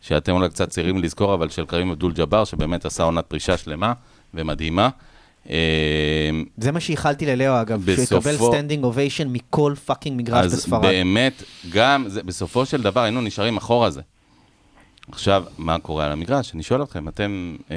[0.00, 3.92] שאתם אולי קצת צעירים לזכור, אבל של קרים אבדול ג'אבר, שבאמת עשה עונת פרישה שלמה
[4.34, 4.88] ומדהימה.
[5.50, 10.54] אה, זה מה שאיחלתי לליאו אגב, שהוא בסופו- יקבל standing ovation מכל fucking מגרש אז
[10.54, 10.82] בספרד.
[10.82, 14.00] באמת, גם, זה, בסופו של דבר היינו נשארים אחורה זה.
[15.12, 16.54] עכשיו, מה קורה על המגרש?
[16.54, 17.56] אני שואל אתכם, אתם...
[17.70, 17.76] אה,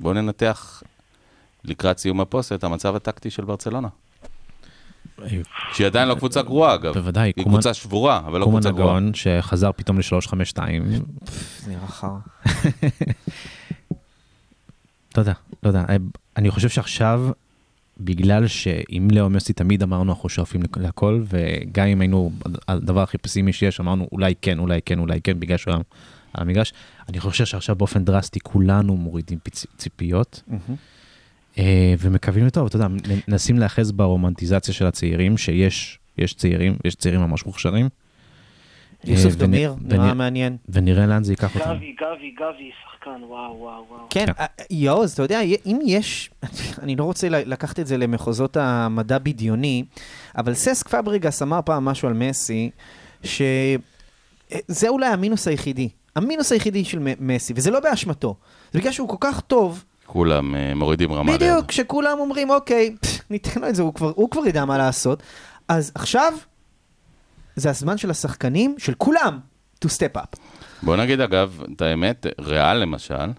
[0.00, 0.82] בואו ננתח
[1.64, 3.88] לקראת סיום הפוסט את המצב הטקטי של ברצלונה.
[5.72, 6.94] שהיא עדיין לא קבוצה גרועה, אגב.
[6.94, 9.00] בוודאי, היא קומן- קבוצה שבורה, אבל לא קומן קבוצה גרועה.
[9.00, 10.56] נגון, שחזר פתאום ל-352.
[11.60, 12.08] זה נראה חרא.
[15.16, 15.32] לא יודע,
[15.62, 15.84] לא יודע.
[16.36, 17.30] אני חושב שעכשיו,
[18.00, 22.32] בגלל שעם לאו מסי תמיד אמרנו אנחנו שואפים לכ- להכל, וגם אם היינו,
[22.68, 25.80] הדבר הכי פסימי שיש, אמרנו אולי כן, אולי כן, אולי כן, בגלל שהוא היה
[26.34, 26.72] על המגרש.
[27.08, 29.38] אני חושב שעכשיו באופן דרסטי כולנו מורידים
[29.76, 30.42] ציפיות.
[30.52, 30.56] אה,
[31.98, 32.86] ומקווים לטוב, אתה יודע,
[33.28, 37.88] מנסים להיאחז ברומנטיזציה של הצעירים, שיש יש צעירים, יש צעירים ממש מוכשרים.
[39.04, 40.56] יוסף אה, ונ- דמיר, נראה מעניין.
[40.68, 41.74] ונראה לאן זה ייקח אותנו.
[41.74, 44.06] גבי, גבי, גבי, שחקן, וואו, וואו, וואו.
[44.10, 44.32] כן, כן.
[44.40, 46.30] אה, יעוז, אתה יודע, אם יש,
[46.82, 49.84] אני לא רוצה לקחת את זה למחוזות המדע בדיוני,
[50.36, 52.70] אבל ססק פבריגס אמר פעם משהו על מסי,
[53.22, 53.78] שזה
[54.88, 55.88] אולי המינוס היחידי.
[56.16, 58.34] המינוס היחידי של מסי, וזה לא באשמתו.
[58.72, 61.32] זה בגלל שהוא כל כך טוב, כולם אה, מורידים רמה.
[61.32, 62.94] בדיוק, כשכולם אומרים, אוקיי,
[63.30, 65.22] ניתן לו את זה, הוא כבר, הוא כבר ידע מה לעשות.
[65.68, 66.32] אז עכשיו,
[67.56, 69.38] זה הזמן של השחקנים, של כולם,
[69.84, 70.36] to step up.
[70.82, 73.30] בוא נגיד אגב, את האמת, ריאל למשל,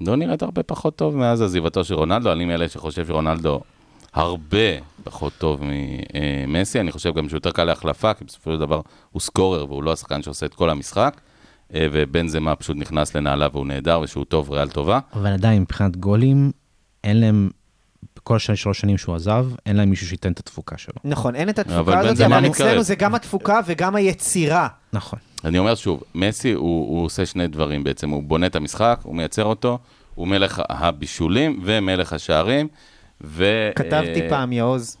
[0.00, 2.32] לא נראית הרבה פחות טוב מאז עזיבתו של רונלדו.
[2.32, 3.60] אני מאלה שחושב שרונלדו
[4.12, 4.58] הרבה
[5.04, 5.60] פחות טוב
[6.46, 6.80] ממסי.
[6.80, 8.80] אני חושב גם שהוא יותר קל להחלפה, כי בסופו של דבר
[9.12, 11.20] הוא סקורר והוא לא השחקן שעושה את כל המשחק.
[11.74, 14.98] אה, ובנזמה פשוט נכנס לנעליו והוא נהדר, ושהוא טוב, ריאל טובה.
[15.12, 16.52] אבל עדיין, מבחינת גולים,
[17.04, 17.50] אין להם,
[18.30, 20.94] השלוש שלוש שנים שהוא עזב, אין להם מישהו שייתן את התפוקה שלו.
[21.04, 22.46] נכון, אין את אבל התפוקה הזאת, אבל.
[22.46, 24.68] אצלנו זה גם התפוקה וגם היצירה.
[24.92, 25.18] נכון.
[25.44, 29.16] אני אומר שוב, מסי הוא, הוא עושה שני דברים בעצם, הוא בונה את המשחק, הוא
[29.16, 29.78] מייצר אותו,
[30.14, 32.68] הוא מלך הבישולים ומלך השערים.
[33.24, 33.70] ו...
[33.74, 34.96] כתבתי אה, פעם, יעוז,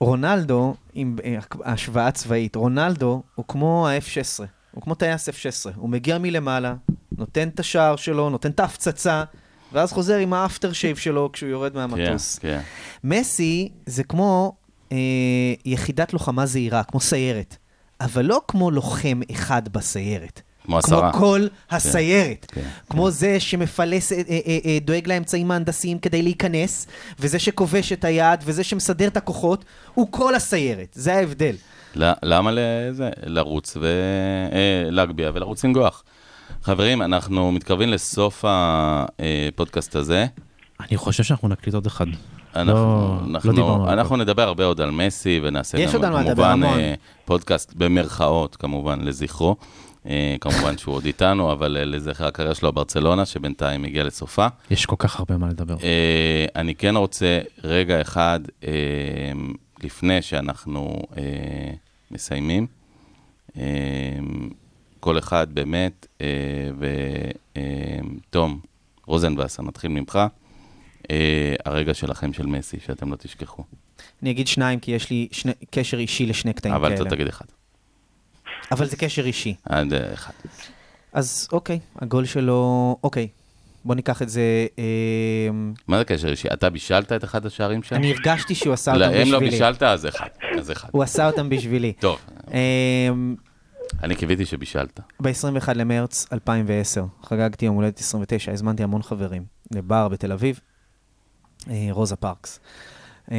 [0.00, 4.44] רונלדו, עם אה, השוואה צבאית, רונלדו הוא כמו ה-F-16,
[4.76, 6.74] הוא כמו טייס F-16, הוא מגיע מלמעלה,
[7.18, 9.24] נותן את השער שלו, נותן את ההפצצה,
[9.72, 12.38] ואז חוזר עם האפטר שייב שלו כשהוא יורד כן, מהמטוס.
[12.38, 12.60] כן.
[13.04, 14.56] מסי זה כמו
[14.92, 14.96] אה,
[15.64, 17.56] יחידת לוחמה זהירה, כמו סיירת,
[18.00, 20.42] אבל לא כמו לוחם אחד בסיירת.
[20.64, 21.12] כמו עשרה.
[21.12, 22.46] כמו כל הסיירת.
[22.52, 26.86] כן, כמו זה שמפלס, אה, אה, אה, דואג לאמצעים ההנדסיים כדי להיכנס,
[27.18, 29.64] וזה שכובש את היד, וזה שמסדר את הכוחות,
[29.94, 30.88] הוא כל הסיירת.
[30.92, 31.56] זה ההבדל.
[32.22, 33.10] למה לזה?
[33.26, 33.76] לרוץ
[34.90, 36.04] ולהגביה ולרוץ לנגוח.
[36.62, 40.26] חברים, אנחנו מתקרבים לסוף הפודקאסט הזה.
[40.80, 42.06] אני חושב שאנחנו נקליט עוד אחד.
[42.56, 46.60] אנחנו, לא אנחנו, על אנחנו נדבר הרבה עוד על מסי, ונעשה יש גם כמובן.
[46.64, 46.94] אה,
[47.24, 49.56] פודקאסט במרכאות, כמובן, לזכרו.
[50.06, 54.46] אה, כמובן שהוא עוד איתנו, אבל אה, לזכר הקריירה שלו בברצלונה, שבינתיים הגיע לסופה.
[54.70, 55.76] יש כל כך הרבה מה לדבר.
[55.82, 58.72] אה, אני כן רוצה רגע אחד, אה,
[59.82, 61.22] לפני שאנחנו אה,
[62.10, 62.66] מסיימים,
[63.56, 63.62] אה,
[65.00, 66.70] כל אחד באמת, אה,
[68.28, 68.60] ותום
[69.06, 70.18] רוזנבסר, נתחיל ממך.
[71.10, 73.62] אה, הרגע שלכם של מסי, שאתם לא תשכחו.
[74.22, 77.02] אני אגיד שניים, כי יש לי שני, קשר אישי לשני קטעים אבל כאלה.
[77.02, 77.44] אתה תגיד אחד.
[78.72, 79.54] אבל זה קשר אישי.
[79.64, 80.32] עד אה, אחד.
[81.12, 83.28] אז אוקיי, הגול שלו, אוקיי,
[83.86, 84.66] בוא ניקח את זה.
[84.78, 84.84] אה,
[85.88, 86.48] מה זה קשר אישי?
[86.52, 87.96] אתה בישלת את אחד השערים שם?
[87.96, 89.22] אני הרגשתי שהוא עשה אותם לא, בשבילי.
[89.22, 90.26] הם לא בישלת, אז אחד.
[90.58, 90.88] אז אחד.
[90.92, 91.92] הוא עשה אותם בשבילי.
[92.00, 92.18] טוב,
[92.52, 93.08] אה,
[94.02, 95.00] אני קיוויתי שבישלת.
[95.20, 100.60] ב-21 למרץ 2010, חגגתי יום הולדת 29, הזמנתי המון חברים לבר בתל אביב,
[101.70, 102.60] אה, רוזה פארקס.
[103.32, 103.36] אה,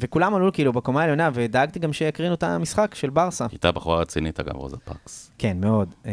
[0.00, 3.46] וכולם עלו כאילו בקומה העליונה, ודאגתי גם שיקרינו את המשחק של ברסה.
[3.50, 5.30] הייתה בחורה רצינית אגב, רוזה פארקס.
[5.38, 5.94] כן, מאוד.
[6.06, 6.12] אה,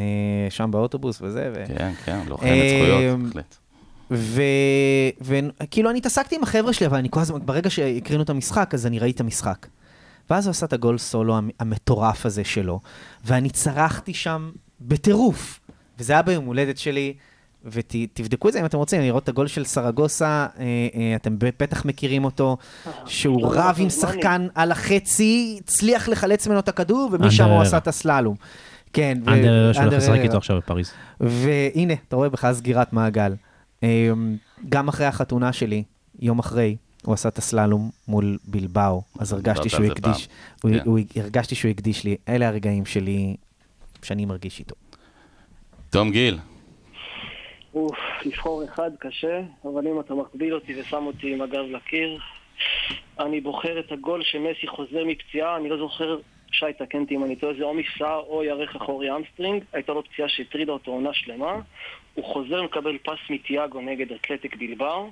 [0.49, 1.51] שם באוטובוס וזה.
[1.55, 1.63] ו...
[1.77, 3.55] כן, כן, לוחמת זכויות, בהחלט.
[5.21, 8.85] וכאילו, אני התעסקתי עם החבר'ה שלי, אבל אני כל הזמן, ברגע שהקרינו את המשחק, אז
[8.85, 9.67] אני ראיתי את המשחק.
[10.29, 12.79] ואז הוא עשה את הגול סולו המ- המטורף הזה שלו,
[13.25, 14.51] ואני צרחתי שם
[14.81, 15.59] בטירוף.
[15.99, 17.13] וזה היה ביום הולדת שלי,
[17.65, 20.63] ותבדקו את זה אם אתם רוצים, לראות את הגול של סרגוסה, אה,
[20.95, 22.57] אה, אתם בטח מכירים אותו,
[23.05, 27.61] שהוא טוב, רב עם אני- שחקן על החצי, הצליח לחלץ ממנו את הכדור, ומשם הוא.
[27.61, 28.35] עשה את הסללום.
[28.93, 30.19] כן, ו- אנדר שהולך לשחק.
[30.23, 30.91] איתו עכשיו בפריז.
[31.19, 33.35] והנה, אתה רואה בכלל סגירת מעגל.
[33.83, 33.87] אמ,
[34.69, 35.83] גם אחרי החתונה שלי,
[36.19, 36.75] יום אחרי,
[37.05, 40.27] הוא עשה את הסללום מול בלבאו, אז הרגשתי שהוא הקדיש,
[40.61, 40.69] כן.
[41.15, 43.35] הרגשתי שהוא הקדיש לי, אלה הרגעים שלי
[44.03, 44.75] שאני מרגיש איתו.
[45.89, 46.39] תום גיל,
[47.75, 52.19] אוף, לבחור אחד קשה, אבל אם אתה מקביל אותי ושם אותי עם הגב לקיר,
[53.19, 56.17] אני בוחר את הגול שמסי חוזר מפציעה, אני לא זוכר,
[56.51, 60.03] שי תקן אותי אם אני טועה, זה או מפשעה או ירך אחורי hamstring, הייתה לו
[60.03, 61.55] פציעה שהטרידה אותו עונה שלמה,
[62.13, 65.05] הוא חוזר מקבל פס מתיאגו נגד אתלטיק בלבר,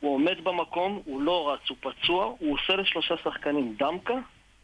[0.00, 4.14] הוא עומד במקום, הוא לא רץ, הוא פצוע, הוא עושה לשלושה שחקנים דמקה,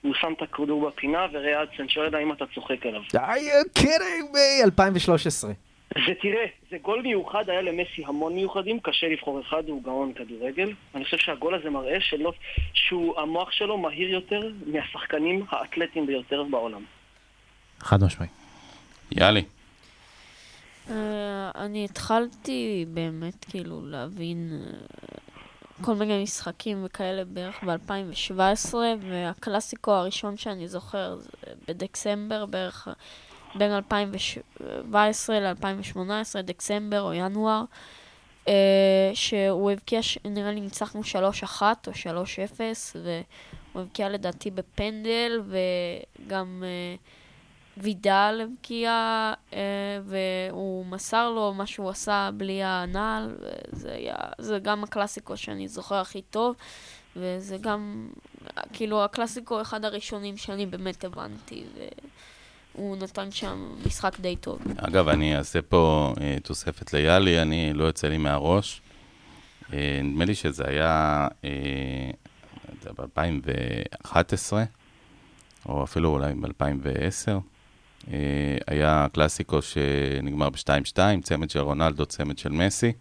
[0.03, 3.03] הוא שם את הכדור בפינה, וריאדסן שואל האם אתה צוחק עליו.
[3.15, 4.65] are you kidding me?
[4.65, 5.68] 2013.
[5.95, 10.73] זה תראה, זה גול מיוחד, היה למסי המון מיוחדים, קשה לבחור אחד, הוא גאון כדורגל.
[10.95, 12.33] אני חושב שהגול הזה מראה שלא,
[12.75, 16.85] שהוא, המוח שלו מהיר יותר מהשחקנים האתלטיים ביותר בעולם.
[17.81, 18.29] חד משמעי.
[19.13, 19.45] יאלי.
[20.91, 30.37] אה, אני התחלתי באמת כאילו להבין אה, כל מיני משחקים וכאלה בערך ב-2017, והקלאסיקו הראשון
[30.37, 31.31] שאני זוכר זה
[31.69, 32.89] בדקסמבר, בערך
[33.55, 37.65] בין 2017 ל-2018, דקסמבר או ינואר,
[38.49, 41.01] אה, שהוא הבקיע, נראה לי ניצחנו
[41.61, 46.65] 3-1 או 3-0, והוא הבקיע לדעתי בפנדל, וגם...
[46.67, 46.97] אה,
[47.81, 48.91] וידל הבקיע,
[49.53, 49.59] אה,
[50.05, 53.37] והוא מסר לו מה שהוא עשה בלי הנעל,
[53.73, 56.57] וזה היה, זה גם הקלאסיקו שאני זוכר הכי טוב,
[57.17, 58.09] וזה גם,
[58.73, 61.65] כאילו, הקלאסיקו אחד הראשונים שאני באמת הבנתי,
[62.79, 64.59] והוא נתן שם משחק די טוב.
[64.77, 68.81] אגב, אני אעשה פה אה, תוספת ליאלי, אני לא יוצא לי מהראש.
[69.73, 72.11] אה, נדמה לי שזה היה אה,
[72.85, 74.53] ב-2011,
[75.67, 77.29] או אפילו אולי ב-2010.
[78.13, 82.93] אה, היה קלאסיקו שנגמר ב-2-2, צמד של רונלדו, צמד של מסי.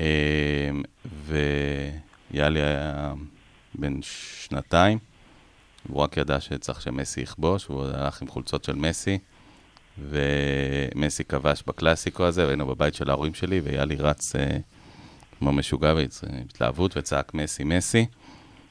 [0.00, 0.70] אה,
[1.26, 3.14] ויאלי היה
[3.74, 4.98] בן שנתיים,
[5.88, 9.18] הוא רק ידע שצריך שמסי יכבוש, והוא הלך עם חולצות של מסי.
[9.98, 14.56] ומסי כבש בקלאסיקו הזה, והיינו בבית של ההורים שלי, ויאלי רץ אה,
[15.38, 18.06] כמו משוגע בהתלהבות וצעק מסי, מסי.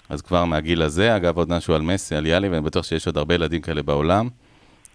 [0.10, 3.18] אז כבר מהגיל הזה, אגב, עוד משהו על מסי, על יאלי, ואני בטוח שיש עוד
[3.18, 4.30] הרבה ילדים כאלה בעולם.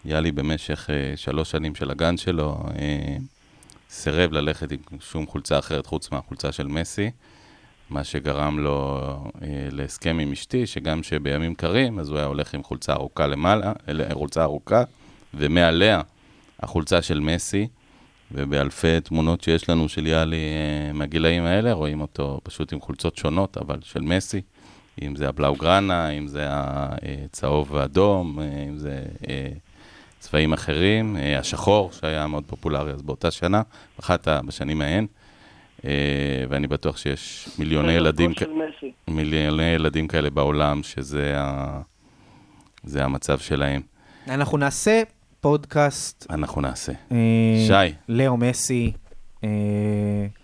[0.04, 3.16] יאלי במשך אה, שלוש שנים של הגן שלו, אה,
[3.90, 7.10] סירב ללכת עם שום חולצה אחרת חוץ מהחולצה של מסי,
[7.90, 9.00] מה שגרם לו
[9.42, 13.72] אה, להסכם עם אשתי, שגם שבימים קרים, אז הוא היה הולך עם חולצה ארוכה למעלה,
[14.12, 14.82] חולצה ארוכה,
[15.34, 16.00] ומעליה
[16.60, 17.68] החולצה של מסי,
[18.32, 23.58] ובאלפי תמונות שיש לנו של יאלי אה, מהגילאים האלה, רואים אותו פשוט עם חולצות שונות,
[23.58, 24.40] אבל של מסי,
[25.02, 29.48] אם זה הבלאוגרנה, אם זה הצהוב והאדום, אה, אם זה אה,
[30.18, 33.62] צבעים אחרים, אה, השחור, שהיה מאוד פופולרי אז באותה שנה,
[34.00, 35.06] אחת בשנים ההן,
[36.48, 38.42] ואני בטוח שיש מיליוני ילדים, כ-.
[39.08, 41.80] מיליוני ילדים כאלה בעולם, שזה ה...
[42.84, 43.80] זה המצב שלהם.
[44.28, 45.02] אנחנו נעשה
[45.40, 46.92] פודקאסט, אנחנו נעשה.
[47.12, 47.16] אה,
[47.66, 47.94] שי.
[48.08, 48.92] לאו מסי.
[49.44, 49.48] אה,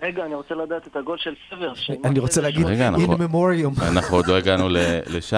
[0.03, 1.73] רגע, אני רוצה לדעת את הגול של סבר.
[2.05, 3.83] אני רוצה להגיד, in memoriam.
[3.89, 4.77] אנחנו עוד לא הגענו ל-
[5.07, 5.37] לשי.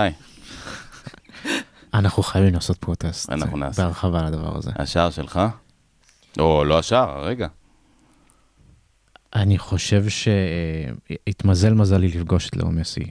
[1.94, 3.30] אנחנו חייבים לעשות פרוטסט.
[3.30, 3.82] אנחנו אה, נעשה.
[3.82, 4.70] בהרחבה על הדבר הזה.
[4.76, 5.40] השער שלך?
[6.38, 7.46] או, לא השער, רגע.
[9.34, 13.10] אני חושב שהתמזל מזלי לפגוש את לאו מסי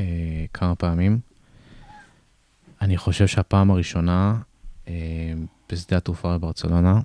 [0.00, 1.18] אה, כמה פעמים.
[2.80, 4.40] אני חושב שהפעם הראשונה
[4.88, 5.32] אה,
[5.72, 7.00] בשדה התעופה בברצלונה,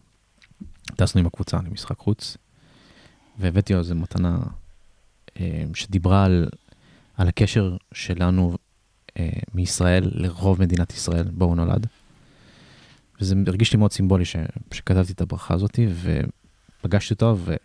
[0.95, 2.37] טסנו עם הקבוצה למשחק חוץ,
[3.39, 4.39] והבאתי לו איזו מתנה
[5.39, 6.47] אה, שדיברה על,
[7.17, 8.57] על הקשר שלנו
[9.17, 11.87] אה, מישראל לרוב מדינת ישראל, בו הוא נולד.
[13.21, 14.35] וזה הרגיש לי מאוד סימבולי ש,
[14.71, 15.79] שכתבתי את הברכה הזאת,
[16.81, 17.55] ופגשתי אותו, ו...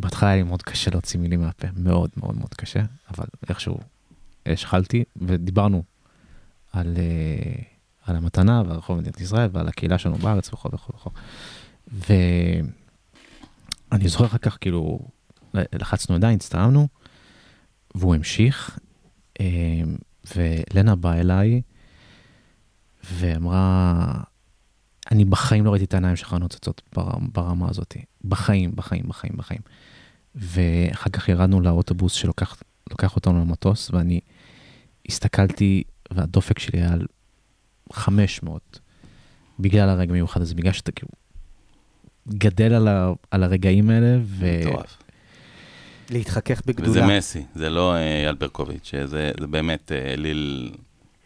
[0.00, 3.78] בהתחלה היה לי מאוד קשה להוציא מילים מהפה, מאוד מאוד מאוד קשה, אבל איכשהו
[4.46, 5.82] השחלתי, ודיברנו
[6.72, 7.62] על, uh,
[8.06, 11.10] על המתנה ועל רחוב מדינת ישראל ועל הקהילה שלנו בארץ וכו' וכו' וכו'.
[11.92, 12.68] ואני
[14.08, 14.98] זוכר אחר כך, כאילו,
[15.54, 16.88] לחצנו ידיים, הצטעמנו,
[17.94, 18.78] והוא המשיך,
[19.38, 19.42] uh,
[20.36, 21.62] ולנה באה אליי
[23.12, 24.22] ואמרה,
[25.10, 27.96] אני בחיים לא ראיתי את העיניים שלך נוצצות בר- ברמה הזאת.
[28.24, 29.60] בחיים, בחיים, בחיים, בחיים.
[30.34, 34.20] ואחר כך ירדנו לאוטובוס שלוקח לוקח אותנו למטוס, ואני
[35.08, 37.06] הסתכלתי, והדופק שלי היה על
[37.92, 38.80] 500,
[39.60, 41.08] בגלל הרגע המיוחד הזה, בגלל שאתה כאילו
[42.28, 44.60] גדל על, ה, על הרגעים האלה, ו...
[44.60, 44.96] מטורף.
[46.10, 47.18] להתחכך וזה בגדולה.
[47.18, 49.06] מסי, זה לא אה, אייל ברקוביץ', זה
[49.40, 50.72] זה באמת אה, אליל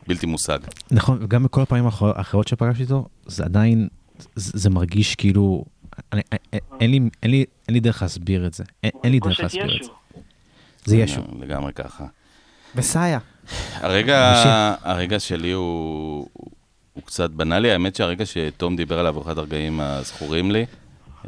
[0.09, 0.59] בלתי מושג.
[0.91, 3.89] נכון, וגם בכל הפעמים האחר- האחרות שפגשתי איתו, זה עדיין,
[4.37, 5.65] זה, זה מרגיש כאילו,
[6.13, 6.21] אין,
[6.81, 9.91] אין, לי, אין, לי, דרך להסביר את זה, אין, לי דרך להסביר את זה.
[10.85, 11.21] זה ישו.
[11.41, 12.07] לגמרי ככה.
[12.75, 13.19] מסאיה.
[13.75, 14.43] הרגע.
[14.83, 16.29] הרגע שלי הוא,
[16.93, 20.67] הוא קצת בנאלי, האמת שהרגע שתום דיבר עליו הוא אחד הרגעים הזכורים לי.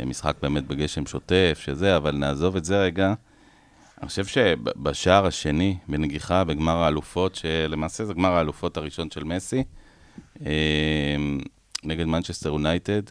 [0.07, 3.15] משחק באמת בגשם שוטף, שזה, אבל נעזוב את זה רגע.
[4.01, 9.65] אני חושב שבשער השני, בנגיחה, בגמר האלופות, שלמעשה זה גמר האלופות הראשון של מסי,
[10.47, 11.17] אה,
[11.85, 13.03] נגד מנצ'סטר יונייטד,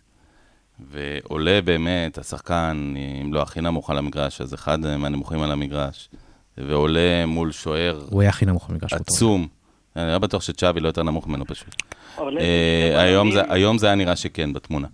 [0.92, 6.10] ועולה באמת, השחקן, אם לא הכי נמוך על המגרש, אז אחד מהנמוכים על המגרש,
[6.58, 8.94] ועולה מול שוער הוא היה הכי נמוך במגרש.
[8.94, 9.48] עצום.
[9.96, 11.76] אני לא בטוח שצ'אבי לא יותר נמוך ממנו פשוט.
[12.20, 13.52] אה, היום זה- מדהים.
[13.54, 14.88] היום זה היה נראה שכן בתמונה.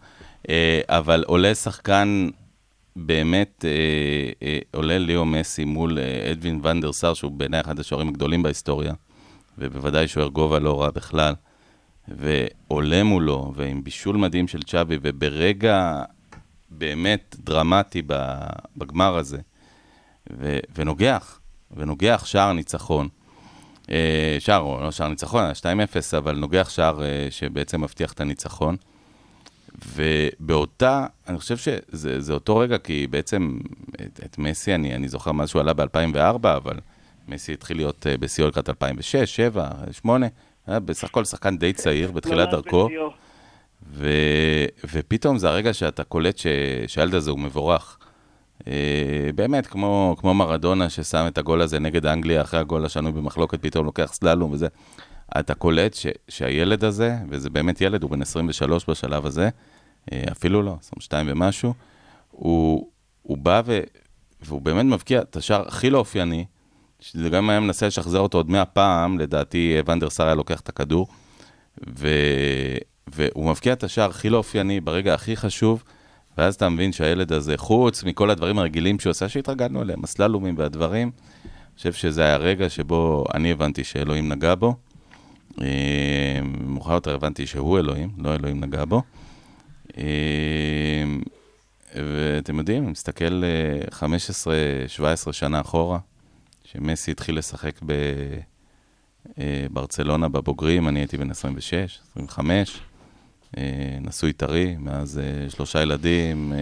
[0.49, 2.29] אה, אבל עולה שחקן,
[2.95, 3.65] באמת,
[4.41, 5.97] אה, עולה ליאו מסי מול
[6.31, 8.93] אדווין ונדר סאר, שהוא בעיניי אחד השוערים הגדולים בהיסטוריה,
[9.57, 11.33] ובוודאי שוער גובה לא רע בכלל,
[12.17, 16.03] ועולה מולו, ועם בישול מדהים של צ'אבי, וברגע
[16.69, 18.01] באמת דרמטי
[18.77, 19.37] בגמר הזה,
[20.33, 21.39] ו- ונוגח,
[21.71, 23.07] ונוגח שער ניצחון.
[23.91, 28.75] אה, שער, לא שער ניצחון, היה 2-0, אבל נוגח שער אה, שבעצם מבטיח את הניצחון.
[29.95, 33.57] ובאותה, אני חושב שזה זה אותו רגע, כי בעצם
[33.93, 36.79] את, את מסי, אני, אני זוכר מאז שהוא עלה ב-2004, אבל
[37.27, 40.27] מסי התחיל להיות אה, בשיאו לקראת 2006, 2007, 2008,
[40.67, 42.89] היה בסך הכל שחקן די צעיר בתחילת נולד דרכו.
[43.89, 44.07] ו...
[44.93, 46.47] ופתאום זה הרגע שאתה קולט ש...
[46.87, 47.97] שהילד הזה הוא מבורך.
[48.67, 53.61] אה, באמת, כמו, כמו מרדונה ששם את הגול הזה נגד אנגליה אחרי הגול השנוי במחלוקת,
[53.61, 54.67] פתאום לוקח סללום וזה.
[55.39, 56.07] אתה קולט ש...
[56.29, 59.49] שהילד הזה, וזה באמת ילד, הוא בן 23 בשלב הזה,
[60.11, 61.73] אה, אפילו לא, 22 ומשהו,
[62.31, 62.89] הוא,
[63.21, 63.79] הוא בא ו...
[64.41, 66.45] והוא באמת מבקיע את השער הכי לא אופייני,
[67.01, 70.69] שזה גם היה מנסה לשחזר אותו עוד מאה פעם, לדעתי ונדר סאר היה לוקח את
[70.69, 71.07] הכדור,
[71.97, 72.07] ו...
[73.07, 75.83] והוא מבקיע את השער הכי לא אופייני ברגע הכי חשוב,
[76.37, 81.11] ואז אתה מבין שהילד הזה, חוץ מכל הדברים הרגילים שהוא עושה, שהתרגלנו אליהם, הסללומים והדברים,
[81.43, 84.75] אני חושב שזה היה הרגע שבו אני הבנתי שאלוהים נגע בו.
[85.61, 89.01] אה, מאוחר יותר הבנתי שהוא אלוהים, לא אלוהים נגע בו.
[89.97, 91.03] אה,
[91.95, 94.07] ואתם יודעים, אני מסתכל אה,
[95.27, 95.99] 15-17 שנה אחורה,
[96.73, 97.79] שמסי התחיל לשחק
[99.37, 102.81] בברצלונה בבוגרים, אני הייתי בן 26, 25,
[103.57, 106.57] אה, נשוי טרי, מאז אה, שלושה ילדים, אה,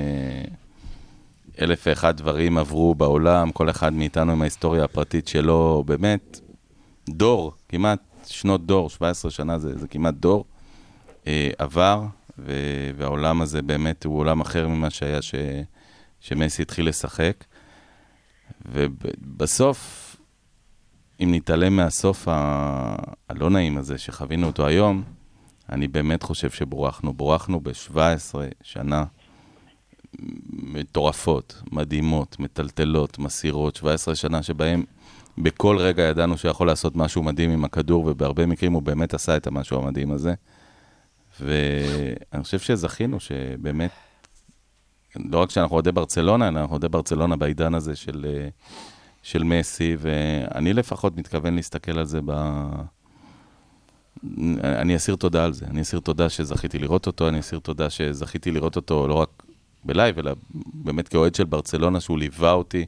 [1.61, 6.39] אלף ואחד דברים עברו בעולם, כל אחד מאיתנו עם ההיסטוריה הפרטית שלו, באמת,
[7.09, 10.45] דור, כמעט שנות דור, 17 שנה זה, זה כמעט דור,
[11.27, 12.03] אה, עבר,
[12.97, 15.35] והעולם הזה באמת הוא עולם אחר ממה שהיה ש,
[16.19, 17.43] שמסי התחיל לשחק.
[18.65, 20.05] ובסוף,
[21.23, 22.95] אם נתעלם מהסוף ה-
[23.29, 25.03] הלא נעים הזה שחווינו אותו היום,
[25.71, 27.13] אני באמת חושב שבורחנו.
[27.13, 29.05] בורחנו ב-17 שנה
[30.49, 34.83] מטורפות, מדהימות, מטלטלות, מסירות, 17 שנה שבהם
[35.37, 39.47] בכל רגע ידענו שיכול לעשות משהו מדהים עם הכדור, ובהרבה מקרים הוא באמת עשה את
[39.47, 40.33] המשהו המדהים הזה.
[41.41, 43.91] ואני חושב שזכינו שבאמת,
[45.15, 48.49] לא רק שאנחנו אוהדי ברצלונה, אנחנו אוהדי ברצלונה בעידן הזה של, אה,
[49.23, 52.31] של מסי, ואני לפחות מתכוון להסתכל על זה ב...
[54.63, 58.51] אני אסיר תודה על זה, אני אסיר תודה שזכיתי לראות אותו, אני אסיר תודה שזכיתי
[58.51, 59.43] לראות אותו לא רק
[59.83, 60.31] בלייב, אלא
[60.73, 62.85] באמת כאוהד של ברצלונה, שהוא ליווה אותי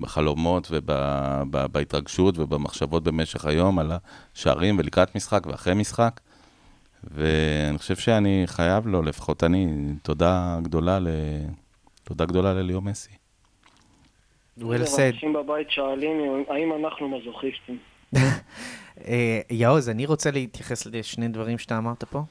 [0.00, 3.92] בחלומות ובהתרגשות ובמחשבות במשך היום על
[4.34, 6.20] השערים ולקראת משחק ואחרי משחק.
[7.04, 9.66] ואני חושב שאני חייב לו, לפחות אני,
[10.02, 11.06] תודה גדולה, ל...
[12.04, 13.10] תודה גדולה לליאו מסי.
[14.58, 15.14] well said.
[15.14, 16.16] אנשים בבית שואלים
[16.48, 17.78] האם אנחנו מזוכיסטים.
[19.04, 22.22] אה, יעוז, אני רוצה להתייחס לשני דברים שאתה אמרת פה.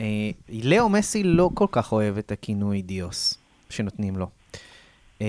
[0.00, 0.06] אה,
[0.62, 3.38] לאו מסי לא כל כך אוהב את הכינוי דיוס
[3.70, 4.26] שנותנים לו.
[5.22, 5.26] אה,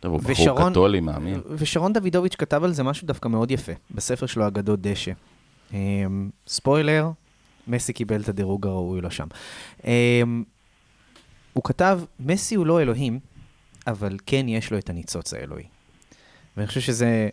[0.00, 1.40] טוב, הוא ושרון- בחור קתולי, מאמין.
[1.50, 5.12] ושרון דוידוביץ' כתב על זה משהו דווקא מאוד יפה, בספר שלו, אגדות דשא.
[6.46, 7.10] ספוילר,
[7.68, 9.26] מסי קיבל את הדירוג הראוי לו שם.
[9.86, 10.22] אה,
[11.52, 13.18] הוא כתב, מסי הוא לא אלוהים,
[13.86, 15.64] אבל כן יש לו את הניצוץ האלוהי.
[16.56, 17.28] ואני חושב שזה...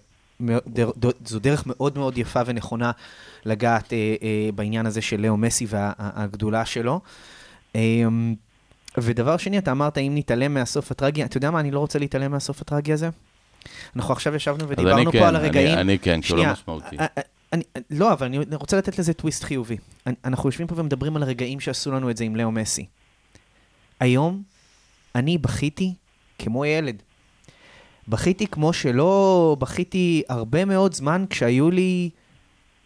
[1.25, 2.91] זו דרך מאוד מאוד יפה ונכונה
[3.45, 6.99] לגעת אה, אה, בעניין הזה של לאו מסי והגדולה שלו.
[7.75, 7.81] אה,
[8.97, 12.31] ודבר שני, אתה אמרת, אם נתעלם מהסוף הטרגי, אתה יודע מה, אני לא רוצה להתעלם
[12.31, 13.09] מהסוף הטרגי הזה.
[13.95, 15.67] אנחנו עכשיו ישבנו ודיברנו פה כן, על הרגעים...
[15.67, 16.95] אני, אני כן, כי הוא שנייה, לא משמעותי.
[17.55, 19.77] אני, לא, אבל אני רוצה לתת לזה טוויסט חיובי.
[20.07, 22.85] אני- אנחנו יושבים פה ומדברים על הרגעים שעשו לנו את זה עם לאו מסי.
[23.99, 24.43] היום,
[25.15, 25.93] אני בכיתי
[26.39, 27.01] כמו ילד.
[28.07, 32.09] בכיתי כמו שלא בכיתי הרבה מאוד זמן כשהיו לי...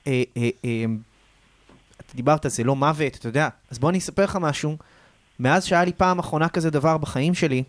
[0.07, 0.85] אה, אה, אה,
[1.97, 3.49] אתה דיברת, זה לא מוות, אתה יודע.
[3.71, 4.77] אז בוא אני אספר לך משהו.
[5.39, 7.63] מאז שהיה לי פעם אחרונה כזה דבר בחיים שלי,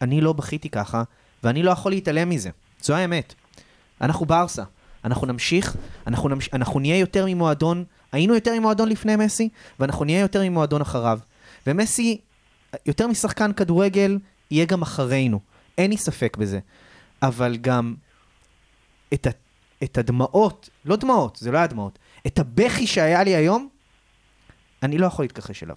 [0.00, 1.02] אני לא בכיתי ככה,
[1.44, 2.50] ואני לא יכול להתעלם מזה.
[2.82, 3.34] זו האמת.
[4.00, 4.62] אנחנו ברסה.
[5.04, 5.76] אנחנו נמשיך,
[6.06, 6.48] אנחנו, נמש...
[6.52, 9.48] אנחנו נהיה יותר ממועדון, היינו יותר ממועדון לפני מסי,
[9.80, 11.18] ואנחנו נהיה יותר ממועדון אחריו.
[11.66, 12.18] ומסי,
[12.86, 14.18] יותר משחקן כדורגל,
[14.50, 15.40] יהיה גם אחרינו.
[15.78, 16.58] אין לי ספק בזה.
[17.22, 17.94] אבל גם
[19.14, 19.30] את, ה...
[19.82, 23.68] את הדמעות, לא דמעות, זה לא היה דמעות, את הבכי שהיה לי היום,
[24.82, 25.76] אני לא יכול להתכחש אליו.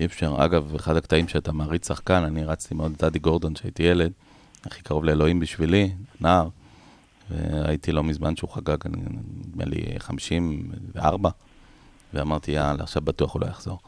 [0.00, 0.36] אי אפשר.
[0.38, 4.12] אגב, אחד הקטעים שאתה מעריץ שחקן, אני רצתי מאוד את אדי גורדון כשהייתי ילד,
[4.64, 6.48] הכי קרוב לאלוהים בשבילי, נער,
[7.30, 11.30] וראיתי לא מזמן שהוא חגג, נדמה לי 54,
[12.14, 13.78] ואמרתי, יאללה, עכשיו בטוח הוא לא יחזור.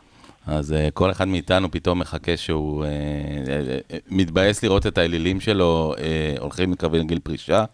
[0.46, 5.40] אז uh, כל אחד מאיתנו פתאום מחכה שהוא uh, uh, uh, מתבאס לראות את האלילים
[5.40, 7.64] שלו uh, הולכים לקבל גיל פרישה.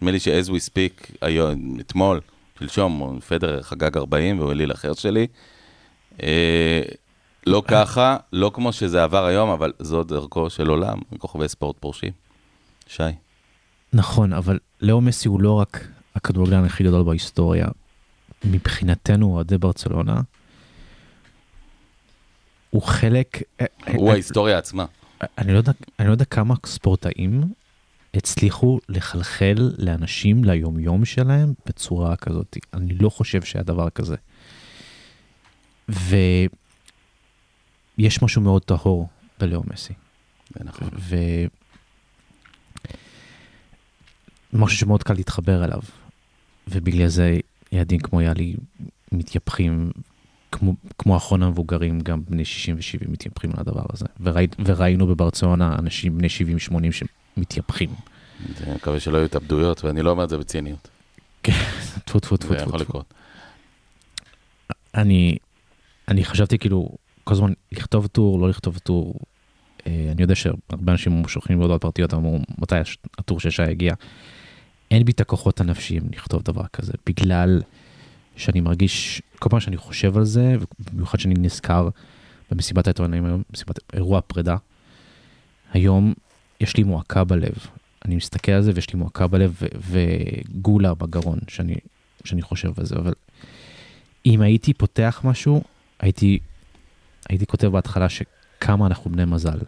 [0.00, 2.20] נדמה לי ש-as we speak, היום, אתמול,
[2.58, 5.26] שלשום, פדר חגג 40 והוא אליל אחר שלי.
[6.18, 6.22] Uh,
[7.46, 12.12] לא ככה, לא כמו שזה עבר היום, אבל זו דרכו של עולם, כוכבי ספורט פורשים.
[12.86, 13.02] שי.
[13.92, 17.66] נכון, אבל לאו מסי הוא לא רק הכדורגלן הכי גדול בהיסטוריה.
[18.44, 20.20] מבחינתנו, אוהדי ברצלונה,
[22.70, 23.42] הוא חלק...
[23.60, 24.84] אה, הוא אה, ההיסטוריה עצמה.
[25.38, 27.42] אני לא יודע, אני לא יודע כמה ספורטאים
[28.14, 32.56] הצליחו לחלחל לאנשים ליומיום שלהם בצורה כזאת.
[32.74, 34.16] אני לא חושב שהיה דבר כזה.
[37.98, 39.08] ויש משהו מאוד טהור
[39.40, 39.92] בלאו מסי.
[40.60, 40.88] נכון.
[40.98, 41.16] ו...
[44.52, 45.80] משהו שמאוד קל להתחבר אליו.
[46.68, 47.38] ובגלל זה
[47.72, 48.54] ילדים כמו יאלי
[49.12, 49.90] מתייפחים,
[50.52, 54.06] כמו, כמו אחרון המבוגרים, גם בני 60 ו-70 מתייפחים על הדבר הזה.
[54.20, 56.72] וראי, וראינו בברצלונה אנשים בני 70-80
[57.36, 57.90] שמתייפחים.
[58.62, 60.88] אני מקווה שלא יהיו התאבדויות, ואני לא אומר את זה בציניות.
[62.04, 62.56] טפו טפו טפו זה.
[62.56, 62.80] יכול.
[62.80, 63.14] לקרות.
[64.94, 65.36] אני,
[66.08, 66.88] אני חשבתי כאילו,
[67.24, 69.14] כל הזמן לכתוב טור, לא לכתוב טור.
[69.86, 72.74] אה, אני יודע שהרבה אנשים שולחים בהודעות פרטיות, אמרו, מתי
[73.18, 73.94] הטור של שי הגיע.
[74.92, 77.62] אין בי את הכוחות הנפשיים לכתוב דבר כזה, בגלל
[78.36, 81.88] שאני מרגיש, כל פעם שאני חושב על זה, ובמיוחד שאני נזכר
[82.50, 84.56] במסיבת העיתונאים היום, מסיבת אירוע פרידה,
[85.72, 86.14] היום
[86.60, 87.54] יש לי מועקה בלב.
[88.04, 89.60] אני מסתכל על זה ויש לי מועקה בלב
[89.90, 91.76] וגולה בגרון שאני,
[92.24, 93.12] שאני חושב על זה, אבל
[94.26, 95.62] אם הייתי פותח משהו,
[96.00, 96.38] הייתי,
[97.28, 99.58] הייתי כותב בהתחלה שכמה אנחנו בני מזל.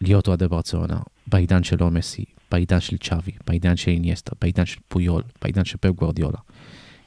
[0.00, 4.80] להיות אוהדי ברצלונה, בעידן של לא מסי, בעידן של צ'אבי, בעידן של אינייסטה, בעידן של
[4.88, 6.38] פויול, בעידן של פפ גוורדיולה.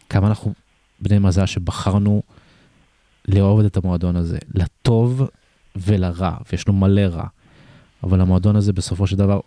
[0.09, 0.53] כמה אנחנו
[0.99, 2.21] בני מזל שבחרנו
[3.27, 5.29] לאהוב את המועדון הזה, לטוב
[5.75, 7.27] ולרע, ויש לו מלא רע.
[8.03, 9.39] אבל המועדון הזה בסופו של דבר,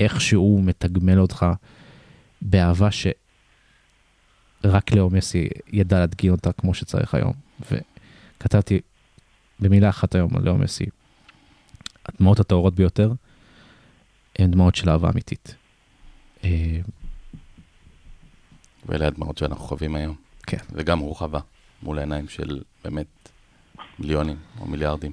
[0.00, 1.46] איכשהו מתגמל אותך
[2.42, 7.32] באהבה שרק לאו מסי ידע להדגים אותה כמו שצריך היום.
[7.70, 8.80] וכתבתי
[9.60, 10.86] במילה אחת היום על לאו מסי,
[12.08, 13.12] הדמעות הטהורות ביותר
[14.38, 15.54] הן דמעות של אהבה אמיתית.
[16.44, 16.80] אה,
[18.86, 20.14] ואלה הדמעות שאנחנו חווים היום.
[20.46, 20.58] כן.
[20.72, 21.40] וגם חווה,
[21.82, 23.28] מול העיניים של באמת
[23.98, 25.12] מיליונים או מיליארדים.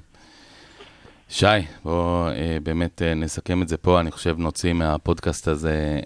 [1.30, 1.46] שי,
[1.84, 4.00] בואו אה, באמת אה, נסכם את זה פה.
[4.00, 6.00] אני חושב נוציא מהפודקאסט הזה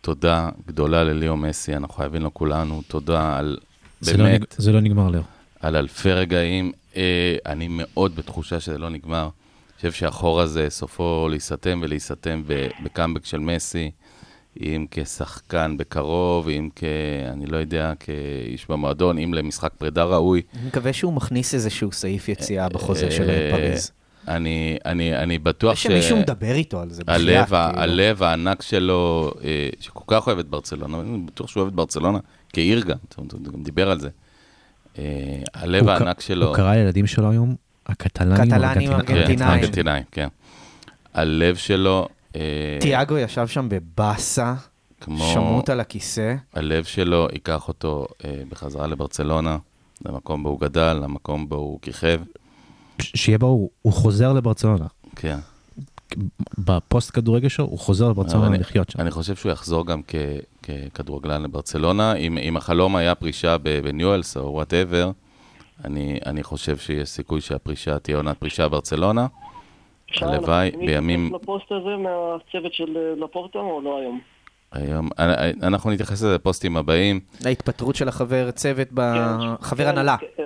[0.00, 3.58] תודה גדולה לליאו מסי, אנחנו חייבים לו כולנו תודה על
[4.00, 4.46] זה, לא באמת, נג...
[4.50, 5.22] זה לא נגמר לאו.
[5.60, 6.72] על אלפי רגעים.
[6.96, 9.28] אה, אני מאוד בתחושה שזה לא נגמר.
[9.90, 12.42] חושב שהחור הזה סופו להיסתם ולהיסתם
[12.84, 13.90] בקאמבק של מסי,
[14.60, 16.84] אם כשחקן בקרוב, אם כ...
[17.32, 20.42] אני לא יודע, כאיש במועדון, אם למשחק פרידה ראוי.
[20.56, 23.92] אני מקווה שהוא מכניס איזשהו סעיף יציאה בחוזה של אה, פריז.
[24.28, 25.82] אני, אני, אני בטוח ש...
[25.82, 27.02] שמישהו מדבר איתו על זה.
[27.06, 27.82] הלב, בחייאת, ה- כאילו.
[27.82, 32.18] הלב הענק שלו, אה, שכל כך אוהב את ברצלונה, אני בטוח שהוא אוהב את ברצלונה
[32.52, 34.08] כעיר גם, הוא גם דיבר על זה.
[34.98, 35.04] אה,
[35.54, 36.46] הלב הענק שלו...
[36.46, 37.54] הוא קרא לילדים שלו היום,
[37.86, 38.36] הקטלנים.
[38.36, 39.50] כן, ארגנטינאים.
[39.50, 40.28] ארגנטינאים, כן.
[41.14, 42.40] הלב שלו, אה,
[42.80, 44.54] תיאגו ישב שם בבאסה,
[45.00, 45.30] כמו...
[45.34, 46.34] שמוט על הכיסא.
[46.54, 49.58] הלב שלו ייקח אותו אה, בחזרה לברצלונה,
[50.06, 52.20] למקום בו הוא גדל, למקום בו הוא כיכב.
[52.98, 54.86] שיהיה ברור, הוא חוזר לברצלונה.
[55.16, 55.38] כן.
[56.58, 59.00] בפוסט כדורגל שלו, הוא חוזר לברצלונה אני- לחיות שם.
[59.00, 60.00] אני חושב שהוא יחזור גם
[60.62, 62.14] ככדורגלן לברצלונה.
[62.14, 65.10] אם, אם החלום היה פרישה בניוולס או whatever,
[65.84, 69.26] אני, אני חושב שיש סיכוי שהפרישה תהיה עונת פרישה ברצלונה.
[70.10, 74.20] אפשר הלוואי, בימים- לפוסט הזה מהצוות של אה, לפורטה או לא היום?
[74.72, 77.20] היום, אנ- אנחנו נתייחס לזה בפוסטים הבאים.
[77.44, 80.16] ההתפטרות של החבר צוות, ב- כן, חבר כן, הנהלה.
[80.38, 80.44] אה,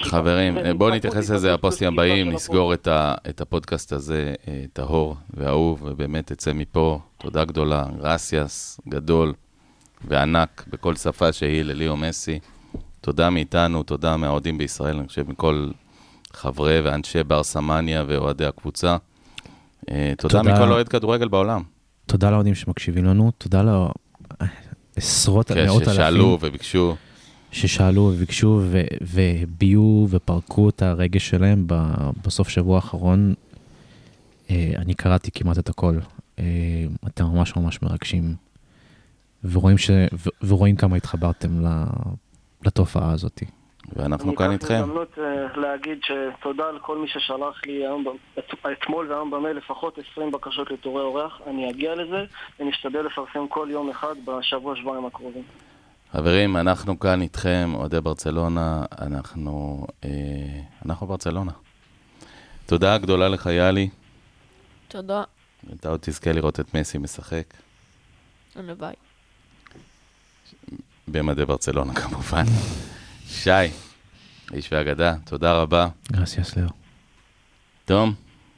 [0.00, 5.16] חברים, כן, בואו נתייחס לזה וסגירה הבאים, נסגור את, ה, את הפודקאסט הזה אה, טהור
[5.34, 9.32] ואהוב, ובאמת תצא מפה תודה גדולה, רסיאס גדול
[10.04, 12.38] וענק בכל שפה שהיא לליאו מסי.
[13.00, 15.68] תודה מאיתנו, תודה מהאוהדים בישראל, אני חושב מכל
[16.32, 18.96] חברי ואנשי בר סמניה ואוהדי הקבוצה.
[19.90, 20.54] אה, תודה, תודה.
[20.54, 21.62] מכל אוהד כדורגל בעולם.
[22.06, 23.62] תודה לאוהדים שמקשיבים לנו, תודה
[24.96, 26.96] לעשרות, כן, מאות ששאלו אלפים וביקשו.
[27.52, 33.34] ששאלו וביקשו ו- והביעו ופרקו את הרגש שלהם ב- בסוף שבוע האחרון.
[34.50, 35.98] אה, אני קראתי כמעט את הכל.
[36.38, 36.44] אה,
[37.06, 38.34] אתם ממש ממש מרגשים.
[39.44, 39.90] ורואים, ש...
[40.12, 41.64] ו- ורואים כמה התחברתם.
[42.62, 43.42] לתופעה הזאת.
[43.92, 44.74] ואנחנו כאן אני איתכם.
[44.74, 48.04] אקח הזדמנות אה, להגיד שתודה לכל מי ששלח לי היום,
[48.72, 51.40] אתמול והיום במייל לפחות 20 בקשות לתורי אורח.
[51.46, 52.24] אני אגיע לזה
[52.60, 55.42] ונשתדל לפרסם כל יום אחד בשבוע, שבועיים הקרובים.
[56.12, 60.10] חברים, אנחנו כאן איתכם, אוהדי ברצלונה, אנחנו, אה,
[60.86, 61.52] אנחנו ברצלונה.
[62.66, 63.88] תודה גדולה לך, יאלי.
[64.88, 65.22] תודה.
[65.74, 67.54] אתה עוד תזכה לראות את מסי משחק.
[68.56, 69.07] הלוואי.
[71.12, 72.44] במדי ברצלונה כמובן.
[73.26, 73.50] שי,
[74.54, 75.88] איש ואגדה, תודה רבה.
[76.12, 76.68] גרסיאס לאו.
[77.84, 78.14] תום,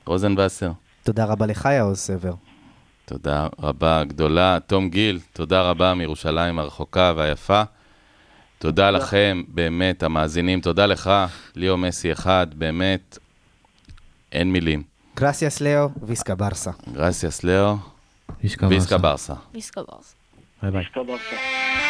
[0.06, 0.70] רוזנבסר,
[1.02, 2.34] תודה רבה לך, יעוז סבר.
[3.04, 4.58] תודה רבה גדולה.
[4.66, 7.62] תום גיל, תודה רבה מירושלים הרחוקה והיפה.
[8.58, 10.60] תודה לכם, באמת, המאזינים.
[10.60, 11.10] תודה לך,
[11.56, 13.18] ליאו מסי אחד, באמת,
[14.32, 14.82] אין מילים.
[15.16, 16.70] Gracias Leo, Visca Barça.
[16.92, 17.76] Gracias Leo,
[18.40, 18.98] Visca Barça.
[18.98, 19.34] Barça.
[19.54, 20.14] Visca Barça.
[20.62, 21.89] ביי ביי.